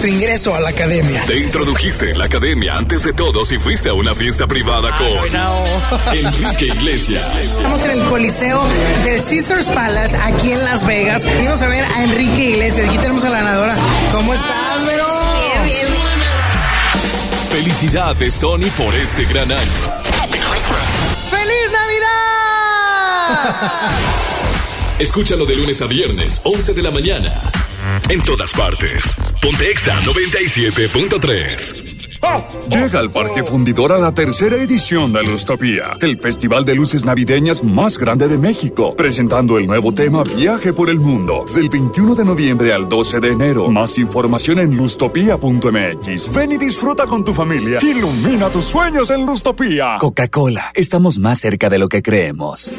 tu 0.00 0.06
ingreso 0.06 0.54
a 0.54 0.60
la 0.60 0.70
academia. 0.70 1.22
Te 1.26 1.38
introdujiste 1.38 2.10
en 2.10 2.18
la 2.18 2.24
academia 2.24 2.76
antes 2.76 3.04
de 3.04 3.12
todos 3.12 3.52
y 3.52 3.58
fuiste 3.58 3.90
a 3.90 3.92
una 3.92 4.14
fiesta 4.14 4.46
privada 4.46 4.96
con 4.96 5.06
Enrique 6.14 6.66
Iglesias. 6.66 7.34
Estamos 7.34 7.84
en 7.84 7.90
el 7.90 8.02
Coliseo 8.04 8.66
del 9.04 9.22
Caesars 9.22 9.66
Palace, 9.66 10.16
aquí 10.16 10.52
en 10.52 10.64
Las 10.64 10.86
Vegas. 10.86 11.24
Venimos 11.24 11.60
a 11.60 11.68
ver 11.68 11.84
a 11.84 12.04
Enrique 12.04 12.50
Iglesias. 12.50 12.88
Aquí 12.88 12.96
tenemos 12.96 13.24
a 13.24 13.30
la 13.30 13.38
ganadora. 13.38 13.76
¿Cómo 14.12 14.32
estás, 14.32 14.86
Vero? 14.86 15.06
Bien, 15.34 15.66
bien. 15.66 15.86
Felicidades 17.50 18.34
Sony 18.34 18.70
por 18.76 18.94
este 18.94 19.24
gran 19.26 19.52
año. 19.52 19.60
¡Feliz 21.30 21.72
Navidad! 21.72 23.90
Escúchalo 24.98 25.44
de 25.44 25.56
lunes 25.56 25.82
a 25.82 25.86
viernes, 25.86 26.40
11 26.44 26.72
de 26.72 26.82
la 26.82 26.90
mañana. 26.90 27.32
En 28.08 28.22
todas 28.22 28.52
partes. 28.52 29.16
Pontexa 29.42 29.94
97.3. 30.00 32.68
Llega 32.68 32.98
al 32.98 33.10
Parque 33.10 33.42
Fundidor 33.42 33.92
a 33.92 33.98
la 33.98 34.12
tercera 34.12 34.56
edición 34.56 35.14
de 35.14 35.22
Lustopía, 35.22 35.96
el 36.02 36.18
festival 36.18 36.66
de 36.66 36.74
luces 36.74 37.06
navideñas 37.06 37.64
más 37.64 37.96
grande 37.96 38.28
de 38.28 38.36
México, 38.36 38.94
presentando 38.94 39.56
el 39.56 39.66
nuevo 39.66 39.94
tema 39.94 40.24
Viaje 40.24 40.74
por 40.74 40.90
el 40.90 41.00
Mundo, 41.00 41.46
del 41.54 41.70
21 41.70 42.14
de 42.14 42.26
noviembre 42.26 42.74
al 42.74 42.86
12 42.86 43.20
de 43.20 43.28
enero. 43.28 43.68
Más 43.68 43.96
información 43.96 44.58
en 44.58 44.76
lustopía.mx. 44.76 46.34
Ven 46.34 46.52
y 46.52 46.58
disfruta 46.58 47.06
con 47.06 47.24
tu 47.24 47.32
familia. 47.32 47.78
Ilumina 47.80 48.50
tus 48.50 48.66
sueños 48.66 49.08
en 49.08 49.24
Lustopía. 49.24 49.96
Coca-Cola, 49.98 50.70
estamos 50.74 51.18
más 51.18 51.40
cerca 51.40 51.70
de 51.70 51.78
lo 51.78 51.88
que 51.88 52.02
creemos. 52.02 52.70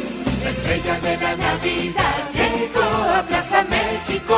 La 0.43 0.51
estrella 0.51 0.99
de 0.99 1.17
la 1.17 1.35
Navidad 1.37 2.29
llegó 2.31 2.83
a 2.83 3.25
Plaza 3.27 3.63
México. 3.63 4.37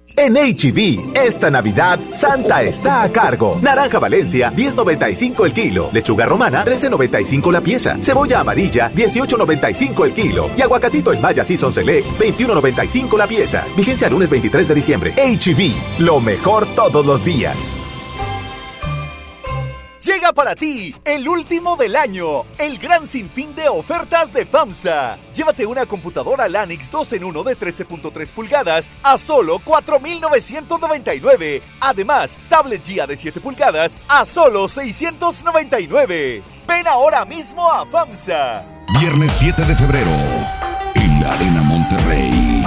En 0.15 0.33
HB, 0.35 1.15
esta 1.15 1.49
Navidad, 1.49 1.99
Santa 2.13 2.61
está 2.61 3.03
a 3.03 3.11
cargo. 3.11 3.57
Naranja 3.61 3.99
Valencia, 3.99 4.51
10.95 4.55 5.45
el 5.45 5.53
kilo. 5.53 5.89
Lechuga 5.93 6.25
romana, 6.25 6.63
13.95 6.65 7.51
la 7.51 7.61
pieza. 7.61 7.97
Cebolla 8.01 8.39
amarilla, 8.41 8.91
18.95 8.91 10.05
el 10.05 10.13
kilo. 10.13 10.49
Y 10.57 10.61
aguacatito 10.61 11.13
en 11.13 11.21
Maya 11.21 11.43
Season 11.43 11.73
Select, 11.73 12.07
21.95 12.19 13.17
la 13.17 13.27
pieza. 13.27 13.63
Vigencia 13.75 14.09
lunes 14.09 14.29
23 14.29 14.67
de 14.67 14.75
diciembre. 14.75 15.13
HB, 15.15 16.01
lo 16.01 16.19
mejor 16.19 16.65
todos 16.75 17.05
los 17.05 17.23
días. 17.25 17.77
Llega 20.03 20.33
para 20.33 20.55
ti 20.55 20.95
el 21.05 21.29
último 21.29 21.77
del 21.77 21.95
año, 21.95 22.45
el 22.57 22.79
gran 22.79 23.05
sinfín 23.05 23.53
de 23.53 23.69
ofertas 23.69 24.33
de 24.33 24.47
FAMSA. 24.47 25.19
Llévate 25.31 25.67
una 25.67 25.85
computadora 25.85 26.47
Lanix 26.47 26.89
2 26.89 27.13
en 27.13 27.23
1 27.25 27.43
de 27.43 27.55
13.3 27.55 28.31
pulgadas 28.31 28.89
a 29.03 29.19
solo 29.19 29.59
4.999. 29.59 31.61
Además, 31.81 32.39
tablet 32.49 32.83
GIA 32.83 33.05
de 33.05 33.15
7 33.15 33.41
pulgadas 33.41 33.99
a 34.07 34.25
solo 34.25 34.67
699. 34.67 36.41
Ven 36.67 36.87
ahora 36.87 37.23
mismo 37.23 37.71
a 37.71 37.85
FAMSA. 37.85 38.65
Viernes 38.99 39.31
7 39.33 39.65
de 39.65 39.75
febrero, 39.75 40.09
en 40.95 41.21
la 41.21 41.31
Arena 41.31 41.61
Monterrey. 41.61 42.65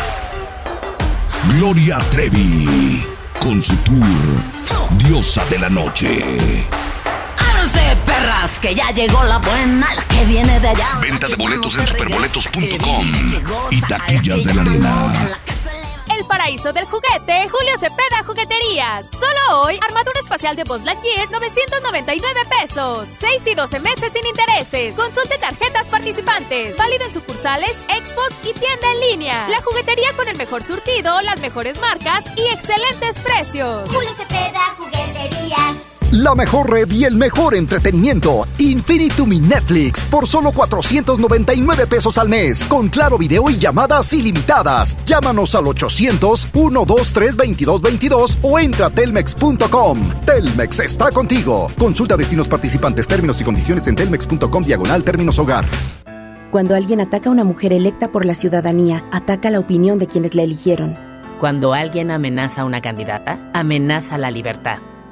Gloria 1.48 1.98
Trevi, 2.12 3.05
con 3.40 3.61
su 3.61 3.74
tour 3.78 4.06
Diosa 4.98 5.44
de 5.47 5.59
la 5.59 5.69
Noche. 5.69 6.65
Que 8.61 8.74
ya 8.74 8.91
llegó 8.93 9.23
la 9.24 9.39
buena, 9.39 9.86
la 9.95 10.03
que 10.05 10.24
viene 10.24 10.59
de 10.59 10.69
allá. 10.69 10.99
Venta 11.01 11.27
de 11.27 11.35
boletos 11.35 11.78
en 11.78 11.86
superboletos.com 11.86 13.12
y 13.70 13.81
taquillas 13.82 14.45
de 14.45 14.55
la 14.55 14.62
arena. 14.62 15.39
El 16.16 16.24
paraíso 16.27 16.73
del 16.73 16.85
juguete, 16.85 17.49
Julio 17.49 17.78
Cepeda 17.78 18.23
Jugueterías. 18.27 19.07
Solo 19.12 19.62
hoy, 19.62 19.78
armadura 19.86 20.19
espacial 20.20 20.57
de 20.57 20.65
Buzz 20.65 20.82
Lightyear, 20.85 21.31
999 21.31 22.41
pesos. 22.61 23.09
6 23.20 23.47
y 23.47 23.55
12 23.55 23.81
meses 23.81 24.12
sin 24.12 24.27
intereses. 24.27 24.95
Consulte 24.95 25.36
tarjetas 25.39 25.86
participantes. 25.89 26.77
Válido 26.77 27.05
en 27.05 27.12
sucursales, 27.12 27.77
expos 27.89 28.28
y 28.45 28.59
tienda 28.59 28.93
en 28.93 29.01
línea. 29.11 29.49
La 29.49 29.61
juguetería 29.61 30.12
con 30.16 30.28
el 30.28 30.36
mejor 30.36 30.62
surtido, 30.62 31.20
las 31.23 31.41
mejores 31.41 31.78
marcas 31.81 32.24
y 32.36 32.47
excelentes 32.47 33.20
precios. 33.20 33.91
Julio 33.91 34.11
Cepeda 34.16 34.74
Jugueterías. 34.78 35.93
La 36.15 36.35
mejor 36.36 36.70
red 36.70 36.89
y 36.93 37.05
el 37.07 37.16
mejor 37.16 37.57
entretenimiento. 37.57 38.47
Infinitum 38.59 39.32
y 39.32 39.41
Netflix 39.41 40.05
por 40.05 40.28
solo 40.28 40.53
499 40.53 41.89
pesos 41.89 42.19
al 42.19 42.28
mes. 42.28 42.62
Con 42.69 42.89
claro 42.89 43.19
video 43.19 43.51
y 43.51 43.59
llamadas 43.59 44.12
ilimitadas. 44.12 44.97
Llámanos 45.07 45.57
al 45.57 45.65
800-123-2222 45.65 48.39
o 48.43 48.61
entra 48.61 48.86
a 48.86 48.91
telmex.com. 48.91 49.99
Telmex 50.24 50.78
está 50.78 51.11
contigo. 51.11 51.69
Consulta 51.77 52.16
destinos 52.16 52.47
participantes, 52.47 53.09
términos 53.09 53.41
y 53.41 53.45
condiciones 53.45 53.89
en 53.89 53.97
telmex.com 53.97 54.62
diagonal 54.62 55.03
términos 55.03 55.41
hogar. 55.41 55.65
Cuando 56.53 56.77
alguien 56.77 57.01
ataca 57.01 57.28
a 57.28 57.32
una 57.32 57.43
mujer 57.43 57.73
electa 57.73 58.12
por 58.12 58.24
la 58.24 58.36
ciudadanía, 58.36 59.05
ataca 59.11 59.51
la 59.51 59.59
opinión 59.59 59.99
de 59.99 60.07
quienes 60.07 60.36
la 60.36 60.45
eligieron. 60.45 60.97
Cuando 61.41 61.74
alguien 61.74 62.12
amenaza 62.12 62.62
a 62.62 62.66
una 62.66 62.81
candidata, 62.81 63.51
amenaza 63.53 64.16
la 64.16 64.31
libertad. 64.31 64.78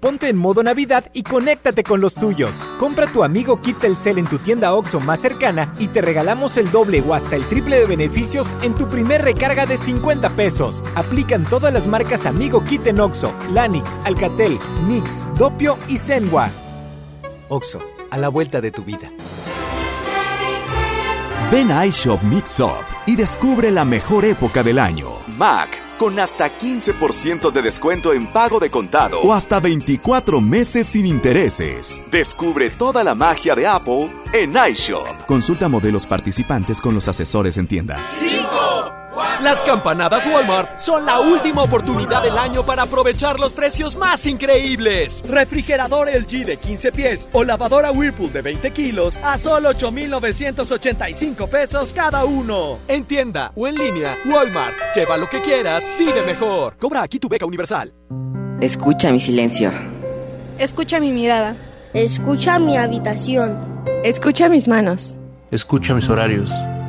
Ponte 0.00 0.28
en 0.28 0.36
modo 0.36 0.62
Navidad 0.62 1.10
y 1.12 1.24
conéctate 1.24 1.82
con 1.82 2.00
los 2.00 2.14
tuyos. 2.14 2.54
Compra 2.78 3.08
tu 3.08 3.24
amigo 3.24 3.60
Kit 3.60 3.78
Telcel 3.78 4.18
en 4.18 4.26
tu 4.26 4.38
tienda 4.38 4.72
OXO 4.72 5.00
más 5.00 5.18
cercana 5.20 5.74
y 5.78 5.88
te 5.88 6.00
regalamos 6.00 6.56
el 6.56 6.70
doble 6.70 7.02
o 7.06 7.14
hasta 7.14 7.34
el 7.34 7.44
triple 7.46 7.80
de 7.80 7.86
beneficios 7.86 8.46
en 8.62 8.74
tu 8.74 8.88
primer 8.88 9.22
recarga 9.22 9.66
de 9.66 9.76
50 9.76 10.30
pesos. 10.30 10.84
Aplican 10.94 11.42
todas 11.44 11.72
las 11.72 11.88
marcas 11.88 12.26
Amigo 12.26 12.62
Kit 12.64 12.86
en 12.86 13.00
OXO, 13.00 13.32
Lanix, 13.52 13.98
Alcatel, 14.04 14.58
Mix, 14.86 15.18
Dopio 15.36 15.76
y 15.88 15.96
Zenwa. 15.96 16.48
OXO, 17.48 17.80
a 18.10 18.18
la 18.18 18.28
vuelta 18.28 18.60
de 18.60 18.70
tu 18.70 18.84
vida. 18.84 19.10
Ven 21.50 21.72
a 21.72 21.86
iShop 21.86 22.22
Mix 22.22 22.60
Up 22.60 22.84
y 23.06 23.16
descubre 23.16 23.72
la 23.72 23.84
mejor 23.84 24.24
época 24.24 24.62
del 24.62 24.78
año. 24.78 25.08
Mac 25.36 25.87
con 25.98 26.18
hasta 26.18 26.56
15% 26.56 27.50
de 27.50 27.62
descuento 27.62 28.12
en 28.12 28.26
pago 28.26 28.60
de 28.60 28.70
contado 28.70 29.20
o 29.20 29.32
hasta 29.32 29.60
24 29.60 30.40
meses 30.40 30.86
sin 30.86 31.06
intereses. 31.06 32.00
Descubre 32.10 32.70
toda 32.70 33.04
la 33.04 33.14
magia 33.14 33.54
de 33.54 33.66
Apple 33.66 34.10
en 34.32 34.54
iShop. 34.70 35.26
Consulta 35.26 35.68
modelos 35.68 36.06
participantes 36.06 36.80
con 36.80 36.94
los 36.94 37.08
asesores 37.08 37.58
en 37.58 37.66
tienda. 37.66 37.98
Las 39.42 39.62
campanadas 39.62 40.26
Walmart 40.26 40.80
son 40.80 41.06
la 41.06 41.20
última 41.20 41.62
oportunidad 41.62 42.22
del 42.24 42.36
año 42.36 42.66
para 42.66 42.82
aprovechar 42.82 43.38
los 43.38 43.52
precios 43.52 43.94
más 43.94 44.26
increíbles. 44.26 45.22
Refrigerador 45.30 46.08
LG 46.08 46.44
de 46.44 46.56
15 46.56 46.90
pies 46.92 47.28
o 47.32 47.44
lavadora 47.44 47.92
Whirlpool 47.92 48.32
de 48.32 48.42
20 48.42 48.72
kilos 48.72 49.16
a 49.22 49.38
solo 49.38 49.68
8,985 49.70 51.46
pesos 51.46 51.92
cada 51.92 52.24
uno. 52.24 52.78
En 52.88 53.04
tienda 53.04 53.52
o 53.54 53.68
en 53.68 53.76
línea, 53.76 54.18
Walmart. 54.26 54.76
Lleva 54.96 55.16
lo 55.16 55.28
que 55.28 55.40
quieras, 55.40 55.88
vive 55.98 56.22
mejor. 56.26 56.76
Cobra 56.76 57.02
aquí 57.02 57.20
tu 57.20 57.28
beca 57.28 57.46
universal. 57.46 57.92
Escucha 58.60 59.12
mi 59.12 59.20
silencio. 59.20 59.70
Escucha 60.58 60.98
mi 60.98 61.12
mirada. 61.12 61.54
Escucha 61.94 62.58
mi 62.58 62.76
habitación. 62.76 63.84
Escucha 64.02 64.48
mis 64.48 64.66
manos. 64.66 65.16
Escucha 65.52 65.94
mis 65.94 66.08
horarios. 66.08 66.50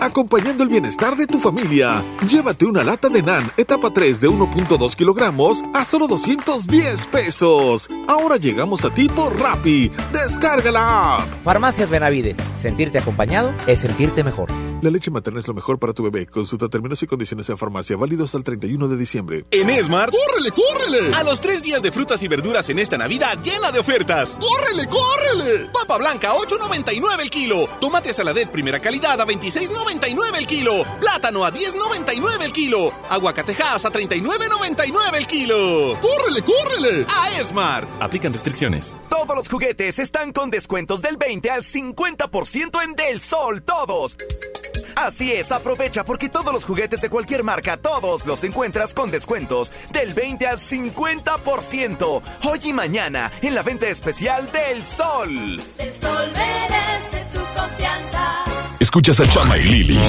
Acompañando 0.00 0.62
el 0.62 0.68
bienestar 0.68 1.16
de 1.16 1.26
tu 1.26 1.40
familia, 1.40 2.02
llévate 2.28 2.64
una 2.64 2.84
lata 2.84 3.08
de 3.08 3.20
NAN 3.20 3.50
etapa 3.56 3.90
3 3.90 4.20
de 4.20 4.28
1.2 4.28 4.94
kilogramos 4.94 5.64
a 5.74 5.84
solo 5.84 6.06
210 6.06 7.06
pesos. 7.08 7.88
Ahora 8.06 8.36
llegamos 8.36 8.84
a 8.84 8.90
ti 8.90 9.08
por 9.08 9.36
Rappi. 9.40 9.90
Descarga 10.12 10.70
la 10.70 11.16
app. 11.16 11.28
Farmacias 11.42 11.90
Benavides. 11.90 12.36
Sentirte 12.60 12.98
acompañado 12.98 13.52
es 13.66 13.80
sentirte 13.80 14.22
mejor. 14.22 14.48
La 14.80 14.90
leche 14.90 15.10
materna 15.10 15.40
es 15.40 15.48
lo 15.48 15.54
mejor 15.54 15.80
para 15.80 15.92
tu 15.92 16.04
bebé. 16.04 16.26
Consulta 16.26 16.68
términos 16.68 17.02
y 17.02 17.06
condiciones 17.08 17.48
en 17.48 17.58
farmacia 17.58 17.96
válidos 17.96 18.36
al 18.36 18.44
31 18.44 18.86
de 18.86 18.96
diciembre. 18.96 19.44
En 19.50 19.68
Esmart, 19.70 20.12
¡córrele, 20.12 20.50
córrele! 20.52 21.14
A 21.16 21.24
los 21.24 21.40
tres 21.40 21.62
días 21.62 21.82
de 21.82 21.90
frutas 21.90 22.22
y 22.22 22.28
verduras 22.28 22.68
en 22.68 22.78
esta 22.78 22.96
Navidad 22.96 23.42
llena 23.42 23.72
de 23.72 23.80
ofertas. 23.80 24.38
¡Córrele, 24.38 24.86
córrele! 24.86 25.66
Papa 25.72 25.98
blanca, 25.98 26.32
8.99 26.32 27.20
el 27.22 27.28
kilo. 27.28 27.68
Tomate 27.80 28.12
saladet 28.12 28.50
primera 28.52 28.78
calidad 28.78 29.20
a 29.20 29.26
26.99 29.26 30.38
el 30.38 30.46
kilo. 30.46 30.84
Plátano 31.00 31.44
a 31.44 31.52
10.99 31.52 32.42
el 32.44 32.52
kilo. 32.52 32.92
Aguacatejas 33.10 33.84
a 33.84 33.90
39.99 33.90 35.16
el 35.16 35.26
kilo. 35.26 35.98
¡Córrele, 36.00 36.42
córrele! 36.42 37.06
A 37.08 37.40
Esmart. 37.40 37.88
Aplican 38.00 38.32
restricciones. 38.32 38.94
Todos 39.08 39.34
los 39.34 39.48
juguetes 39.48 39.98
están 39.98 40.32
con 40.32 40.50
descuentos 40.50 41.02
del 41.02 41.16
20 41.16 41.50
al 41.50 41.64
50% 41.64 42.84
en 42.84 42.94
Del 42.94 43.20
Sol, 43.20 43.62
todos. 43.62 44.16
Así 44.98 45.32
es, 45.32 45.52
aprovecha 45.52 46.04
porque 46.04 46.28
todos 46.28 46.52
los 46.52 46.64
juguetes 46.64 47.00
de 47.00 47.08
cualquier 47.08 47.44
marca, 47.44 47.76
todos 47.76 48.26
los 48.26 48.42
encuentras 48.42 48.94
con 48.94 49.12
descuentos 49.12 49.72
del 49.92 50.12
20 50.12 50.48
al 50.48 50.58
50%. 50.58 52.22
Hoy 52.42 52.58
y 52.64 52.72
mañana 52.72 53.30
en 53.40 53.54
la 53.54 53.62
venta 53.62 53.86
especial 53.86 54.50
del 54.50 54.84
Sol. 54.84 55.62
Del 55.76 55.94
Sol 55.94 56.32
merece 56.32 57.24
tu 57.32 57.38
confianza. 57.56 58.42
Escuchas 58.80 59.20
a 59.20 59.30
Chama 59.30 59.56
y 59.58 59.62
Lili 59.62 60.00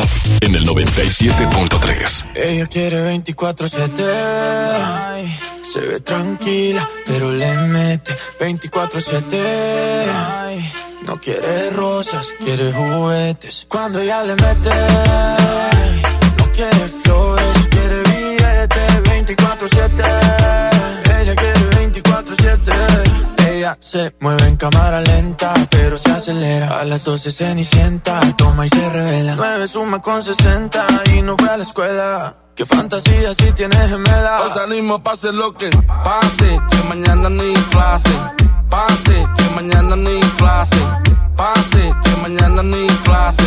en 0.41 0.55
el 0.55 0.67
97.3. 0.67 2.31
Ella 2.33 2.65
quiere 2.65 3.15
24-7. 3.15 5.37
Se 5.71 5.81
ve 5.81 5.99
tranquila, 5.99 6.89
pero 7.05 7.31
le 7.31 7.53
mete 7.53 8.17
24-7. 8.39 10.88
No 11.05 11.19
quiere 11.19 11.69
rosas, 11.71 12.27
quiere 12.39 12.71
juguetes. 12.71 13.65
Cuando 13.69 13.99
ella 13.99 14.23
le 14.23 14.35
mete, 14.35 14.69
no 16.37 16.51
quiere 16.51 16.87
flores, 17.03 17.67
quiere 17.69 18.03
billetes 18.03 19.03
24-7. 19.03 21.21
Ella 21.21 21.35
quiere 21.35 21.65
24 21.75 22.35
Ella 23.49 23.77
se 23.79 24.15
mueve 24.19 24.45
en 24.45 24.57
cámara 24.57 25.01
lenta, 25.01 25.53
pero 25.69 25.97
se 25.97 26.11
acelera. 26.11 26.79
A 26.79 26.85
las 26.85 27.03
12 27.03 27.31
se 27.31 27.63
sienta, 27.63 28.19
toma 28.37 28.65
y 28.65 28.69
se 28.69 28.89
revela. 28.89 29.35
9 29.35 29.67
suma 29.67 30.01
con 30.01 30.23
60 30.23 30.87
y 31.15 31.21
no 31.21 31.35
fue 31.37 31.49
a 31.49 31.57
la 31.57 31.63
escuela. 31.63 32.35
Qué 32.55 32.65
fantasía 32.65 33.33
si 33.33 33.51
tienes 33.53 33.89
gemela. 33.89 34.41
Os 34.41 34.57
animo, 34.57 35.01
pase 35.01 35.31
lo 35.31 35.53
que 35.53 35.69
pase, 36.03 36.59
que 36.69 36.83
mañana 36.89 37.29
ni 37.29 37.53
clase. 37.71 38.09
Pase, 38.69 39.27
que 39.37 39.49
mañana 39.55 39.95
ni 39.95 40.19
clase. 40.37 40.77
Pase, 41.35 41.91
que 42.03 42.17
mañana 42.21 42.61
ni 42.61 42.87
clase. 43.03 43.43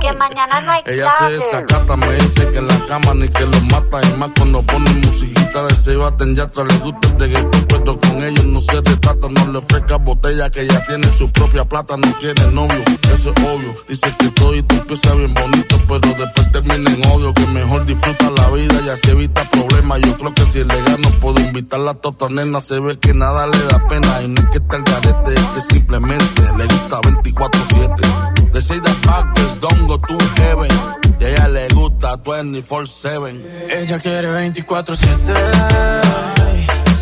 Que 0.00 0.12
mañana 0.16 0.60
no 0.62 0.72
hay 0.72 0.82
Ella 0.86 1.12
se 1.18 1.32
desacata, 1.32 1.96
me 1.96 2.14
dice 2.14 2.48
que 2.50 2.58
en 2.58 2.68
la 2.68 2.86
cama 2.86 3.12
ni 3.14 3.28
que 3.28 3.44
lo 3.44 3.60
mata. 3.62 4.00
Y 4.02 4.16
más 4.16 4.30
cuando 4.36 4.62
pone 4.62 4.90
musiquita 4.94 5.64
de 5.64 5.74
se 5.74 5.96
baten 5.96 6.34
ya 6.34 6.50
le 6.56 6.78
gusta 6.78 7.08
el 7.08 7.20
reggaetón, 7.20 7.66
pero 7.68 8.00
con 8.00 8.24
ellos 8.24 8.46
no 8.46 8.60
se 8.60 8.76
retrata. 8.76 9.28
No 9.28 9.52
le 9.52 9.58
ofrezca 9.58 9.96
botella 9.96 10.48
que 10.48 10.66
ya 10.66 10.86
tiene 10.86 11.06
su 11.08 11.30
propia 11.32 11.64
plata. 11.66 11.96
No 11.98 12.16
quiere 12.18 12.46
novio, 12.52 12.82
eso 13.12 13.34
es 13.36 13.44
obvio. 13.44 13.74
Dice 13.88 14.16
que 14.18 14.30
todo 14.30 14.54
y 14.54 14.62
tú 14.62 14.76
empieza 14.76 15.14
bien 15.14 15.34
bonito, 15.34 15.76
pero 15.86 16.00
después 16.00 16.52
termina 16.52 16.90
en 16.90 17.06
odio. 17.06 17.34
Que 17.34 17.46
mejor 17.48 17.84
disfruta 17.84 18.30
la 18.30 18.48
vida 18.48 18.80
y 18.86 18.88
así 18.88 19.10
evita 19.10 19.46
problemas. 19.50 20.00
Yo 20.00 20.16
creo 20.16 20.32
que 20.32 20.42
si 20.46 20.64
le 20.64 20.82
gano 20.82 21.10
puedo 21.20 21.40
invitarla 21.40 21.90
a 21.90 21.94
tota 21.94 22.28
nena. 22.30 22.60
Se 22.60 22.80
ve 22.80 22.98
que 22.98 23.12
nada 23.12 23.46
le 23.48 23.62
da 23.64 23.86
Y 23.92 23.98
no 24.28 24.40
es 24.40 24.46
que 24.50 24.58
esté 24.58 24.76
el 24.76 24.84
garete, 24.84 25.34
es 25.34 25.46
que 25.46 25.60
simplemente 25.72 26.42
le 26.56 26.64
gusta 26.64 27.00
24-7. 27.00 28.52
De 28.52 28.60
Shade 28.60 28.88
Backers, 29.04 29.58
don't 29.58 29.88
go 29.88 29.98
to 29.98 30.16
heaven. 30.36 30.70
Y 31.18 31.24
a 31.24 31.28
ella 31.30 31.48
le 31.48 31.66
gusta 31.70 32.12
24-7. 32.22 33.42
Ella 33.68 33.98
quiere 33.98 34.52
24-7. 34.52 35.34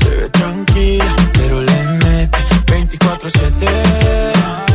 Se 0.03 0.09
ve 0.09 0.31
tranquila, 0.31 1.15
pero 1.35 1.61
le 1.61 1.85
mete 1.85 2.39
24-7. 2.67 4.68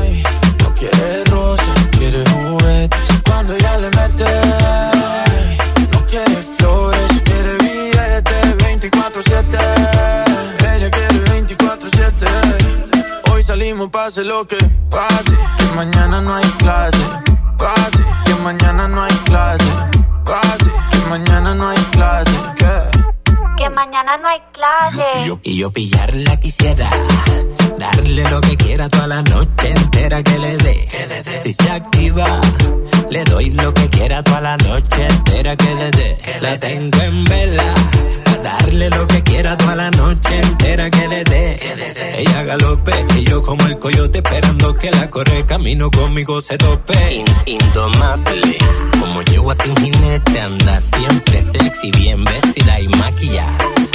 Y 25.45 25.57
yo, 25.57 25.71
pillarla 25.71 26.39
quisiera. 26.39 26.89
Darle 27.77 28.23
lo 28.29 28.39
que 28.39 28.55
quiera 28.55 28.87
toda 28.87 29.07
la 29.07 29.21
noche 29.23 29.71
entera 29.75 30.23
que 30.23 30.39
le 30.39 30.57
dé. 30.57 30.87
Si 31.43 31.53
se 31.53 31.69
activa, 31.69 32.39
le 33.09 33.25
doy 33.25 33.49
lo 33.49 33.73
que 33.73 33.89
quiera 33.89 34.23
toda 34.23 34.39
la 34.39 34.57
noche 34.57 35.05
entera 35.05 35.57
que 35.57 35.75
le 35.75 35.91
dé. 35.91 36.17
La 36.41 36.57
tengo 36.57 36.97
en 37.01 37.25
vela. 37.25 37.73
A 38.25 38.37
darle 38.37 38.89
lo 38.89 39.05
que 39.05 39.21
quiera 39.23 39.57
toda 39.57 39.75
la 39.75 39.91
noche 39.91 40.39
entera 40.39 40.89
que 40.89 41.07
le 41.09 41.23
dé. 41.25 41.59
Ella 42.19 42.43
galope 42.43 42.93
y 43.17 43.25
yo 43.25 43.41
como 43.41 43.65
el 43.65 43.77
coyote 43.79 44.19
esperando 44.19 44.73
que 44.73 44.91
la 44.91 45.09
corre 45.09 45.45
camino 45.45 45.91
conmigo 45.91 46.41
se 46.41 46.57
tope. 46.57 47.25
indomable. 47.45 48.57
Como 48.97 49.21
llevo 49.23 49.53
sin 49.55 49.75
jinete 49.75 50.39
anda 50.39 50.79
siempre 50.79 51.43
sexy, 51.43 51.91
bien 51.91 52.23
vestida 52.23 52.79
y 52.79 52.87
maquillada. 52.87 53.57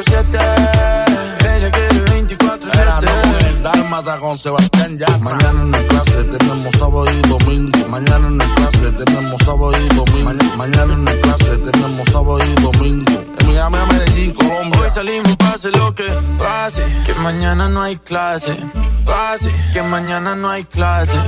24-7. 0.00 1.56
Ella 1.56 1.70
quiere 1.70 2.04
24-7. 2.06 3.62
Dálmata 3.62 4.16
con 4.18 4.36
Sebastián 4.36 4.98
ya. 4.98 5.18
Mañana 5.18 5.62
en 5.62 5.74
el 5.74 5.86
clase 5.86 6.24
tenemos 6.24 6.74
sábado 6.76 7.06
y 7.10 7.28
domingo. 7.28 7.88
Mañana 7.88 8.28
en 8.28 8.40
el 8.40 8.54
clase 8.54 8.92
tenemos 8.92 9.42
sábado 9.44 9.72
y 9.72 9.88
domingo. 9.94 10.56
mañana 10.56 10.94
en 10.94 11.08
el 11.08 11.20
clase 11.20 11.56
tenemos 11.58 12.08
sábado 12.08 12.38
y 12.38 12.60
domingo. 12.62 13.12
En 13.40 13.46
Miami, 13.46 13.76
a 13.76 13.86
Medellín, 13.86 14.32
Colombia. 14.32 14.80
Hoy 14.80 14.90
salimos, 14.90 15.36
pase 15.36 15.70
lo 15.70 15.94
que 15.94 16.08
pase. 16.38 16.84
Que 17.04 17.14
mañana 17.14 17.68
no 17.68 17.82
hay 17.82 17.96
clase. 17.96 18.56
Pase, 19.04 19.52
que 19.72 19.82
mañana 19.82 20.34
no 20.34 20.50
hay 20.50 20.64
clase. 20.64 21.18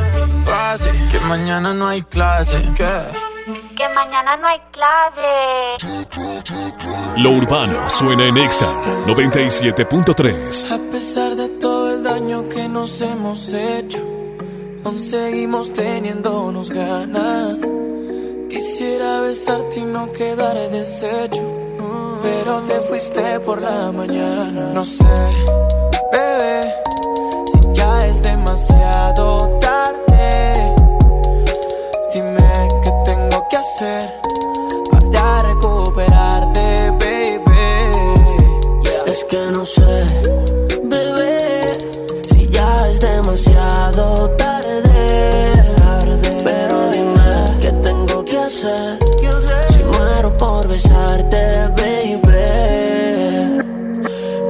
Pase, 0.44 0.90
que 1.10 1.20
mañana 1.20 1.74
no 1.74 1.88
hay 1.88 2.02
clase. 2.02 2.70
¿Qué? 2.76 3.31
Que 3.76 3.88
mañana 3.94 4.36
no 4.36 4.46
hay 4.48 4.60
clase. 4.70 5.76
Lo 7.16 7.30
urbano 7.30 7.88
suena 7.88 8.26
en 8.26 8.36
Exa 8.36 8.68
97.3. 9.06 10.70
A 10.70 10.90
pesar 10.90 11.34
de 11.36 11.48
todo 11.48 11.94
el 11.94 12.02
daño 12.02 12.48
que 12.48 12.68
nos 12.68 13.00
hemos 13.00 13.52
hecho, 13.52 13.98
aún 14.84 14.98
seguimos 14.98 15.72
teniéndonos 15.72 16.70
ganas. 16.70 17.62
Quisiera 18.50 19.22
besarte 19.22 19.80
y 19.80 19.84
no 19.84 20.12
quedar 20.12 20.56
deshecho, 20.70 21.42
pero 22.22 22.60
te 22.62 22.80
fuiste 22.82 23.40
por 23.40 23.62
la 23.62 23.90
mañana. 23.92 24.70
No 24.74 24.84
sé, 24.84 25.04
bebé, 26.12 26.60
si 27.52 27.72
ya 27.72 27.98
es 28.00 28.22
demasiado 28.22 29.58
tarde. 29.60 30.11
Hacer 33.62 34.10
para 35.12 35.38
recuperarte, 35.40 36.90
baby. 37.00 37.42
Es 39.06 39.24
que 39.30 39.50
no 39.56 39.64
sé, 39.64 40.06
bebé, 40.84 41.60
si 42.30 42.48
ya 42.48 42.74
es 42.88 43.00
demasiado 43.00 44.30
tarde. 44.30 45.52
Pero 46.44 46.90
dime 46.90 47.30
qué 47.60 47.72
tengo 47.84 48.24
que 48.24 48.38
hacer. 48.38 48.98
Si 49.76 49.84
muero 49.84 50.36
por 50.36 50.66
besarte, 50.68 51.54
baby. 51.78 52.22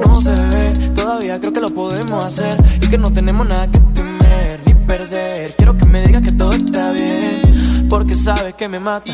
No 0.07 0.21
se 0.21 0.31
ve, 0.31 0.91
todavía 0.95 1.39
creo 1.39 1.53
que 1.53 1.61
lo 1.61 1.69
podemos 1.69 2.25
hacer 2.25 2.55
y 2.81 2.87
que 2.87 2.97
no 2.97 3.11
tenemos 3.13 3.47
nada 3.47 3.67
que 3.67 3.79
temer 3.79 4.59
ni 4.65 4.73
perder. 4.73 5.55
Quiero 5.55 5.77
que 5.77 5.85
me 5.85 6.01
digas 6.01 6.23
que 6.23 6.31
todo 6.31 6.53
está 6.53 6.91
bien, 6.93 7.22
porque 7.93 8.15
sabes 8.15 8.55
que 8.55 8.67
me 8.67 8.79
mata. 8.79 9.13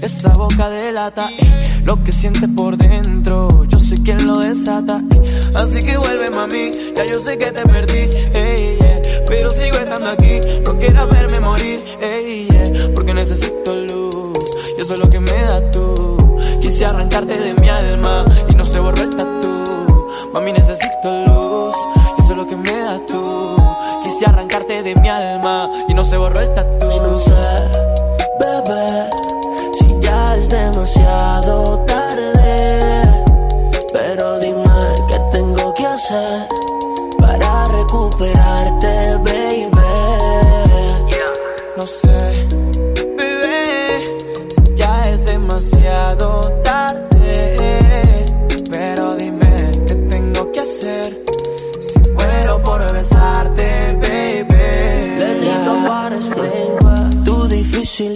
Esa 0.00 0.28
boca 0.28 0.70
delata 0.70 1.28
eh, 1.40 1.82
lo 1.84 2.04
que 2.04 2.12
sientes 2.12 2.48
por 2.56 2.76
dentro. 2.76 3.64
Yo 3.64 3.80
soy 3.80 3.96
quien 3.98 4.24
lo 4.24 4.34
desata. 4.34 5.02
eh. 5.12 5.40
Así 5.56 5.80
que 5.80 5.96
vuelve, 5.96 6.30
mami. 6.30 6.70
Ya 6.94 7.04
yo 7.12 7.18
sé 7.18 7.36
que 7.36 7.50
te 7.50 7.64
perdí, 7.64 8.08
ey, 8.34 8.78
yeah. 8.80 9.02
pero 9.26 9.50
sigo 9.50 9.76
estando 9.76 10.08
aquí. 10.08 10.38
No 10.64 10.78
quieras 10.78 11.10
verme 11.10 11.40
morir, 11.40 11.84
ey, 12.00 12.46
yeah. 12.48 12.94
porque 12.94 13.12
necesito 13.12 13.74
luz. 13.74 14.38
Y 14.78 14.82
eso 14.82 14.94
es 14.94 15.00
lo 15.00 15.10
que 15.10 15.18
me 15.18 15.42
da 15.42 15.70
tú. 15.72 16.38
Quise 16.60 16.84
arrancarte 16.84 17.36
de 17.40 17.54
mi 17.54 17.68
alma 17.68 18.24
y 18.48 18.54
no 18.54 18.64
se 18.64 18.78
borró 18.78 19.02
el 19.02 19.10
tatu. 19.10 20.06
Mami, 20.32 20.52
necesito 20.52 21.10
luz. 21.26 21.74
Y 22.18 22.20
eso 22.20 22.30
es 22.30 22.36
lo 22.36 22.46
que 22.46 22.54
me 22.54 22.82
da 22.82 23.04
tú. 23.04 23.56
Quise 24.04 24.26
arrancarte 24.26 24.84
de 24.84 24.94
mi 24.94 25.08
alma 25.08 25.68
y 25.88 25.94
no 25.94 26.04
se 26.04 26.16
borró 26.16 26.38
el 26.38 26.54
tatu. 26.54 26.86
Y 26.86 27.00
si 29.78 30.00
ya 30.00 30.24
es 30.36 30.48
demasiado 30.48 31.78
tarde. 31.86 32.78
Pero 33.92 34.38
dime 34.40 34.64
qué 35.08 35.18
tengo 35.32 35.72
que 35.74 35.86
hacer 35.86 36.46
para 37.18 37.64
recuperarte, 37.66 39.16
baby. 39.24 39.71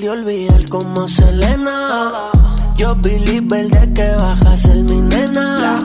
De 0.07 0.11
olvidar 0.11 0.69
como 0.69 1.09
Selena. 1.09 2.31
Yo 2.77 2.95
believer 2.95 3.69
de 3.69 3.93
que 3.93 4.09
bajas 4.23 4.65
el 4.67 4.85
mi 4.85 5.01
nena. 5.01 5.79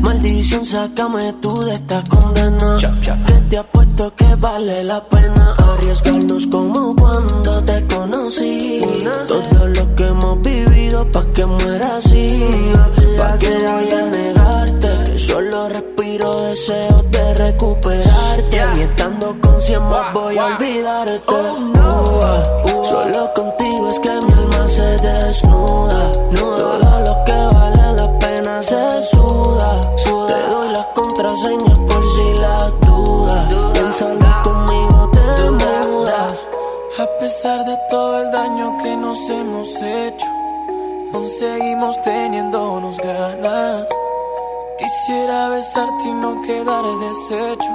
Maldición, 0.00 0.64
sácame 0.64 1.32
tú 1.40 1.54
de 1.60 1.74
esta 1.74 2.02
condena. 2.10 2.78
Que 3.26 3.34
te 3.50 3.58
apuesto 3.58 4.12
que 4.16 4.34
vale 4.34 4.82
la 4.82 5.04
pena 5.04 5.54
arriesgarnos 5.58 6.46
como 6.48 6.96
cuando 6.96 7.62
te 7.62 7.86
conocí. 7.86 8.80
Todo 9.28 9.68
lo 9.68 9.94
que 9.94 10.06
hemos 10.08 10.42
vivido 10.42 11.08
pa' 11.12 11.26
que 11.32 11.46
muera 11.46 11.96
así. 11.98 12.28
Pa' 13.18 13.38
que 13.38 13.50
voy 13.50 13.90
a 13.92 14.02
negarte. 14.10 15.18
Solo 15.18 15.68
respiro 15.68 16.28
deseos 16.46 17.04
de 17.12 17.34
recuperarte. 17.34 18.58
Y 18.76 18.80
estando 18.80 19.36
con 19.40 19.51
cien 19.66 19.82
más 19.88 20.12
voy 20.12 20.38
a 20.38 20.46
olvidarte. 20.46 21.20
Solo 22.90 23.32
contigo 23.34 23.88
es 23.88 23.98
que 24.00 24.10
mi 24.26 24.32
alma 24.32 24.68
se 24.68 24.82
desnuda. 24.82 26.12
Todo 26.36 27.00
lo 27.06 27.24
que 27.24 27.56
vale 27.56 27.92
la 27.98 28.18
pena 28.18 28.62
se 28.62 29.02
suda. 29.02 29.80
Te 30.28 30.38
doy 30.50 30.68
las 30.70 30.86
contraseñas 30.94 31.78
por 31.80 32.02
si 32.14 32.42
las 32.42 32.80
dudas. 32.80 33.56
Piénsalo 33.72 34.42
conmigo 34.44 35.10
te 35.12 35.50
mudas. 35.50 36.34
A 36.98 37.06
pesar 37.18 37.64
de 37.64 37.78
todo 37.88 38.22
el 38.22 38.30
daño 38.30 38.78
que 38.82 38.96
nos 38.96 39.18
hemos 39.30 39.68
hecho, 39.80 40.26
aún 41.14 41.28
seguimos 41.28 42.02
teniéndonos 42.02 42.98
ganas. 42.98 43.88
Quisiera 44.78 45.48
besarte 45.50 46.04
y 46.06 46.12
no 46.12 46.42
quedar 46.42 46.84
deshecho, 46.84 47.70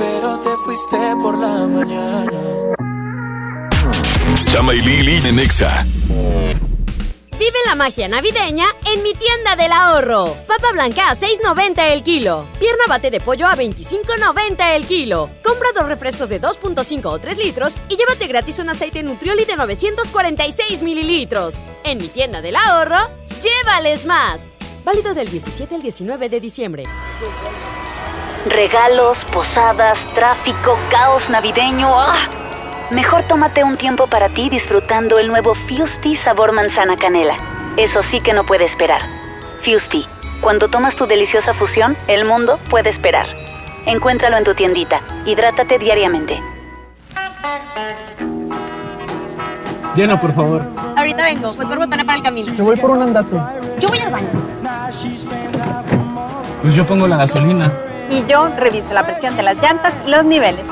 pero 0.00 0.38
te 0.40 0.56
fuiste 0.64 0.96
por 1.22 1.36
la 1.36 1.66
mañana. 1.66 2.40
Chama 4.50 4.74
y 4.74 4.80
Lili 4.80 5.28
en 5.28 5.38
Exa. 5.38 5.84
Vive 7.38 7.58
la 7.66 7.74
magia 7.74 8.08
navideña 8.08 8.66
en 8.86 9.02
mi 9.02 9.14
tienda 9.14 9.56
del 9.56 9.72
ahorro. 9.72 10.34
Papa 10.46 10.72
blanca 10.72 11.10
a 11.10 11.14
6.90 11.14 11.92
el 11.92 12.02
kilo. 12.02 12.46
Pierna 12.58 12.84
bate 12.88 13.10
de 13.10 13.20
pollo 13.20 13.46
a 13.46 13.56
25.90 13.56 14.74
el 14.74 14.86
kilo. 14.86 15.28
Compra 15.44 15.68
dos 15.74 15.86
refrescos 15.86 16.30
de 16.30 16.40
2.5 16.40 17.04
o 17.06 17.18
3 17.18 17.38
litros 17.38 17.74
y 17.88 17.96
llévate 17.96 18.26
gratis 18.26 18.58
un 18.58 18.70
aceite 18.70 19.02
Nutrioli 19.02 19.44
de 19.44 19.56
946 19.56 20.82
mililitros. 20.82 21.56
En 21.84 21.98
mi 21.98 22.08
tienda 22.08 22.40
del 22.40 22.56
ahorro, 22.56 23.08
llévales 23.42 24.06
más. 24.06 24.48
Válido 24.84 25.12
del 25.12 25.30
17 25.30 25.74
al 25.74 25.82
19 25.82 26.28
de 26.28 26.40
diciembre. 26.40 26.82
Regalos, 28.46 29.18
posadas, 29.32 29.98
tráfico, 30.14 30.78
caos 30.90 31.28
navideño. 31.28 31.88
¡Ah! 31.92 32.26
Mejor 32.90 33.22
tómate 33.24 33.62
un 33.62 33.76
tiempo 33.76 34.06
para 34.06 34.28
ti 34.30 34.48
disfrutando 34.48 35.18
el 35.18 35.28
nuevo 35.28 35.54
Fusti 35.54 36.16
sabor 36.16 36.52
manzana 36.52 36.96
canela. 36.96 37.36
Eso 37.76 38.02
sí 38.02 38.20
que 38.20 38.32
no 38.32 38.44
puede 38.44 38.64
esperar. 38.64 39.02
Fusti, 39.62 40.06
cuando 40.40 40.68
tomas 40.68 40.96
tu 40.96 41.06
deliciosa 41.06 41.52
fusión, 41.52 41.96
el 42.08 42.24
mundo 42.24 42.58
puede 42.70 42.88
esperar. 42.88 43.26
Encuéntralo 43.84 44.38
en 44.38 44.44
tu 44.44 44.54
tiendita. 44.54 45.00
Hidrátate 45.26 45.78
diariamente. 45.78 46.40
Llena, 49.94 50.18
por 50.18 50.32
favor. 50.32 50.62
Ahorita 50.96 51.24
vengo, 51.24 51.52
voy 51.52 51.66
por 51.66 51.78
botana 51.78 52.04
para 52.04 52.18
el 52.18 52.24
camino. 52.24 52.54
Te 52.56 52.62
voy 52.62 52.76
por 52.76 52.90
un 52.90 53.02
andate. 53.02 53.36
Yo 53.78 53.88
voy 53.88 53.98
al 53.98 54.10
baño. 54.10 54.28
Pues 56.62 56.74
yo 56.74 56.86
pongo 56.86 57.06
la 57.06 57.18
gasolina. 57.18 57.70
Y 58.10 58.24
yo 58.26 58.48
reviso 58.48 58.92
la 58.92 59.04
presión 59.04 59.36
de 59.36 59.44
las 59.44 59.56
llantas 59.56 59.94
y 60.04 60.10
los 60.10 60.24
niveles. 60.24 60.64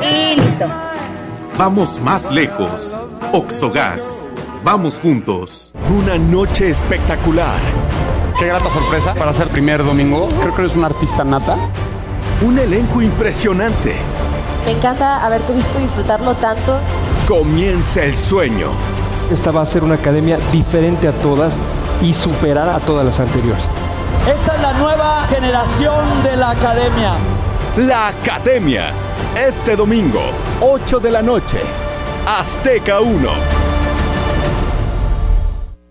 Y 0.00 0.40
listo. 0.40 0.66
Vamos 1.58 2.00
más 2.00 2.32
lejos. 2.32 2.96
Oxogas. 3.32 4.24
Vamos 4.62 5.00
juntos. 5.00 5.74
Una 5.90 6.16
noche 6.16 6.70
espectacular. 6.70 7.58
Qué 8.38 8.46
grata 8.46 8.70
sorpresa 8.70 9.12
para 9.14 9.32
ser 9.32 9.48
primer 9.48 9.84
domingo. 9.84 10.28
Creo 10.40 10.54
que 10.54 10.62
eres 10.62 10.76
un 10.76 10.84
artista 10.84 11.24
nata. 11.24 11.56
Un 12.46 12.60
elenco 12.60 13.02
impresionante. 13.02 13.96
Me 14.64 14.70
encanta 14.70 15.24
haberte 15.24 15.52
visto 15.52 15.78
disfrutarlo 15.80 16.34
tanto. 16.36 16.78
Comienza 17.26 18.04
el 18.04 18.14
sueño. 18.14 18.68
Esta 19.32 19.50
va 19.50 19.62
a 19.62 19.66
ser 19.66 19.82
una 19.82 19.96
academia 19.96 20.38
diferente 20.52 21.08
a 21.08 21.12
todas 21.12 21.56
y 22.00 22.14
superar 22.14 22.68
a 22.68 22.78
todas 22.78 23.04
las 23.04 23.18
anteriores. 23.18 23.64
Esta 24.26 24.54
es 24.54 24.62
la 24.62 24.72
nueva 24.72 25.26
generación 25.28 26.22
de 26.22 26.34
la 26.36 26.50
academia. 26.52 27.12
La 27.76 28.08
academia. 28.08 28.90
Este 29.36 29.76
domingo, 29.76 30.22
8 30.62 30.98
de 30.98 31.10
la 31.10 31.20
noche. 31.20 31.58
Azteca 32.26 33.00
1. 33.00 33.63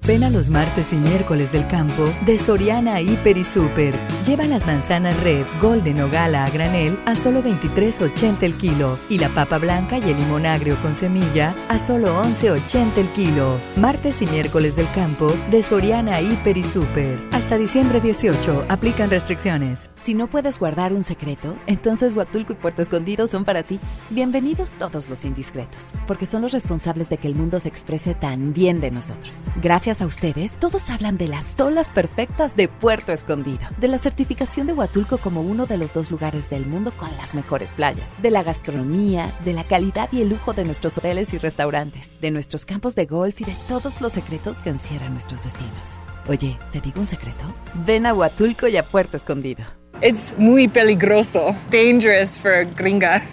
Ven 0.05 0.25
a 0.25 0.29
los 0.29 0.49
martes 0.49 0.91
y 0.91 0.97
miércoles 0.97 1.53
del 1.53 1.65
campo 1.67 2.03
de 2.25 2.37
Soriana 2.37 2.99
Hiper 2.99 3.37
y 3.37 3.45
Super. 3.45 3.97
Lleva 4.25 4.45
las 4.47 4.65
manzanas 4.65 5.17
Red, 5.21 5.45
Golden 5.61 6.01
o 6.01 6.09
Gala 6.09 6.43
a 6.43 6.49
granel 6.49 6.99
a 7.05 7.15
solo 7.15 7.41
23.80 7.41 8.43
el 8.43 8.53
kilo 8.55 8.99
y 9.09 9.17
la 9.17 9.29
papa 9.29 9.59
blanca 9.59 9.97
y 9.97 10.09
el 10.09 10.17
limón 10.17 10.45
agrio 10.45 10.77
con 10.81 10.93
semilla 10.93 11.55
a 11.69 11.79
solo 11.79 12.21
11.80 12.21 12.97
el 12.97 13.07
kilo. 13.13 13.57
Martes 13.77 14.21
y 14.21 14.27
miércoles 14.27 14.75
del 14.75 14.91
campo 14.91 15.33
de 15.49 15.63
Soriana 15.63 16.19
Hiper 16.19 16.57
y 16.57 16.63
Super. 16.63 17.17
Hasta 17.31 17.57
diciembre 17.57 18.01
18. 18.01 18.65
Aplican 18.67 19.09
restricciones. 19.09 19.89
Si 19.95 20.15
no 20.15 20.29
puedes 20.29 20.59
guardar 20.59 20.91
un 20.91 21.05
secreto, 21.05 21.55
entonces 21.65 22.11
Huatulco 22.11 22.51
y 22.51 22.57
Puerto 22.57 22.81
Escondido 22.81 23.25
son 23.27 23.45
para 23.45 23.63
ti. 23.63 23.79
Bienvenidos 24.09 24.73
todos 24.73 25.07
los 25.07 25.23
indiscretos, 25.23 25.93
porque 26.07 26.25
son 26.25 26.41
los 26.41 26.51
responsables 26.51 27.07
de 27.07 27.17
que 27.17 27.29
el 27.29 27.35
mundo 27.35 27.57
se 27.61 27.69
exprese 27.69 28.15
tan 28.15 28.51
bien 28.51 28.81
de 28.81 28.91
nosotros. 28.91 29.49
Gracias 29.61 29.92
a 30.01 30.05
ustedes, 30.05 30.57
todos 30.57 30.89
hablan 30.89 31.17
de 31.17 31.27
las 31.27 31.59
olas 31.59 31.91
perfectas 31.91 32.55
de 32.55 32.67
Puerto 32.67 33.11
Escondido, 33.11 33.67
de 33.77 33.87
la 33.87 33.97
certificación 33.97 34.67
de 34.67 34.73
Huatulco 34.73 35.17
como 35.17 35.41
uno 35.41 35.65
de 35.65 35.77
los 35.77 35.93
dos 35.93 36.11
lugares 36.11 36.49
del 36.49 36.65
mundo 36.65 36.91
con 36.95 37.15
las 37.17 37.35
mejores 37.35 37.73
playas, 37.73 38.05
de 38.21 38.31
la 38.31 38.43
gastronomía, 38.43 39.37
de 39.45 39.53
la 39.53 39.63
calidad 39.63 40.09
y 40.11 40.21
el 40.21 40.29
lujo 40.29 40.53
de 40.53 40.65
nuestros 40.65 40.97
hoteles 40.97 41.33
y 41.33 41.37
restaurantes, 41.37 42.09
de 42.21 42.31
nuestros 42.31 42.65
campos 42.65 42.95
de 42.95 43.05
golf 43.05 43.41
y 43.41 43.45
de 43.45 43.55
todos 43.67 44.01
los 44.01 44.13
secretos 44.13 44.59
que 44.59 44.69
encierran 44.69 45.13
nuestros 45.13 45.43
destinos. 45.43 46.03
Oye, 46.27 46.57
¿te 46.71 46.81
digo 46.81 46.99
un 47.01 47.07
secreto? 47.07 47.53
Ven 47.85 48.05
a 48.05 48.13
Huatulco 48.13 48.67
y 48.67 48.77
a 48.77 48.83
Puerto 48.83 49.17
Escondido. 49.17 49.63
Es 50.01 50.33
muy 50.37 50.67
peligroso. 50.67 51.55
Dangerous 51.69 52.37
for 52.37 52.65
gringa. 52.75 53.23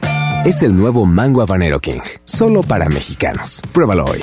Es 0.45 0.63
el 0.63 0.75
nuevo 0.75 1.05
Mango 1.05 1.43
Habanero 1.43 1.81
King, 1.81 2.01
solo 2.25 2.63
para 2.63 2.89
mexicanos. 2.89 3.63
Pruébalo 3.73 4.05
hoy. 4.05 4.23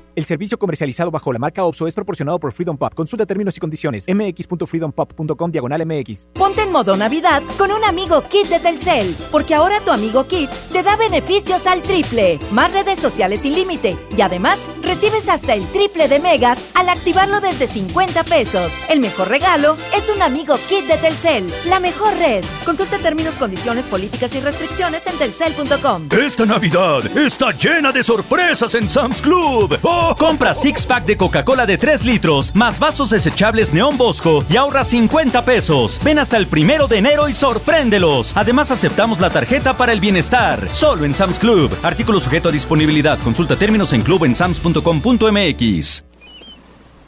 El 0.13 0.25
servicio 0.25 0.59
comercializado 0.59 1.09
bajo 1.09 1.31
la 1.31 1.39
marca 1.39 1.63
OPSO 1.63 1.87
es 1.87 1.95
proporcionado 1.95 2.37
por 2.37 2.51
Freedom 2.51 2.77
Pop. 2.77 2.93
Consulta 2.93 3.25
términos 3.25 3.55
y 3.55 3.59
condiciones. 3.59 4.05
mx.freedompop.com 4.07 5.51
diagonal 5.51 5.85
mx. 5.85 6.27
Ponte 6.33 6.63
en 6.63 6.71
modo 6.71 6.97
Navidad 6.97 7.41
con 7.57 7.71
un 7.71 7.83
amigo 7.85 8.21
Kit 8.23 8.47
de 8.47 8.59
Telcel, 8.59 9.15
porque 9.31 9.55
ahora 9.55 9.79
tu 9.79 9.91
amigo 9.91 10.25
Kit 10.25 10.49
te 10.71 10.83
da 10.83 10.97
beneficios 10.97 11.65
al 11.65 11.81
triple, 11.81 12.39
más 12.51 12.73
redes 12.73 12.99
sociales 12.99 13.41
sin 13.41 13.53
límite 13.53 13.97
y 14.15 14.21
además 14.21 14.59
recibes 14.81 15.29
hasta 15.29 15.53
el 15.53 15.65
triple 15.67 16.09
de 16.09 16.19
megas 16.19 16.71
al 16.75 16.89
activarlo 16.89 17.39
desde 17.39 17.67
50 17.67 18.23
pesos. 18.25 18.71
El 18.89 18.99
mejor 18.99 19.29
regalo 19.29 19.77
es 19.95 20.09
un 20.13 20.21
amigo 20.21 20.55
Kit 20.67 20.87
de 20.87 20.97
Telcel, 20.97 21.49
la 21.67 21.79
mejor 21.79 22.13
red. 22.17 22.43
Consulta 22.65 22.97
términos, 22.97 23.35
condiciones, 23.35 23.85
políticas 23.85 24.35
y 24.35 24.41
restricciones 24.41 25.07
en 25.07 25.17
telcel.com. 25.17 26.09
Esta 26.11 26.45
Navidad 26.45 27.05
está 27.17 27.51
llena 27.51 27.93
de 27.93 28.03
sorpresas 28.03 28.75
en 28.75 28.89
Sam's 28.89 29.21
Club. 29.21 29.79
¡Oh! 29.83 30.00
Compra 30.17 30.53
six 30.53 30.85
pack 30.85 31.05
de 31.05 31.17
Coca-Cola 31.17 31.65
de 31.65 31.77
3 31.77 32.05
litros, 32.05 32.53
más 32.55 32.79
vasos 32.79 33.09
desechables 33.09 33.73
Neón 33.73 33.97
Bosco 33.97 34.45
y 34.49 34.57
ahorra 34.57 34.83
50 34.83 35.43
pesos. 35.45 35.99
Ven 36.03 36.19
hasta 36.19 36.37
el 36.37 36.47
primero 36.47 36.87
de 36.87 36.97
enero 36.97 37.27
y 37.27 37.33
sorpréndelos. 37.33 38.35
Además, 38.35 38.71
aceptamos 38.71 39.19
la 39.19 39.29
tarjeta 39.29 39.77
para 39.77 39.93
el 39.93 39.99
bienestar. 39.99 40.67
Solo 40.71 41.05
en 41.05 41.13
Sam's 41.13 41.39
Club. 41.39 41.75
Artículo 41.83 42.19
sujeto 42.19 42.49
a 42.49 42.51
disponibilidad. 42.51 43.19
Consulta 43.19 43.55
términos 43.55 43.93
en 43.93 44.01
clubensams.com.mx. 44.01 46.03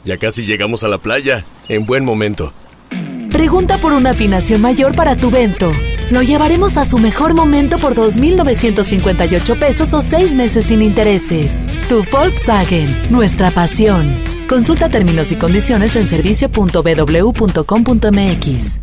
Ya 0.04 0.18
casi 0.18 0.44
llegamos 0.44 0.84
a 0.84 0.88
la 0.88 0.98
playa. 0.98 1.44
En 1.68 1.86
buen 1.86 2.04
momento. 2.04 2.52
Pregunta 3.30 3.78
por 3.78 3.92
una 3.92 4.10
afinación 4.10 4.60
mayor 4.60 4.94
para 4.94 5.16
tu 5.16 5.30
vento. 5.30 5.72
Lo 6.10 6.22
llevaremos 6.22 6.76
a 6.76 6.84
su 6.84 6.98
mejor 6.98 7.32
momento 7.34 7.78
por 7.78 7.94
2.958 7.94 9.58
pesos 9.58 9.94
o 9.94 10.02
6 10.02 10.34
meses 10.34 10.66
sin 10.66 10.82
intereses. 10.82 11.64
Tu 11.88 12.04
Volkswagen, 12.12 13.10
nuestra 13.10 13.50
pasión. 13.50 14.22
Consulta 14.48 14.90
términos 14.90 15.32
y 15.32 15.36
condiciones 15.36 15.96
en 15.96 16.06
servicio.bw.com.mx. 16.06 18.80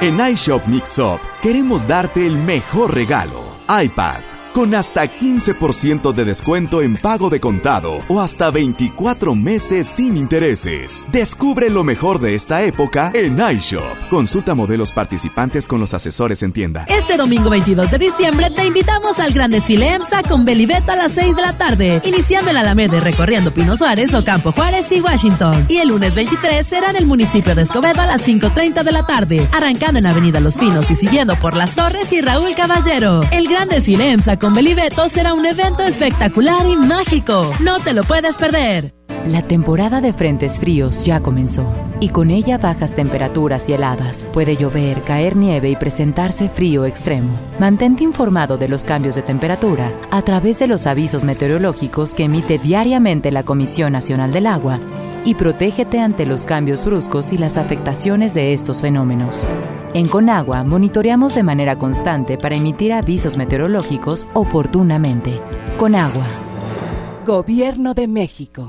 En 0.00 0.32
iShop 0.32 0.66
Mix 0.66 0.98
Up 0.98 1.20
queremos 1.40 1.86
darte 1.86 2.26
el 2.26 2.36
mejor 2.36 2.92
regalo. 2.94 3.44
iPad 3.68 4.33
con 4.54 4.74
hasta 4.74 5.04
15% 5.04 6.14
de 6.14 6.24
descuento 6.24 6.80
en 6.80 6.96
pago 6.96 7.28
de 7.28 7.40
contado 7.40 8.00
o 8.08 8.20
hasta 8.20 8.50
24 8.50 9.34
meses 9.34 9.88
sin 9.88 10.16
intereses. 10.16 11.04
Descubre 11.12 11.68
lo 11.68 11.84
mejor 11.84 12.20
de 12.20 12.36
esta 12.36 12.62
época 12.62 13.10
en 13.12 13.38
iShop. 13.38 14.08
Consulta 14.08 14.54
modelos 14.54 14.92
participantes 14.92 15.66
con 15.66 15.80
los 15.80 15.92
asesores 15.92 16.42
en 16.42 16.52
tienda. 16.52 16.86
Este 16.88 17.16
domingo 17.16 17.50
22 17.50 17.90
de 17.90 17.98
diciembre 17.98 18.48
te 18.50 18.64
invitamos 18.64 19.18
al 19.18 19.32
gran 19.32 19.50
desfile 19.50 19.94
EMSA 19.94 20.22
con 20.22 20.44
Belibet 20.44 20.88
a 20.88 20.96
las 20.96 21.12
6 21.12 21.34
de 21.34 21.42
la 21.42 21.52
tarde, 21.52 22.00
iniciando 22.04 22.50
en 22.50 22.56
Alameda 22.56 23.00
recorriendo 23.00 23.52
Pino 23.52 23.76
Suárez, 23.76 24.14
Ocampo 24.14 24.52
Juárez 24.52 24.90
y 24.92 25.00
Washington. 25.00 25.66
Y 25.68 25.78
el 25.78 25.88
lunes 25.88 26.14
23 26.14 26.64
será 26.64 26.90
en 26.90 26.96
el 26.96 27.06
municipio 27.06 27.54
de 27.54 27.62
Escobedo 27.62 28.00
a 28.00 28.06
las 28.06 28.26
5.30 28.26 28.84
de 28.84 28.92
la 28.92 29.04
tarde, 29.04 29.48
arrancando 29.52 29.98
en 29.98 30.06
Avenida 30.06 30.38
Los 30.38 30.56
Pinos 30.56 30.90
y 30.90 30.94
siguiendo 30.94 31.34
por 31.36 31.56
Las 31.56 31.74
Torres 31.74 32.12
y 32.12 32.20
Raúl 32.20 32.54
Caballero. 32.54 33.22
El 33.32 33.48
gran 33.48 33.68
desfile 33.68 34.10
EMSA 34.10 34.36
con 34.44 34.52
Belibeto 34.52 35.08
será 35.08 35.32
un 35.32 35.46
evento 35.46 35.84
espectacular 35.84 36.66
y 36.66 36.76
mágico. 36.76 37.50
No 37.60 37.80
te 37.80 37.94
lo 37.94 38.04
puedes 38.04 38.36
perder. 38.36 38.92
La 39.26 39.40
temporada 39.40 40.02
de 40.02 40.12
frentes 40.12 40.60
fríos 40.60 41.02
ya 41.02 41.20
comenzó 41.20 41.64
y 41.98 42.10
con 42.10 42.30
ella 42.30 42.58
bajas 42.58 42.94
temperaturas 42.94 43.70
y 43.70 43.72
heladas. 43.72 44.22
Puede 44.34 44.58
llover, 44.58 45.00
caer 45.00 45.34
nieve 45.34 45.70
y 45.70 45.76
presentarse 45.76 46.50
frío 46.50 46.84
extremo. 46.84 47.30
Mantente 47.58 48.04
informado 48.04 48.58
de 48.58 48.68
los 48.68 48.84
cambios 48.84 49.14
de 49.14 49.22
temperatura 49.22 49.90
a 50.10 50.20
través 50.20 50.58
de 50.58 50.66
los 50.66 50.86
avisos 50.86 51.24
meteorológicos 51.24 52.12
que 52.12 52.24
emite 52.24 52.58
diariamente 52.58 53.30
la 53.30 53.44
Comisión 53.44 53.94
Nacional 53.94 54.30
del 54.30 54.46
Agua 54.46 54.78
y 55.24 55.34
protégete 55.34 56.00
ante 56.00 56.26
los 56.26 56.46
cambios 56.46 56.84
bruscos 56.84 57.32
y 57.32 57.38
las 57.38 57.56
afectaciones 57.56 58.34
de 58.34 58.52
estos 58.52 58.82
fenómenos. 58.82 59.48
En 59.94 60.08
Conagua 60.08 60.64
monitoreamos 60.64 61.34
de 61.34 61.42
manera 61.42 61.78
constante 61.78 62.36
para 62.38 62.56
emitir 62.56 62.92
avisos 62.92 63.36
meteorológicos 63.36 64.28
oportunamente. 64.34 65.38
Conagua. 65.78 66.26
Gobierno 67.26 67.94
de 67.94 68.06
México. 68.06 68.68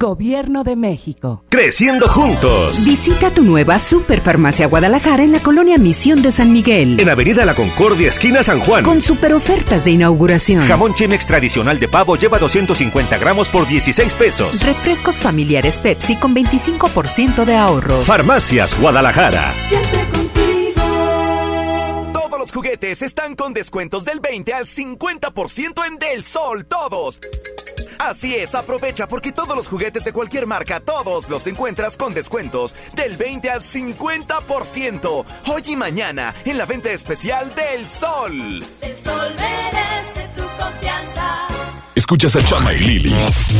Gobierno 0.00 0.64
de 0.64 0.76
México. 0.76 1.44
Creciendo 1.50 2.08
juntos. 2.08 2.86
Visita 2.86 3.28
tu 3.28 3.42
nueva 3.42 3.78
Superfarmacia 3.78 4.66
Guadalajara 4.66 5.22
en 5.22 5.32
la 5.32 5.40
colonia 5.40 5.76
Misión 5.76 6.22
de 6.22 6.32
San 6.32 6.54
Miguel. 6.54 6.98
En 6.98 7.10
Avenida 7.10 7.44
La 7.44 7.54
Concordia, 7.54 8.08
esquina 8.08 8.42
San 8.42 8.60
Juan. 8.60 8.82
Con 8.82 9.02
super 9.02 9.34
ofertas 9.34 9.84
de 9.84 9.90
inauguración. 9.90 10.66
Jamón 10.66 10.94
Chemex 10.94 11.26
tradicional 11.26 11.78
de 11.78 11.86
pavo 11.86 12.16
lleva 12.16 12.38
250 12.38 13.18
gramos 13.18 13.50
por 13.50 13.68
16 13.68 14.14
pesos. 14.14 14.64
Refrescos 14.64 15.16
familiares 15.16 15.76
Pepsi 15.76 16.16
con 16.16 16.34
25% 16.34 17.44
de 17.44 17.56
ahorro. 17.56 17.98
Farmacias 17.98 18.80
Guadalajara. 18.80 19.52
Siempre 19.68 20.00
contigo. 20.14 20.82
Todos 22.14 22.38
los 22.38 22.52
juguetes 22.52 23.02
están 23.02 23.36
con 23.36 23.52
descuentos 23.52 24.06
del 24.06 24.20
20 24.20 24.54
al 24.54 24.64
50% 24.64 25.86
en 25.86 25.98
Del 25.98 26.24
Sol, 26.24 26.64
todos. 26.64 27.20
Así 28.00 28.34
es, 28.34 28.54
aprovecha 28.54 29.06
porque 29.06 29.30
todos 29.30 29.54
los 29.54 29.68
juguetes 29.68 30.04
de 30.04 30.12
cualquier 30.14 30.46
marca, 30.46 30.80
todos 30.80 31.28
los 31.28 31.46
encuentras 31.46 31.98
con 31.98 32.14
descuentos 32.14 32.74
del 32.94 33.18
20 33.18 33.50
al 33.50 33.62
50%. 33.62 35.24
Hoy 35.46 35.62
y 35.66 35.76
mañana 35.76 36.34
en 36.46 36.56
la 36.56 36.64
venta 36.64 36.90
especial 36.90 37.54
del 37.54 37.86
Sol. 37.86 38.64
El 38.80 38.96
Sol 38.96 39.34
merece 39.36 40.28
tu 40.34 40.40
confianza. 40.40 41.46
Escuchas 41.94 42.36
a 42.36 42.42
Chama 42.46 42.72
y 42.72 42.78
Lili 42.78 43.14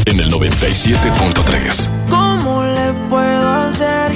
en 0.06 0.20
el 0.20 0.32
97.3. 0.32 2.08
¿Cómo 2.08 2.62
le 2.64 2.92
puedo 3.10 3.48
hacer 3.68 4.12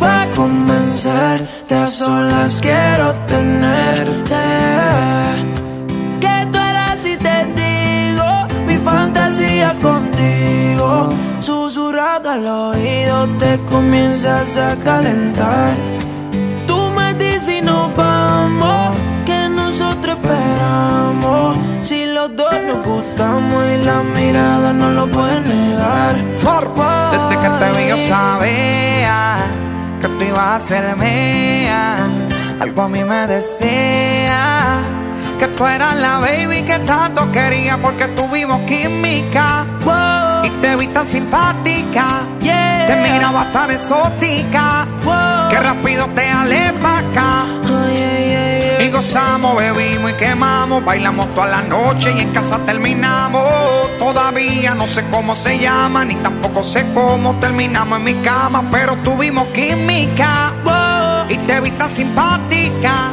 para 0.00 0.28
convencerte? 0.32 1.76
A 1.76 1.86
solas 1.86 2.58
quiero 2.60 3.14
tenerte. 3.28 4.34
Fantasía 8.84 9.74
contigo. 9.80 11.10
Susurrado 11.40 12.30
al 12.30 12.46
oído 12.46 13.26
te 13.38 13.58
comienzas 13.70 14.56
a 14.56 14.76
calentar. 14.76 15.74
Tú 16.66 16.90
me 16.90 17.14
dices 17.14 17.48
y 17.48 17.60
nos 17.62 17.94
vamos, 17.96 18.96
que 19.24 19.48
nosotros 19.48 20.16
esperamos. 20.16 21.56
Si 21.82 22.06
los 22.06 22.34
dos 22.36 22.52
nos 22.68 22.84
gustamos 22.84 23.64
y 23.74 23.84
la 23.84 24.02
mirada 24.02 24.72
no 24.72 24.90
lo 24.90 25.06
puede 25.08 25.40
negar. 25.40 26.14
Desde 27.12 27.40
que 27.42 27.48
te 27.58 27.78
vi 27.78 27.88
yo 27.88 27.96
sabía 27.96 29.38
que 30.00 30.08
tú 30.08 30.24
ibas 30.24 30.56
a 30.56 30.60
ser 30.60 30.96
mía. 30.96 31.96
Algo 32.60 32.82
a 32.82 32.88
mí 32.88 33.02
me 33.04 33.26
decía 33.26 34.19
que 35.40 35.48
tú 35.48 35.66
eras 35.66 35.96
la 35.96 36.18
baby 36.18 36.62
que 36.62 36.78
tanto 36.80 37.32
quería 37.32 37.78
porque 37.78 38.06
tuvimos 38.08 38.60
química. 38.66 39.64
Y 40.44 40.50
te 40.60 40.76
vi 40.76 40.86
tan 40.88 41.06
simpática, 41.06 42.26
te 42.40 42.96
miraba 42.96 43.46
tan 43.50 43.70
exótica, 43.70 44.86
que 45.48 45.56
rápido 45.56 46.06
te 46.14 46.24
pa' 46.82 46.98
acá. 46.98 47.46
Y 48.80 48.90
gozamos, 48.90 49.56
bebimos 49.56 50.10
y 50.10 50.14
quemamos, 50.14 50.84
bailamos 50.84 51.26
toda 51.34 51.46
la 51.46 51.62
noche 51.62 52.12
y 52.14 52.20
en 52.20 52.32
casa 52.32 52.58
terminamos. 52.66 53.42
Todavía 53.98 54.74
no 54.74 54.86
sé 54.86 55.06
cómo 55.10 55.34
se 55.34 55.58
llama, 55.58 56.04
ni 56.04 56.16
tampoco 56.16 56.62
sé 56.62 56.86
cómo 56.92 57.36
terminamos 57.36 57.98
en 57.98 58.04
mi 58.04 58.14
cama, 58.16 58.62
pero 58.70 58.96
tuvimos 58.96 59.48
química. 59.48 60.52
Y 61.30 61.36
te 61.38 61.60
vi 61.60 61.70
tan 61.70 61.88
simpática, 61.88 63.12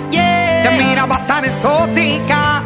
te 0.70 0.78
miraba 0.78 1.20
tan 1.26 1.46
exótica, 1.46 2.64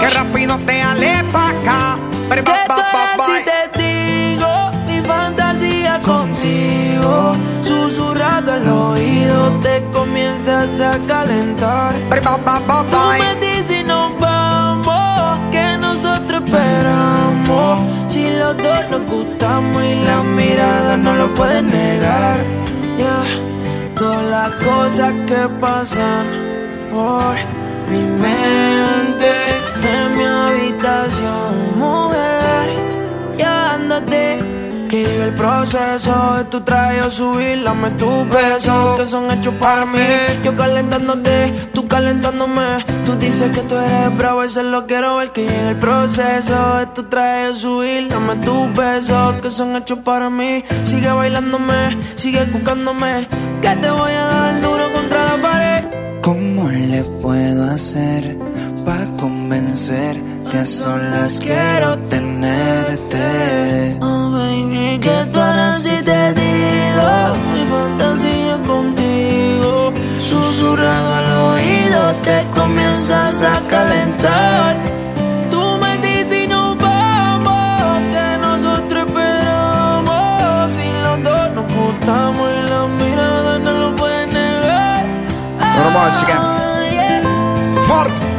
que 0.00 0.10
rápido 0.10 0.56
te 0.66 0.82
alé 0.82 1.24
pa' 1.32 1.50
acá. 1.50 1.96
Pero 2.28 2.44
¿Qué 2.44 2.52
ba, 2.68 2.76
ba, 2.76 2.76
ba, 2.92 3.16
tal 3.16 3.20
si 3.26 3.44
te 3.50 3.82
digo 3.82 4.70
mi 4.86 5.00
fantasía 5.00 6.00
contigo? 6.00 7.34
Susurrado 7.62 8.52
al 8.52 8.68
oído 8.68 9.50
te 9.62 9.82
comienzas 9.92 10.80
a 10.80 10.92
calentar. 11.06 11.94
Tú 12.90 12.96
me 13.18 13.46
dices 13.46 13.70
y 13.80 13.82
nos 13.84 14.18
vamos, 14.18 15.38
que 15.50 15.76
nosotros 15.78 16.42
esperamos. 16.44 17.80
Si 18.08 18.30
los 18.30 18.56
dos 18.56 18.90
nos 18.90 19.06
gustamos 19.06 19.82
y 19.82 19.94
la 19.96 20.22
mirada 20.22 20.96
no 20.96 21.14
lo 21.14 21.34
pueden 21.34 21.70
negar. 21.70 22.36
Yeah. 22.96 23.94
Todas 23.96 24.24
las 24.24 24.50
cosas 24.64 25.12
que 25.26 25.48
pasan 25.60 26.41
por 26.92 27.34
mi 27.90 28.02
mente 28.22 29.32
en 29.82 30.16
mi 30.16 30.24
habitación, 30.24 31.78
mujer. 31.78 32.68
Ya 33.36 33.74
ándate. 33.74 34.38
Que 34.90 35.04
llegue 35.04 35.24
el 35.24 35.34
proceso 35.34 36.34
de 36.36 36.44
tu 36.44 36.60
traje 36.60 37.10
subir, 37.10 37.64
dame 37.64 37.92
tus 37.92 38.28
besos 38.28 38.98
que 38.98 39.06
son 39.06 39.30
hechos 39.30 39.54
para 39.58 39.86
mí. 39.86 40.06
Yo 40.44 40.54
calentándote, 40.54 41.50
tú 41.72 41.88
calentándome. 41.88 42.84
Tú 43.06 43.16
dices 43.16 43.50
que 43.52 43.62
tú 43.62 43.74
eres 43.74 44.14
bravo, 44.18 44.42
eso 44.42 44.62
lo 44.62 44.84
quiero 44.84 45.16
ver. 45.16 45.32
Que 45.32 45.44
llegue 45.46 45.68
el 45.70 45.76
proceso 45.76 46.76
de 46.76 46.86
tu 46.94 47.04
traje 47.04 47.54
subir, 47.54 48.10
dame 48.10 48.36
tus 48.44 48.74
besos 48.74 49.40
que 49.40 49.48
son 49.48 49.76
hechos 49.76 50.00
para 50.00 50.28
mí. 50.28 50.62
Sigue 50.84 51.10
bailándome, 51.10 51.96
sigue 52.14 52.44
buscándome. 52.52 53.26
Que 53.62 53.70
te 53.76 53.90
voy 53.90 54.12
a 54.12 54.24
dar 54.24 54.60
duro 54.60 54.92
contra 54.92 55.24
la 55.24 55.42
pared. 55.42 55.51
¿Cómo 56.22 56.68
le 56.70 57.02
puedo 57.20 57.68
hacer 57.68 58.38
para 58.86 59.06
convencerte? 59.16 60.22
A 60.56 60.64
solas 60.64 61.40
quiero 61.40 61.98
tenerte. 62.08 63.98
Oh, 64.00 64.30
baby, 64.30 65.00
que 65.00 65.26
tú 65.32 65.40
harás 65.40 65.82
si 65.82 65.96
te 66.02 66.34
digo 66.34 67.10
mi 67.52 67.66
fantasía 67.66 68.56
contigo. 68.64 69.92
Susurrado 70.20 71.14
al 71.14 71.54
oído 71.54 72.14
te 72.22 72.44
comienzas 72.54 73.42
a 73.42 73.60
calentar. 73.68 74.76
Pueden 85.92 86.12
negar. 86.12 86.12
Vamos, 86.12 86.20
chica. 86.20 86.38
Ah, 86.40 86.90
yeah. 86.90 87.82
Fort. 87.86 88.32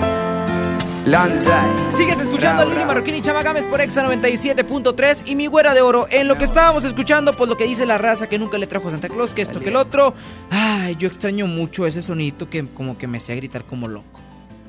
Lanza. 1.05 1.61
Sigues 1.97 2.17
escuchando 2.17 2.61
a 2.61 2.65
Lili 2.65 2.85
Marroquín 2.85 3.15
y 3.15 3.21
Chama 3.21 3.41
Gámez 3.41 3.65
por 3.65 3.81
Exa 3.81 4.03
97.3 4.05 5.23
y 5.25 5.35
mi 5.35 5.47
güera 5.47 5.73
de 5.73 5.81
oro. 5.81 6.07
En 6.09 6.29
lo 6.29 6.35
que 6.35 6.45
estábamos 6.45 6.85
escuchando, 6.85 7.33
pues 7.33 7.49
lo 7.49 7.57
que 7.57 7.65
dice 7.65 7.85
la 7.85 7.97
raza 7.97 8.27
que 8.27 8.39
nunca 8.39 8.57
le 8.57 8.67
trajo 8.67 8.87
a 8.87 8.91
Santa 8.91 9.09
Claus, 9.09 9.33
que 9.33 9.41
esto, 9.41 9.59
que 9.59 9.69
el 9.69 9.75
otro. 9.75 10.13
Ay, 10.49 10.95
yo 10.97 11.07
extraño 11.07 11.45
mucho 11.45 11.85
ese 11.85 12.01
sonidito 12.01 12.49
que 12.49 12.65
como 12.65 12.97
que 12.97 13.07
me 13.07 13.17
hacía 13.17 13.35
gritar 13.35 13.65
como 13.65 13.89
loco. 13.89 14.21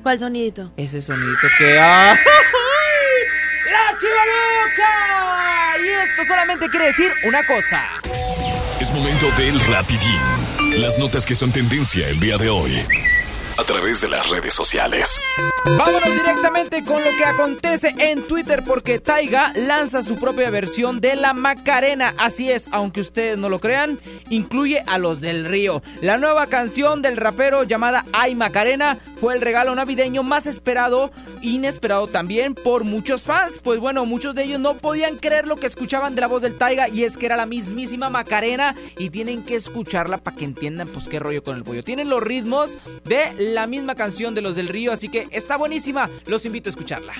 ¿Cuál 0.03 0.19
sonidito? 0.19 0.71
Ese 0.75 1.01
sonidito 1.01 1.47
que. 1.57 1.79
¡ay! 1.79 2.17
¡La 3.71 3.97
chiva 3.97 4.23
loca! 4.25 5.85
Y 5.85 5.87
esto 5.87 6.25
solamente 6.25 6.69
quiere 6.69 6.87
decir 6.87 7.11
una 7.23 7.45
cosa. 7.47 7.81
Es 8.81 8.91
momento 8.91 9.31
del 9.37 9.59
rapidín. 9.61 10.44
Las 10.77 10.99
notas 10.99 11.25
que 11.25 11.35
son 11.35 11.51
tendencia 11.53 12.09
el 12.09 12.19
día 12.19 12.37
de 12.37 12.49
hoy. 12.49 12.73
A 13.57 13.63
través 13.63 14.01
de 14.01 14.09
las 14.09 14.29
redes 14.29 14.53
sociales. 14.53 15.17
Vámonos 15.65 16.13
directamente 16.13 16.83
con 16.83 17.03
lo 17.03 17.09
que 17.17 17.23
acontece 17.23 17.95
en 17.97 18.21
Twitter 18.27 18.63
porque 18.67 18.99
Taiga 18.99 19.53
lanza 19.55 20.03
su 20.03 20.17
propia 20.17 20.49
versión 20.49 20.99
de 20.99 21.15
la 21.15 21.33
Macarena. 21.33 22.13
Así 22.17 22.51
es, 22.51 22.67
aunque 22.71 23.01
ustedes 23.01 23.37
no 23.37 23.49
lo 23.49 23.59
crean, 23.59 23.97
incluye 24.29 24.83
a 24.85 24.97
los 24.97 25.21
del 25.21 25.45
río. 25.45 25.81
La 26.01 26.17
nueva 26.17 26.47
canción 26.47 27.01
del 27.01 27.17
rapero 27.17 27.63
llamada 27.63 28.05
Ay 28.11 28.35
Macarena 28.35 28.99
fue 29.19 29.33
el 29.33 29.41
regalo 29.41 29.73
navideño 29.73 30.21
más 30.21 30.45
esperado, 30.47 31.11
inesperado 31.41 32.07
también 32.07 32.53
por 32.55 32.83
muchos 32.83 33.23
fans. 33.23 33.59
Pues 33.63 33.79
bueno, 33.79 34.05
muchos 34.05 34.35
de 34.35 34.43
ellos 34.43 34.59
no 34.59 34.75
podían 34.75 35.15
creer 35.15 35.47
lo 35.47 35.55
que 35.55 35.67
escuchaban 35.67 36.13
de 36.13 36.21
la 36.21 36.27
voz 36.27 36.41
del 36.41 36.57
Taiga 36.57 36.89
y 36.89 37.05
es 37.05 37.17
que 37.17 37.25
era 37.25 37.37
la 37.37 37.45
mismísima 37.45 38.09
Macarena 38.09 38.75
y 38.97 39.09
tienen 39.09 39.43
que 39.43 39.55
escucharla 39.55 40.17
para 40.17 40.35
que 40.35 40.43
entiendan 40.43 40.89
pues 40.89 41.07
qué 41.07 41.19
rollo 41.19 41.43
con 41.43 41.55
el 41.55 41.63
pollo. 41.63 41.81
Tienen 41.81 42.09
los 42.09 42.21
ritmos 42.21 42.77
de 43.05 43.44
la 43.53 43.67
misma 43.67 43.95
canción 43.95 44.33
de 44.35 44.41
los 44.41 44.55
del 44.55 44.67
río, 44.67 44.91
así 44.91 45.09
que 45.09 45.27
está 45.31 45.57
buenísima. 45.57 46.09
Los 46.25 46.45
invito 46.45 46.69
a 46.69 46.71
escucharla. 46.71 47.13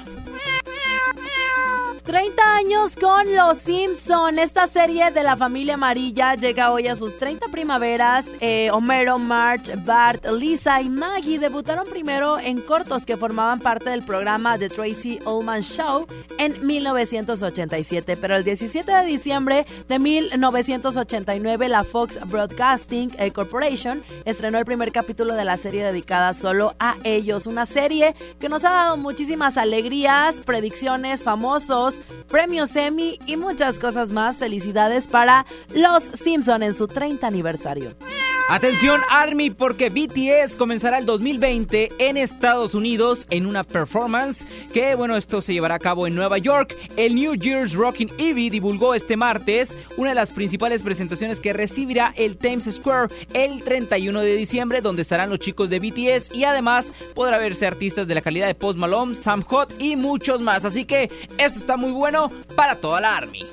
30 2.05 2.55
años 2.55 2.95
con 2.95 3.35
Los 3.35 3.57
Simpson. 3.57 4.37
Esta 4.37 4.67
serie 4.67 5.09
de 5.09 5.23
la 5.23 5.35
familia 5.35 5.73
amarilla 5.73 6.35
llega 6.35 6.71
hoy 6.71 6.87
a 6.87 6.95
sus 6.95 7.17
30 7.17 7.47
primaveras. 7.47 8.27
Eh, 8.41 8.69
Homero, 8.71 9.17
Marge, 9.17 9.75
Bart, 9.75 10.23
Lisa 10.27 10.81
y 10.81 10.89
Maggie 10.89 11.39
debutaron 11.39 11.87
primero 11.87 12.37
en 12.37 12.61
cortos 12.61 13.07
que 13.07 13.17
formaban 13.17 13.59
parte 13.59 13.89
del 13.89 14.03
programa 14.03 14.59
The 14.59 14.69
Tracy 14.69 15.19
Ullman 15.25 15.63
Show 15.63 16.05
en 16.37 16.65
1987. 16.65 18.17
Pero 18.17 18.35
el 18.35 18.43
17 18.43 18.91
de 18.91 19.05
diciembre 19.05 19.65
de 19.87 19.97
1989, 19.97 21.69
la 21.69 21.83
Fox 21.83 22.19
Broadcasting 22.27 23.13
eh, 23.17 23.31
Corporation 23.31 24.03
estrenó 24.25 24.59
el 24.59 24.65
primer 24.65 24.91
capítulo 24.91 25.33
de 25.33 25.43
la 25.43 25.57
serie 25.57 25.83
dedicada 25.83 26.35
solo 26.35 26.75
a 26.79 26.97
ellos. 27.03 27.47
Una 27.47 27.65
serie 27.65 28.13
que 28.39 28.47
nos 28.47 28.63
ha 28.63 28.69
dado 28.69 28.97
muchísimas 28.97 29.57
alegrías, 29.57 30.35
predicciones, 30.41 31.23
famosos 31.23 31.94
premios 32.29 32.75
Emmy 32.75 33.19
y 33.25 33.37
muchas 33.37 33.79
cosas 33.79 34.11
más. 34.11 34.39
Felicidades 34.39 35.07
para 35.07 35.45
los 35.73 36.03
Simpson 36.03 36.63
en 36.63 36.73
su 36.73 36.87
30 36.87 37.25
aniversario. 37.27 37.95
Atención 38.47 39.01
Army 39.09 39.49
porque 39.49 39.89
BTS 39.89 40.55
comenzará 40.55 40.99
el 40.99 41.07
2020 41.07 41.89
en 41.97 42.15
Estados 42.15 42.75
Unidos 42.75 43.25
en 43.31 43.47
una 43.47 43.63
performance 43.63 44.45
que 44.71 44.93
bueno 44.93 45.17
esto 45.17 45.41
se 45.41 45.51
llevará 45.51 45.75
a 45.75 45.79
cabo 45.79 46.05
en 46.05 46.13
Nueva 46.13 46.37
York. 46.37 46.75
El 46.95 47.15
New 47.15 47.33
Year's 47.33 47.73
Rockin' 47.73 48.11
Evie 48.19 48.51
divulgó 48.51 48.93
este 48.93 49.17
martes 49.17 49.75
una 49.97 50.09
de 50.09 50.15
las 50.15 50.31
principales 50.31 50.83
presentaciones 50.83 51.39
que 51.39 51.53
recibirá 51.53 52.13
el 52.15 52.37
Times 52.37 52.65
Square 52.71 53.07
el 53.33 53.63
31 53.63 54.21
de 54.21 54.35
diciembre 54.35 54.81
donde 54.81 55.01
estarán 55.01 55.31
los 55.31 55.39
chicos 55.39 55.71
de 55.71 55.79
BTS 55.79 56.35
y 56.35 56.43
además 56.43 56.93
podrá 57.15 57.39
verse 57.39 57.65
artistas 57.65 58.07
de 58.07 58.13
la 58.13 58.21
calidad 58.21 58.45
de 58.45 58.53
Post 58.53 58.77
Malone, 58.77 59.15
Sam 59.15 59.41
Hot 59.41 59.73
y 59.79 59.95
muchos 59.95 60.39
más. 60.39 60.65
Así 60.65 60.85
que 60.85 61.09
esto 61.39 61.57
está 61.57 61.77
muy 61.77 61.84
bueno 61.91 62.31
para 62.55 62.75
toda 62.75 63.01
la 63.01 63.15
Army. 63.15 63.45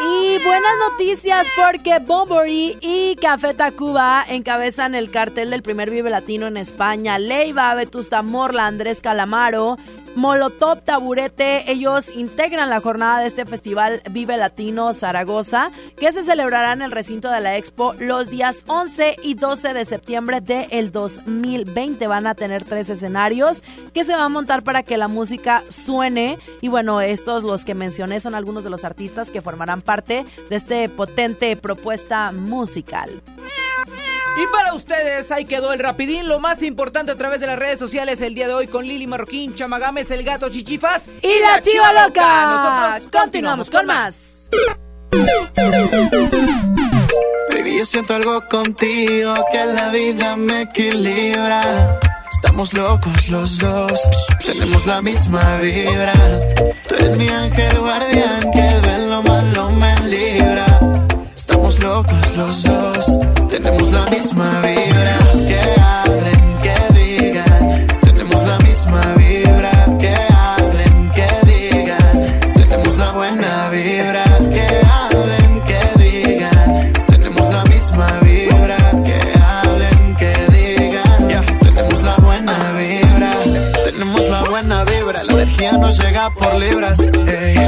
Y 0.00 0.38
buenas 0.44 0.72
noticias 0.90 1.46
porque 1.56 1.98
Bombery 2.00 2.78
y 2.80 3.16
Café 3.16 3.54
Tacuba 3.54 4.24
encabezan 4.28 4.94
el 4.94 5.10
cartel 5.10 5.50
del 5.50 5.62
primer 5.62 5.90
Vive 5.90 6.10
Latino 6.10 6.48
en 6.48 6.56
España. 6.56 7.18
Leiva, 7.18 7.74
Vetusta 7.74 8.22
Morla, 8.22 8.66
Andrés 8.66 9.00
Calamaro, 9.00 9.76
Molotov 10.16 10.82
Taburete, 10.82 11.70
ellos 11.70 12.08
integran 12.14 12.70
la 12.70 12.80
jornada 12.80 13.20
de 13.20 13.26
este 13.26 13.46
festival 13.46 14.00
Vive 14.10 14.36
Latino 14.36 14.94
Zaragoza, 14.94 15.72
que 15.96 16.12
se 16.12 16.22
celebrará 16.22 16.72
en 16.72 16.82
el 16.82 16.92
recinto 16.92 17.30
de 17.30 17.40
la 17.40 17.56
Expo 17.56 17.94
los 17.98 18.30
días 18.30 18.62
11 18.68 19.16
y 19.24 19.34
12 19.34 19.74
de 19.74 19.84
septiembre 19.84 20.40
del 20.40 20.92
2020. 20.92 22.06
Van 22.06 22.28
a 22.28 22.36
tener 22.36 22.62
tres 22.62 22.90
escenarios 22.90 23.64
que 23.92 24.04
se 24.04 24.12
van 24.12 24.22
a 24.22 24.28
montar 24.28 24.62
para 24.62 24.84
que 24.84 24.96
la 24.96 25.08
música 25.08 25.64
suene. 25.68 26.38
Y 26.60 26.68
bueno, 26.68 27.00
estos 27.00 27.42
los 27.42 27.64
que 27.64 27.74
mencioné 27.74 28.20
son 28.20 28.36
algunos 28.36 28.62
de 28.62 28.70
los 28.70 28.84
artistas 28.84 29.30
que 29.30 29.40
formarán 29.40 29.82
parte 29.82 29.93
de 30.02 30.24
este 30.50 30.88
potente 30.88 31.54
propuesta 31.56 32.32
musical. 32.32 33.10
Y 34.36 34.46
para 34.48 34.74
ustedes, 34.74 35.30
ahí 35.30 35.44
quedó 35.44 35.72
el 35.72 35.78
rapidín, 35.78 36.28
lo 36.28 36.40
más 36.40 36.60
importante 36.62 37.12
a 37.12 37.16
través 37.16 37.38
de 37.40 37.46
las 37.46 37.56
redes 37.56 37.78
sociales 37.78 38.20
el 38.20 38.34
día 38.34 38.48
de 38.48 38.54
hoy 38.54 38.66
con 38.66 38.84
Lili 38.84 39.06
Marroquín, 39.06 39.54
Chamagames, 39.54 40.10
el 40.10 40.24
gato 40.24 40.48
Chichifas 40.48 41.08
y, 41.22 41.40
la 41.40 41.62
Chiva 41.62 41.92
Loca. 41.92 42.46
Nosotros 42.46 43.08
continuamos 43.12 43.70
con 43.70 43.86
más. 43.86 44.50
Baby, 47.52 47.78
yo 47.78 47.84
siento 47.84 48.14
algo 48.16 48.40
contigo 48.48 49.34
que 49.52 49.64
la 49.66 49.90
vida 49.90 50.34
me 50.34 50.62
equilibra. 50.62 52.00
Estamos 52.32 52.74
locos 52.74 53.28
los 53.28 53.60
dos, 53.60 54.00
tenemos 54.44 54.84
la 54.86 55.00
misma 55.00 55.58
vibra. 55.58 56.12
Tú 56.88 56.96
eres 56.96 57.16
mi 57.16 57.28
ángel 57.28 57.78
guardián 57.78 58.40
que 58.52 58.88
de 58.88 59.08
lo. 59.08 59.14
Estamos 59.14 59.33
locos 61.94 62.36
los 62.36 62.62
dos, 62.64 63.18
tenemos 63.48 63.92
la 63.92 64.04
misma 64.06 64.60
vibra. 64.62 65.23
Nos 85.72 85.98
llega 85.98 86.30
por 86.30 86.54
libras. 86.56 86.98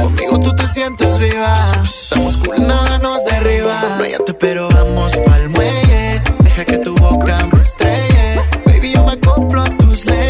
Conmigo 0.01 0.39
tú 0.39 0.55
te 0.55 0.67
sientes 0.67 1.17
viva. 1.17 1.55
Estamos 1.83 2.37
cool, 2.37 2.67
nada 2.67 2.99
nos 2.99 3.23
derriba. 3.25 3.97
Váyate, 3.99 4.33
pero 4.35 4.69
vamos 4.69 5.15
pa'l 5.17 5.49
muelle. 5.49 6.21
Deja 6.39 6.65
que 6.65 6.77
tu 6.77 6.95
boca 6.95 7.37
me 7.51 7.59
estrelle. 7.59 8.41
Baby, 8.65 8.93
yo 8.93 9.03
me 9.03 9.13
acoplo 9.13 9.63
a 9.63 9.77
tus 9.77 10.05
leyes. 10.05 10.26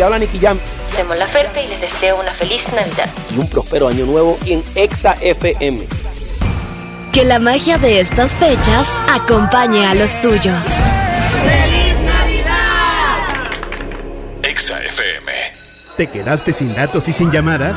Te 0.00 0.04
habla 0.04 0.18
Nicky 0.18 0.38
Jam. 0.38 0.58
Hacemos 0.90 1.18
la 1.18 1.26
oferta 1.26 1.60
y 1.60 1.68
les 1.68 1.78
deseo 1.78 2.18
una 2.18 2.30
feliz 2.30 2.62
Navidad. 2.74 3.06
Y 3.36 3.38
un 3.38 3.46
próspero 3.50 3.86
año 3.86 4.06
nuevo 4.06 4.38
en 4.46 4.64
Exa 4.74 5.12
FM. 5.20 5.86
Que 7.12 7.22
la 7.22 7.38
magia 7.38 7.76
de 7.76 8.00
estas 8.00 8.34
fechas 8.34 8.88
acompañe 9.10 9.86
a 9.86 9.92
los 9.92 10.18
tuyos. 10.22 10.64
¡Feliz 11.44 12.00
Navidad! 12.00 13.18
Exa 14.42 14.82
FM. 14.84 15.32
¿Te 15.98 16.06
quedaste 16.06 16.54
sin 16.54 16.74
datos 16.74 17.06
y 17.08 17.12
sin 17.12 17.30
llamadas? 17.30 17.76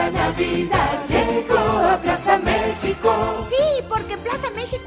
Navidad 0.41 1.05
llegó 1.07 1.59
a 1.59 1.97
Plaza 2.01 2.37
México. 2.39 3.47
Sí, 3.49 3.83
porque 3.87 4.17
Plaza 4.17 4.40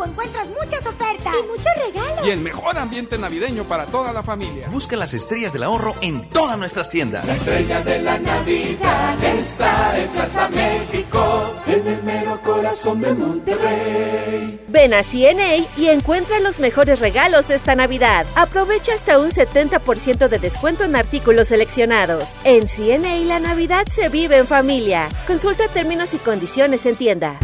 Encuentras 0.04 0.46
muchas 0.48 0.86
ofertas 0.86 1.34
y 1.38 1.46
muchos 1.46 1.72
regalos. 1.86 2.26
Y 2.26 2.30
el 2.30 2.40
mejor 2.40 2.78
ambiente 2.78 3.18
navideño 3.18 3.64
para 3.64 3.86
toda 3.86 4.12
la 4.12 4.22
familia. 4.22 4.68
Busca 4.68 4.96
las 4.96 5.14
estrellas 5.14 5.52
del 5.52 5.62
ahorro 5.62 5.94
en 6.02 6.28
todas 6.28 6.58
nuestras 6.58 6.90
tiendas. 6.90 7.24
La 7.26 7.34
estrella 7.34 7.80
de 7.82 8.02
la 8.02 8.18
Navidad 8.18 9.24
está 9.24 9.98
en 9.98 10.08
Plaza 10.10 10.48
México, 10.48 11.54
en 11.66 11.86
el 11.86 12.02
mero 12.02 12.40
corazón 12.42 13.00
de 13.00 13.14
Monterrey. 13.14 14.60
Ven 14.68 14.94
a 14.94 15.02
CNA 15.02 15.66
y 15.76 15.88
encuentra 15.88 16.40
los 16.40 16.60
mejores 16.60 16.98
regalos 17.00 17.50
esta 17.50 17.74
Navidad. 17.74 18.26
Aprovecha 18.34 18.94
hasta 18.94 19.18
un 19.18 19.30
70% 19.30 20.28
de 20.28 20.38
descuento 20.38 20.84
en 20.84 20.96
artículos 20.96 21.48
seleccionados. 21.48 22.30
En 22.44 22.66
CNA 22.66 23.16
la 23.24 23.40
Navidad 23.40 23.86
se 23.90 24.08
vive 24.08 24.36
en 24.36 24.46
familia. 24.46 25.08
Consulta 25.26 25.68
términos 25.68 26.12
y 26.14 26.18
condiciones 26.18 26.86
en 26.86 26.96
tienda. 26.96 27.38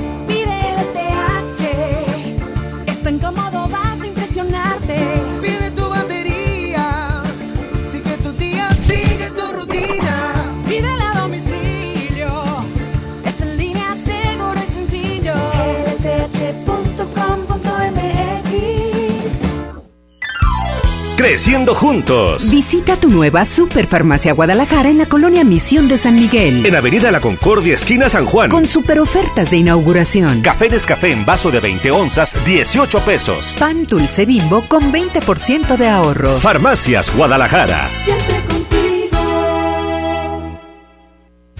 LTH. 3.11 3.21
Es 3.21 3.21
tan 3.21 3.50
Creciendo 21.21 21.75
juntos. 21.75 22.51
Visita 22.51 22.97
tu 22.97 23.11
nueva 23.11 23.45
Superfarmacia 23.45 24.33
Guadalajara 24.33 24.89
en 24.89 24.97
la 24.97 25.05
colonia 25.05 25.45
Misión 25.45 25.87
de 25.87 25.99
San 25.99 26.15
Miguel. 26.15 26.65
En 26.65 26.75
Avenida 26.75 27.11
La 27.11 27.21
Concordia, 27.21 27.75
esquina 27.75 28.09
San 28.09 28.25
Juan. 28.25 28.49
Con 28.49 28.67
super 28.67 28.99
ofertas 28.99 29.51
de 29.51 29.59
inauguración. 29.59 30.41
Café 30.41 30.71
Nescafé 30.71 31.13
en 31.13 31.27
vaso 31.27 31.51
de 31.51 31.61
20 31.61 31.91
onzas, 31.91 32.43
18 32.47 33.01
pesos. 33.01 33.55
Pan 33.59 33.85
dulce 33.85 34.25
bimbo 34.25 34.63
con 34.67 34.91
20% 34.91 35.77
de 35.77 35.89
ahorro. 35.89 36.39
Farmacias 36.39 37.15
Guadalajara. 37.15 37.91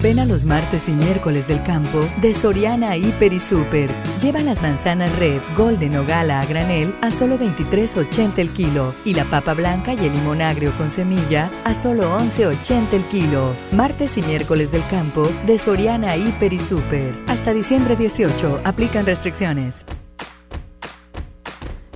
Ven 0.01 0.17
a 0.17 0.25
los 0.25 0.45
martes 0.45 0.89
y 0.89 0.93
miércoles 0.93 1.47
del 1.47 1.61
campo 1.61 1.99
de 2.21 2.33
Soriana 2.33 2.97
Hiper 2.97 3.33
y 3.33 3.39
Super. 3.39 3.91
Lleva 4.19 4.41
las 4.41 4.59
manzanas 4.59 5.15
Red, 5.19 5.41
Golden 5.55 5.95
o 5.95 6.03
Gala 6.03 6.41
a 6.41 6.45
granel 6.47 6.95
a 7.01 7.11
solo 7.11 7.37
23.80 7.37 8.39
el 8.39 8.49
kilo 8.49 8.95
y 9.05 9.13
la 9.13 9.25
papa 9.25 9.53
blanca 9.53 9.93
y 9.93 10.03
el 10.03 10.11
limón 10.11 10.41
agrio 10.41 10.75
con 10.75 10.89
semilla 10.89 11.51
a 11.65 11.75
solo 11.75 12.17
11.80 12.17 12.93
el 12.93 13.03
kilo. 13.09 13.53
Martes 13.73 14.17
y 14.17 14.23
miércoles 14.23 14.71
del 14.71 14.83
campo 14.87 15.29
de 15.45 15.59
Soriana 15.59 16.17
Hiper 16.17 16.51
y 16.51 16.59
Super. 16.59 17.13
Hasta 17.27 17.53
diciembre 17.53 17.95
18 17.95 18.61
aplican 18.63 19.05
restricciones. 19.05 19.85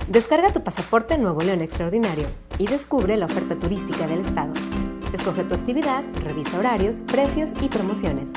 Descarga 0.06 0.52
tu 0.52 0.62
pasaporte 0.62 1.18
Nuevo 1.18 1.40
León 1.40 1.60
Extraordinario 1.60 2.28
y 2.56 2.68
descubre 2.68 3.16
la 3.16 3.26
oferta 3.26 3.58
turística 3.58 4.06
del 4.06 4.20
estado. 4.20 4.52
Escoge 5.12 5.44
tu 5.44 5.54
actividad, 5.54 6.02
revisa 6.24 6.58
horarios, 6.58 6.96
precios 7.02 7.50
y 7.60 7.68
promociones. 7.68 8.30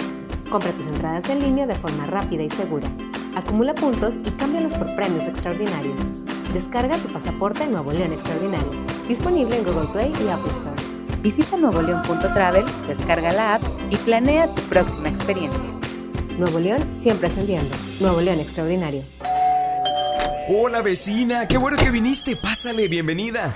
Compra 0.50 0.72
tus 0.72 0.86
entradas 0.86 1.30
en 1.30 1.40
línea 1.40 1.68
de 1.68 1.76
forma 1.76 2.06
rápida 2.06 2.44
y 2.44 2.50
segura. 2.50 2.90
Acumula 3.36 3.74
puntos 3.74 4.16
y 4.26 4.32
cámbialos 4.32 4.74
por 4.74 4.94
premios 4.96 5.26
extraordinarios. 5.26 6.00
Descarga 6.54 6.98
tu 6.98 7.08
pasaporte 7.08 7.68
Nuevo 7.68 7.92
León 7.92 8.14
Extraordinario. 8.14 8.72
Disponible 9.08 9.58
en 9.58 9.64
Google 9.64 9.88
Play 9.92 10.12
y 10.26 10.30
Apple 10.30 10.52
Store. 10.52 10.82
Visita 11.22 11.58
nuevoleón.travel, 11.58 12.66
descarga 12.88 13.32
la 13.34 13.56
app 13.56 13.64
y 13.90 13.98
planea 13.98 14.54
tu 14.54 14.62
próxima 14.64 15.10
experiencia. 15.10 15.62
Nuevo 16.38 16.60
León 16.60 16.88
siempre 17.02 17.28
ascendiendo. 17.28 17.76
Nuevo 18.00 18.22
León 18.22 18.40
Extraordinario. 18.40 19.04
Hola 20.50 20.82
vecina, 20.82 21.48
qué 21.48 21.58
bueno 21.58 21.78
que 21.78 21.92
viniste. 21.92 22.36
Pásale, 22.36 22.88
bienvenida. 22.88 23.56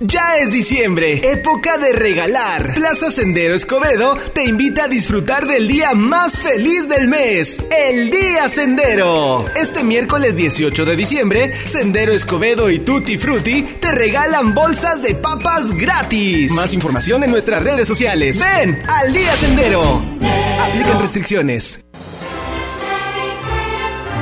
Ya 0.00 0.38
es 0.38 0.50
diciembre, 0.50 1.20
época 1.22 1.78
de 1.78 1.92
regalar. 1.92 2.74
Plaza 2.74 3.12
Sendero 3.12 3.54
Escobedo 3.54 4.16
te 4.34 4.44
invita 4.44 4.84
a 4.84 4.88
disfrutar 4.88 5.46
del 5.46 5.68
día 5.68 5.94
más 5.94 6.36
feliz 6.36 6.88
del 6.88 7.06
mes, 7.06 7.62
el 7.88 8.10
Día 8.10 8.48
Sendero. 8.48 9.46
Este 9.54 9.84
miércoles 9.84 10.36
18 10.36 10.84
de 10.84 10.96
diciembre, 10.96 11.52
Sendero 11.64 12.12
Escobedo 12.12 12.70
y 12.70 12.80
Tutti 12.80 13.18
Frutti 13.18 13.62
te 13.62 13.92
regalan 13.92 14.52
bolsas 14.52 15.00
de 15.00 15.14
papas 15.14 15.70
gratis. 15.70 16.50
Más 16.52 16.74
información 16.74 17.22
en 17.22 17.30
nuestras 17.30 17.62
redes 17.62 17.86
sociales. 17.86 18.40
Ven 18.40 18.82
al 18.88 19.14
Día 19.14 19.36
Sendero. 19.36 20.02
Aplican 20.60 21.00
restricciones. 21.00 21.84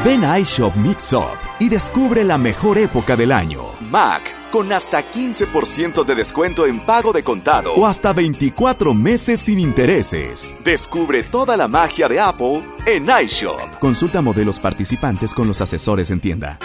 Ven 0.05 0.23
a 0.23 0.39
iShop 0.39 0.77
Mix 0.77 1.15
Up 1.15 1.39
y 1.61 1.71
descubre 1.71 2.25
la 2.25 2.37
mejor 2.37 2.77
época 2.77 3.17
del 3.17 3.33
año. 3.33 3.63
Mac, 3.91 4.23
con 4.53 4.73
hasta 4.73 5.11
15% 5.11 6.05
de 6.05 6.15
descuento 6.15 6.67
en 6.67 6.79
pago 6.79 7.13
de 7.13 7.25
contado 7.25 7.75
o 7.75 7.87
hasta 7.87 8.13
24 8.13 8.95
meses 8.95 9.41
sin 9.41 9.59
intereses. 9.59 10.55
Descubre 10.63 11.25
toda 11.25 11.57
la 11.57 11.67
magia 11.67 12.07
de 12.07 12.21
Apple 12.21 12.63
en 12.87 13.07
iShop. 13.25 13.79
Consulta 13.79 14.21
modelos 14.21 14.59
participantes 14.59 15.35
con 15.35 15.47
los 15.47 15.61
asesores 15.61 16.11
en 16.11 16.21
tienda. 16.21 16.59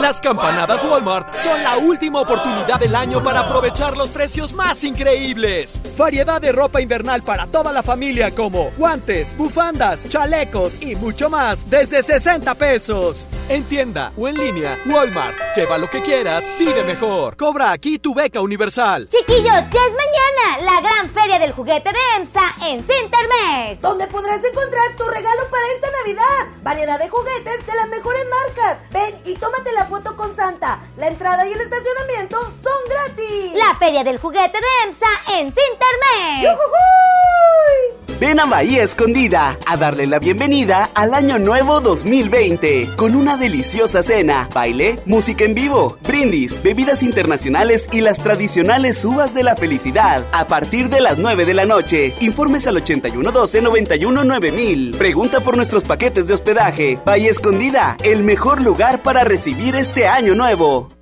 Las 0.00 0.20
campanadas 0.20 0.84
Walmart 0.84 1.36
son 1.36 1.62
la 1.62 1.76
última 1.76 2.20
oportunidad 2.20 2.78
del 2.80 2.94
año 2.94 3.22
para 3.22 3.40
aprovechar 3.40 3.96
los 3.96 4.08
precios 4.10 4.52
más 4.52 4.82
increíbles. 4.84 5.80
Variedad 5.96 6.40
de 6.40 6.52
ropa 6.52 6.80
invernal 6.80 7.22
para 7.22 7.46
toda 7.46 7.72
la 7.72 7.82
familia 7.82 8.30
como 8.30 8.70
guantes, 8.78 9.36
bufandas, 9.36 10.08
chalecos 10.08 10.80
y 10.80 10.96
mucho 10.96 11.28
más 11.28 11.68
desde 11.68 12.02
60 12.02 12.54
pesos. 12.54 13.26
En 13.48 13.64
tienda 13.64 14.12
o 14.16 14.28
en 14.28 14.36
línea, 14.36 14.78
Walmart. 14.86 15.36
Lleva 15.56 15.78
lo 15.78 15.90
que 15.90 16.00
quieras, 16.00 16.48
vive 16.58 16.84
mejor. 16.84 17.36
Cobra 17.36 17.72
aquí 17.72 17.98
tu 17.98 18.14
beca 18.14 18.40
universal. 18.40 19.08
Chiquillos, 19.08 19.44
ya 19.44 19.60
es 19.60 19.94
mañana 19.94 20.62
la 20.62 20.80
gran 20.80 21.10
feria 21.10 21.38
del 21.38 21.52
juguete 21.52 21.90
de 21.90 21.98
EMSA 22.18 22.54
en 22.68 22.84
Cintermex. 22.84 23.80
Donde 23.80 24.06
podrás 24.06 24.42
encontrar 24.44 24.96
tu 24.96 25.04
regalo 25.04 25.27
para 25.50 25.66
esta 25.74 25.88
Navidad. 25.90 26.62
Variedad 26.62 26.98
de 26.98 27.08
juguetes 27.08 27.66
de 27.66 27.74
las 27.74 27.88
mejores 27.88 28.24
marcas. 28.28 28.78
Ven 28.90 29.20
y 29.24 29.34
tómate 29.34 29.72
la 29.72 29.86
foto 29.86 30.16
con 30.16 30.34
Santa. 30.34 30.80
La 30.96 31.08
entrada 31.08 31.46
y 31.46 31.52
el 31.52 31.60
estacionamiento 31.60 32.38
son 32.40 32.88
gratis. 32.88 33.54
La 33.54 33.76
feria 33.78 34.04
del 34.04 34.18
juguete 34.18 34.58
de 34.58 34.66
EMSA 34.86 35.08
en 35.38 35.52
Cintermex. 35.52 36.42
¡Yujujuy! 36.42 38.08
Ven 38.20 38.40
a 38.40 38.46
Bahía 38.46 38.82
Escondida 38.82 39.56
a 39.64 39.76
darle 39.76 40.08
la 40.08 40.18
bienvenida 40.18 40.90
al 40.96 41.14
Año 41.14 41.38
Nuevo 41.38 41.80
2020 41.80 42.96
con 42.96 43.14
una 43.14 43.36
deliciosa 43.36 44.02
cena, 44.02 44.48
baile, 44.52 45.00
música 45.06 45.44
en 45.44 45.54
vivo, 45.54 45.98
brindis, 46.02 46.60
bebidas 46.60 47.04
internacionales 47.04 47.86
y 47.92 48.00
las 48.00 48.20
tradicionales 48.20 49.04
uvas 49.04 49.34
de 49.34 49.44
la 49.44 49.54
felicidad 49.54 50.26
a 50.32 50.48
partir 50.48 50.88
de 50.88 51.00
las 51.00 51.16
9 51.16 51.44
de 51.44 51.54
la 51.54 51.64
noche. 51.64 52.12
Informes 52.18 52.66
al 52.66 52.78
8112 52.78 53.62
91 53.62 54.24
9000. 54.24 54.96
Pregunta 55.18 55.40
por 55.40 55.56
nuestros 55.56 55.82
paquetes 55.82 56.28
de 56.28 56.34
hospedaje. 56.34 57.00
Bahía 57.04 57.32
Escondida, 57.32 57.96
el 58.04 58.22
mejor 58.22 58.62
lugar 58.62 59.02
para 59.02 59.24
recibir 59.24 59.74
este 59.74 60.06
año 60.06 60.36
nuevo. 60.36 60.86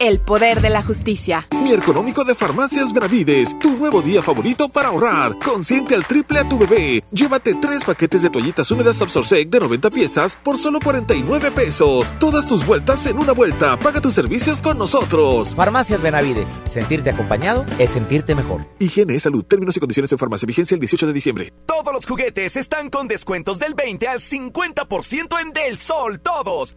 El 0.00 0.18
poder 0.18 0.62
de 0.62 0.70
la 0.70 0.82
justicia. 0.82 1.46
Mi 1.62 1.74
económico 1.74 2.24
de 2.24 2.34
Farmacias 2.34 2.90
Benavides, 2.90 3.54
tu 3.58 3.76
nuevo 3.76 4.00
día 4.00 4.22
favorito 4.22 4.70
para 4.70 4.88
ahorrar. 4.88 5.38
Consiente 5.44 5.94
al 5.94 6.06
triple 6.06 6.38
a 6.38 6.48
tu 6.48 6.56
bebé. 6.56 7.04
Llévate 7.10 7.54
tres 7.60 7.84
paquetes 7.84 8.22
de 8.22 8.30
toallitas 8.30 8.70
húmedas 8.70 9.02
Absorsec 9.02 9.50
de 9.50 9.60
90 9.60 9.90
piezas 9.90 10.36
por 10.36 10.56
solo 10.56 10.78
49 10.82 11.50
pesos. 11.50 12.10
Todas 12.18 12.48
tus 12.48 12.64
vueltas 12.64 13.04
en 13.04 13.18
una 13.18 13.34
vuelta. 13.34 13.76
Paga 13.76 14.00
tus 14.00 14.14
servicios 14.14 14.62
con 14.62 14.78
nosotros. 14.78 15.54
Farmacias 15.54 16.00
Benavides. 16.00 16.48
Sentirte 16.72 17.10
acompañado 17.10 17.66
es 17.78 17.90
sentirte 17.90 18.34
mejor. 18.34 18.64
Higiene, 18.78 19.20
salud, 19.20 19.44
términos 19.44 19.76
y 19.76 19.80
condiciones 19.80 20.10
en 20.12 20.16
farmacia. 20.16 20.46
Vigencia 20.46 20.76
el 20.76 20.80
18 20.80 21.08
de 21.08 21.12
diciembre. 21.12 21.52
Todos 21.66 21.92
los 21.92 22.06
juguetes 22.06 22.56
están 22.56 22.88
con 22.88 23.06
descuentos 23.06 23.58
del 23.58 23.74
20 23.74 24.08
al 24.08 24.20
50% 24.20 25.42
en 25.42 25.52
Del 25.52 25.76
Sol. 25.76 26.20
Todos. 26.20 26.74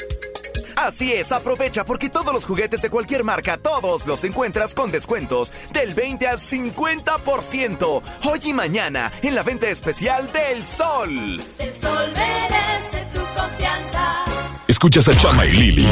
Así 0.75 1.13
es, 1.13 1.31
aprovecha 1.31 1.85
porque 1.85 2.09
todos 2.09 2.33
los 2.33 2.45
juguetes 2.45 2.81
de 2.81 2.89
cualquier 2.89 3.23
marca, 3.23 3.57
todos 3.57 4.05
los 4.05 4.23
encuentras 4.23 4.73
con 4.73 4.91
descuentos 4.91 5.53
del 5.71 5.93
20 5.93 6.27
al 6.27 6.39
50%. 6.39 8.01
Hoy 8.23 8.39
y 8.43 8.53
mañana 8.53 9.11
en 9.21 9.35
la 9.35 9.43
venta 9.43 9.67
especial 9.69 10.31
del 10.31 10.65
Sol. 10.65 11.41
El 11.59 11.73
sol 11.75 12.13
merece 12.15 13.05
tu 13.13 13.19
confianza. 13.19 14.25
Escuchas 14.67 15.07
a 15.07 15.17
Chama 15.17 15.45
y 15.45 15.51
Lili 15.51 15.87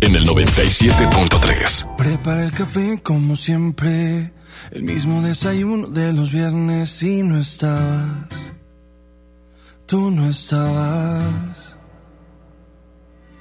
en 0.00 0.14
el 0.14 0.26
97.3. 0.26 1.96
Prepara 1.96 2.44
el 2.44 2.52
café 2.52 3.00
como 3.02 3.36
siempre, 3.36 4.32
el 4.70 4.82
mismo 4.82 5.22
desayuno 5.22 5.88
de 5.88 6.12
los 6.12 6.30
viernes 6.32 7.02
y 7.02 7.22
no 7.22 7.38
estabas. 7.40 8.52
Tú 9.86 10.10
no 10.10 10.28
estabas. 10.28 11.65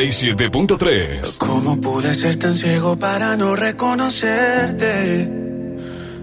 97.3. 0.00 1.36
¿Cómo 1.36 1.78
pude 1.78 2.14
ser 2.14 2.36
tan 2.36 2.56
ciego 2.56 2.98
para 2.98 3.36
no 3.36 3.54
reconocerte? 3.54 5.28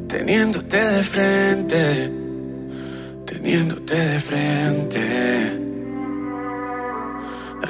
Teniéndote 0.07 0.77
de 0.77 1.03
frente, 1.03 2.11
teniéndote 3.23 3.95
de 3.95 4.19
frente. 4.19 5.53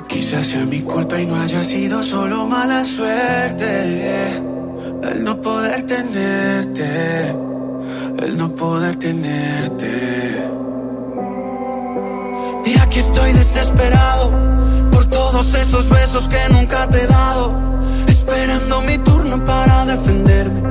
Quizás 0.07 0.47
sea 0.47 0.63
mi 0.65 0.79
culpa 0.79 1.19
y 1.19 1.25
no 1.25 1.35
haya 1.35 1.65
sido 1.65 2.01
solo 2.01 2.45
mala 2.47 2.85
suerte. 2.85 4.38
El 5.03 5.25
no 5.25 5.41
poder 5.41 5.84
tenerte, 5.84 7.31
el 8.19 8.38
no 8.38 8.55
poder 8.55 8.95
tenerte. 8.95 10.47
Y 12.63 12.79
aquí 12.79 12.99
estoy 12.99 13.34
desesperado 13.34 14.56
todos 15.38 15.53
esos 15.53 15.88
besos 15.88 16.27
que 16.27 16.49
nunca 16.49 16.89
te 16.89 17.03
he 17.03 17.07
dado. 17.07 17.51
Esperando 18.07 18.81
mi 18.81 18.97
turno 18.97 19.45
para 19.45 19.85
defenderme. 19.85 20.61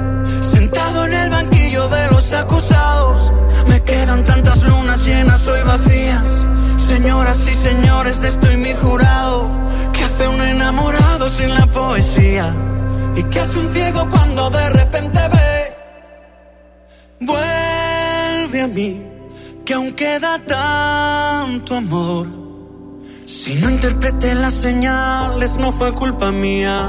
Sentado 0.42 1.04
en 1.04 1.12
el 1.12 1.30
banquillo 1.30 1.88
de 1.88 2.10
los 2.10 2.32
acusados. 2.32 3.32
Me 3.68 3.80
quedan 3.82 4.24
tantas 4.24 4.64
lunas 4.64 5.04
llenas 5.04 5.46
hoy 5.46 5.62
vacías. 5.64 6.46
Señoras 6.78 7.46
y 7.46 7.54
señores, 7.54 8.20
de 8.20 8.28
estoy 8.28 8.56
mi 8.56 8.72
jurado. 8.74 9.48
¿Qué 9.92 10.02
hace 10.02 10.26
un 10.26 10.42
enamorado 10.42 11.30
sin 11.30 11.54
la 11.54 11.66
poesía? 11.66 12.52
¿Y 13.14 13.22
qué 13.22 13.38
hace 13.38 13.58
un 13.60 13.68
ciego 13.68 14.08
cuando 14.10 14.50
de 14.50 14.70
repente 14.70 15.20
ve? 15.34 15.76
Vuelve 17.20 18.62
a 18.62 18.66
mí, 18.66 19.06
que 19.64 19.74
aún 19.74 19.92
queda 19.92 20.40
tanto 20.44 21.76
amor 21.76 22.45
si 23.46 23.54
no 23.54 23.70
interpreté 23.70 24.34
las 24.34 24.54
señales, 24.54 25.54
no 25.56 25.70
fue 25.70 25.92
culpa 25.92 26.32
mía. 26.32 26.84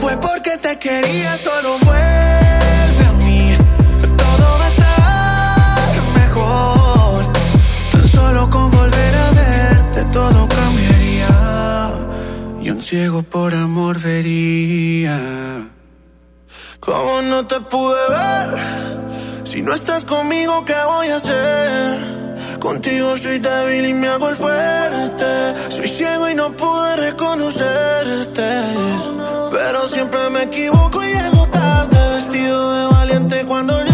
Fue 0.00 0.16
porque 0.18 0.56
te 0.58 0.78
quería, 0.78 1.36
solo 1.36 1.70
vuelve 1.80 3.04
a 3.04 3.12
mí. 3.18 3.56
Todo 4.16 4.58
va 4.60 4.64
a 4.64 4.68
estar 4.68 6.02
mejor. 6.20 7.32
Tan 7.90 8.06
solo 8.06 8.48
con 8.48 8.70
volver 8.70 9.14
a 9.16 9.30
verte, 9.32 10.04
todo 10.12 10.46
cambiaría. 10.46 11.90
Y 12.62 12.70
un 12.70 12.80
ciego 12.80 13.24
por 13.24 13.54
amor 13.54 13.98
vería. 13.98 15.18
¿Cómo 16.78 17.22
no 17.22 17.44
te 17.44 17.58
pude 17.58 18.08
ver? 18.08 19.42
Si 19.42 19.62
no 19.62 19.74
estás 19.74 20.04
conmigo, 20.04 20.64
¿qué 20.64 20.76
voy 20.86 21.08
a 21.08 21.16
hacer? 21.16 22.23
Contigo 22.64 23.14
soy 23.18 23.40
débil 23.40 23.84
y 23.84 23.92
me 23.92 24.08
hago 24.08 24.30
el 24.30 24.36
fuerte. 24.36 25.54
Soy 25.68 25.86
ciego 25.86 26.30
y 26.30 26.34
no 26.34 26.50
pude 26.56 26.96
reconocerte. 26.96 28.48
Pero 29.52 29.86
siempre 29.86 30.30
me 30.30 30.44
equivoco 30.44 31.04
y 31.04 31.08
llego 31.12 31.46
tarde. 31.48 31.98
Vestido 32.14 32.72
de 32.72 32.94
valiente 32.94 33.44
cuando 33.44 33.84
yo 33.84 33.93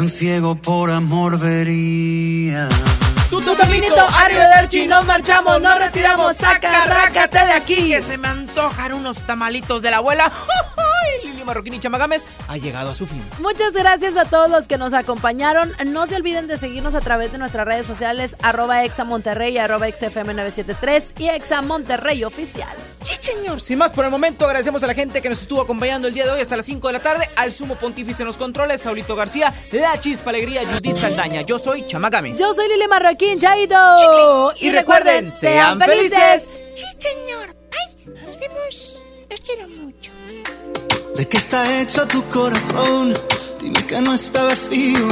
Un 0.00 0.08
ciego 0.08 0.54
por 0.54 0.90
amor 0.90 1.38
vería. 1.38 2.70
Tu, 3.44 3.50
tu 3.50 3.56
caminito, 3.56 4.06
arrivederci, 4.18 4.86
nos 4.86 5.04
marchamos, 5.06 5.60
nos 5.60 5.78
retiramos, 5.78 6.36
saca, 6.36 6.84
rácate 6.84 7.38
de 7.38 7.52
aquí. 7.52 7.88
Que 7.88 8.02
se 8.02 8.18
me 8.18 8.28
antojan 8.28 8.94
unos 8.94 9.22
tamalitos 9.22 9.82
de 9.82 9.90
la 9.90 9.98
abuela. 9.98 10.30
Lili 11.24 11.44
Marroquín 11.44 11.74
y 11.74 11.80
Chamagames 11.80 12.24
ha 12.48 12.56
llegado 12.56 12.90
a 12.90 12.94
su 12.94 13.06
fin. 13.06 13.22
Muchas 13.40 13.72
gracias 13.72 14.16
a 14.16 14.24
todos 14.24 14.50
los 14.50 14.68
que 14.68 14.78
nos 14.78 14.92
acompañaron. 14.92 15.72
No 15.86 16.06
se 16.06 16.16
olviden 16.16 16.46
de 16.46 16.56
seguirnos 16.56 16.94
a 16.94 17.00
través 17.00 17.32
de 17.32 17.38
nuestras 17.38 17.66
redes 17.66 17.86
sociales, 17.86 18.36
arroba 18.42 18.84
Exa 18.84 19.04
Monterrey, 19.04 19.58
arroba 19.58 19.88
XFM973 19.88 21.04
y 21.18 21.28
Exa 21.28 21.62
Monterrey 21.62 22.22
Oficial. 22.24 22.76
Sí, 23.02 23.14
señor. 23.18 23.60
Sin 23.60 23.78
más 23.78 23.92
por 23.92 24.04
el 24.04 24.10
momento, 24.10 24.44
agradecemos 24.44 24.82
a 24.82 24.86
la 24.86 24.94
gente 24.94 25.20
que 25.22 25.28
nos 25.28 25.40
estuvo 25.40 25.62
acompañando 25.62 26.06
el 26.06 26.14
día 26.14 26.24
de 26.26 26.32
hoy 26.32 26.40
hasta 26.40 26.56
las 26.56 26.66
5 26.66 26.86
de 26.86 26.92
la 26.92 27.00
tarde. 27.00 27.28
Al 27.34 27.52
sumo 27.52 27.76
pontífice 27.76 28.22
en 28.22 28.26
los 28.26 28.36
controles, 28.36 28.82
Saulito 28.82 29.16
García, 29.16 29.52
La 29.72 29.98
Chispa 29.98 30.30
Alegría, 30.30 30.62
Judith 30.66 30.96
Saldaña. 30.98 31.40
Yo 31.42 31.58
soy 31.58 31.86
Chamagames. 31.86 32.38
Yo 32.38 32.52
soy 32.52 32.68
Lili 32.68 32.86
Marroquín, 32.88 33.29
Chaito. 33.38 34.52
Y 34.60 34.70
recuerden, 34.70 35.30
sean 35.32 35.78
felices. 35.80 36.44
Sí, 36.74 36.84
señor. 36.98 37.54
Ay, 37.70 38.04
nos 38.06 38.40
vemos. 38.40 38.96
Los 39.30 39.40
quiero 39.40 39.68
mucho. 39.68 40.10
¿De 41.16 41.28
qué 41.28 41.36
está 41.36 41.80
hecho 41.80 42.06
tu 42.06 42.22
corazón? 42.28 43.14
Dime 43.60 43.84
que 43.86 44.00
no 44.00 44.14
está 44.14 44.42
vacío. 44.44 45.06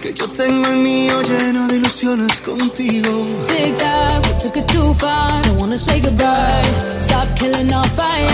Que 0.00 0.12
yo 0.12 0.28
tengo 0.28 0.68
el 0.68 0.76
mío 0.76 1.20
lleno 1.22 1.66
de 1.66 1.76
ilusiones 1.76 2.40
contigo. 2.40 3.10
Tic 3.48 3.74
tac, 3.76 4.22
we 4.26 4.38
took 4.42 4.56
it 4.56 4.66
too 4.66 4.94
far. 4.94 5.42
Don't 5.42 5.60
wanna 5.60 5.78
say 5.78 6.00
goodbye. 6.00 6.62
Stop 7.00 7.26
killing 7.38 7.72
our 7.72 7.88
fire. 7.90 8.28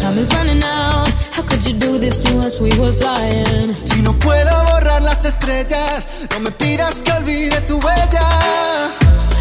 Time 0.00 0.18
is 0.18 0.32
running 0.32 0.62
out. 0.62 1.25
How 1.36 1.42
could 1.42 1.66
you 1.66 1.74
do 1.74 1.98
this 1.98 2.22
to 2.24 2.38
us? 2.38 2.60
We 2.60 2.70
were 2.78 2.94
flying. 2.94 3.74
Si 3.84 4.00
no 4.00 4.14
puedo 4.14 4.52
borrar 4.64 5.02
las 5.02 5.26
estrellas, 5.26 6.06
no 6.30 6.40
me 6.40 6.50
pidas 6.50 7.02
que 7.02 7.12
olvide 7.12 7.60
tu 7.66 7.78
huella. 7.78 8.90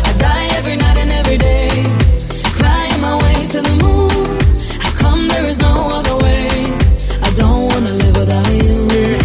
I 0.03 0.13
die 0.17 0.47
every 0.57 0.75
night 0.75 0.97
and 0.97 1.11
every 1.13 1.37
day. 1.37 1.69
Crying 2.59 2.99
my 2.99 3.15
way 3.23 3.47
to 3.47 3.61
the 3.61 3.75
moon. 3.81 4.25
How 4.81 4.91
come 5.03 5.29
there 5.29 5.45
is 5.45 5.57
no 5.59 5.87
other 5.97 6.17
way? 6.17 6.49
I 7.23 7.29
don't 7.37 7.71
wanna 7.71 7.91
live 7.91 8.17
without 8.17 8.51
you. 8.51 9.24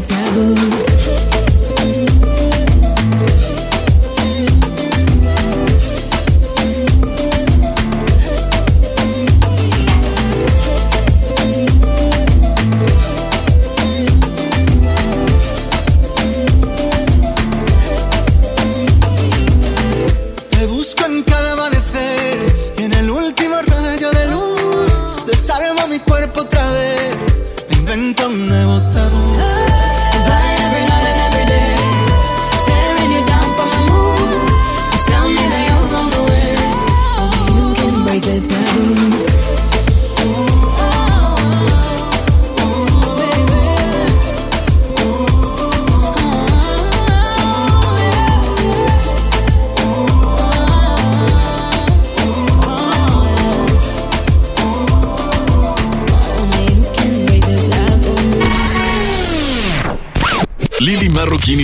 taboo. 0.00 1.31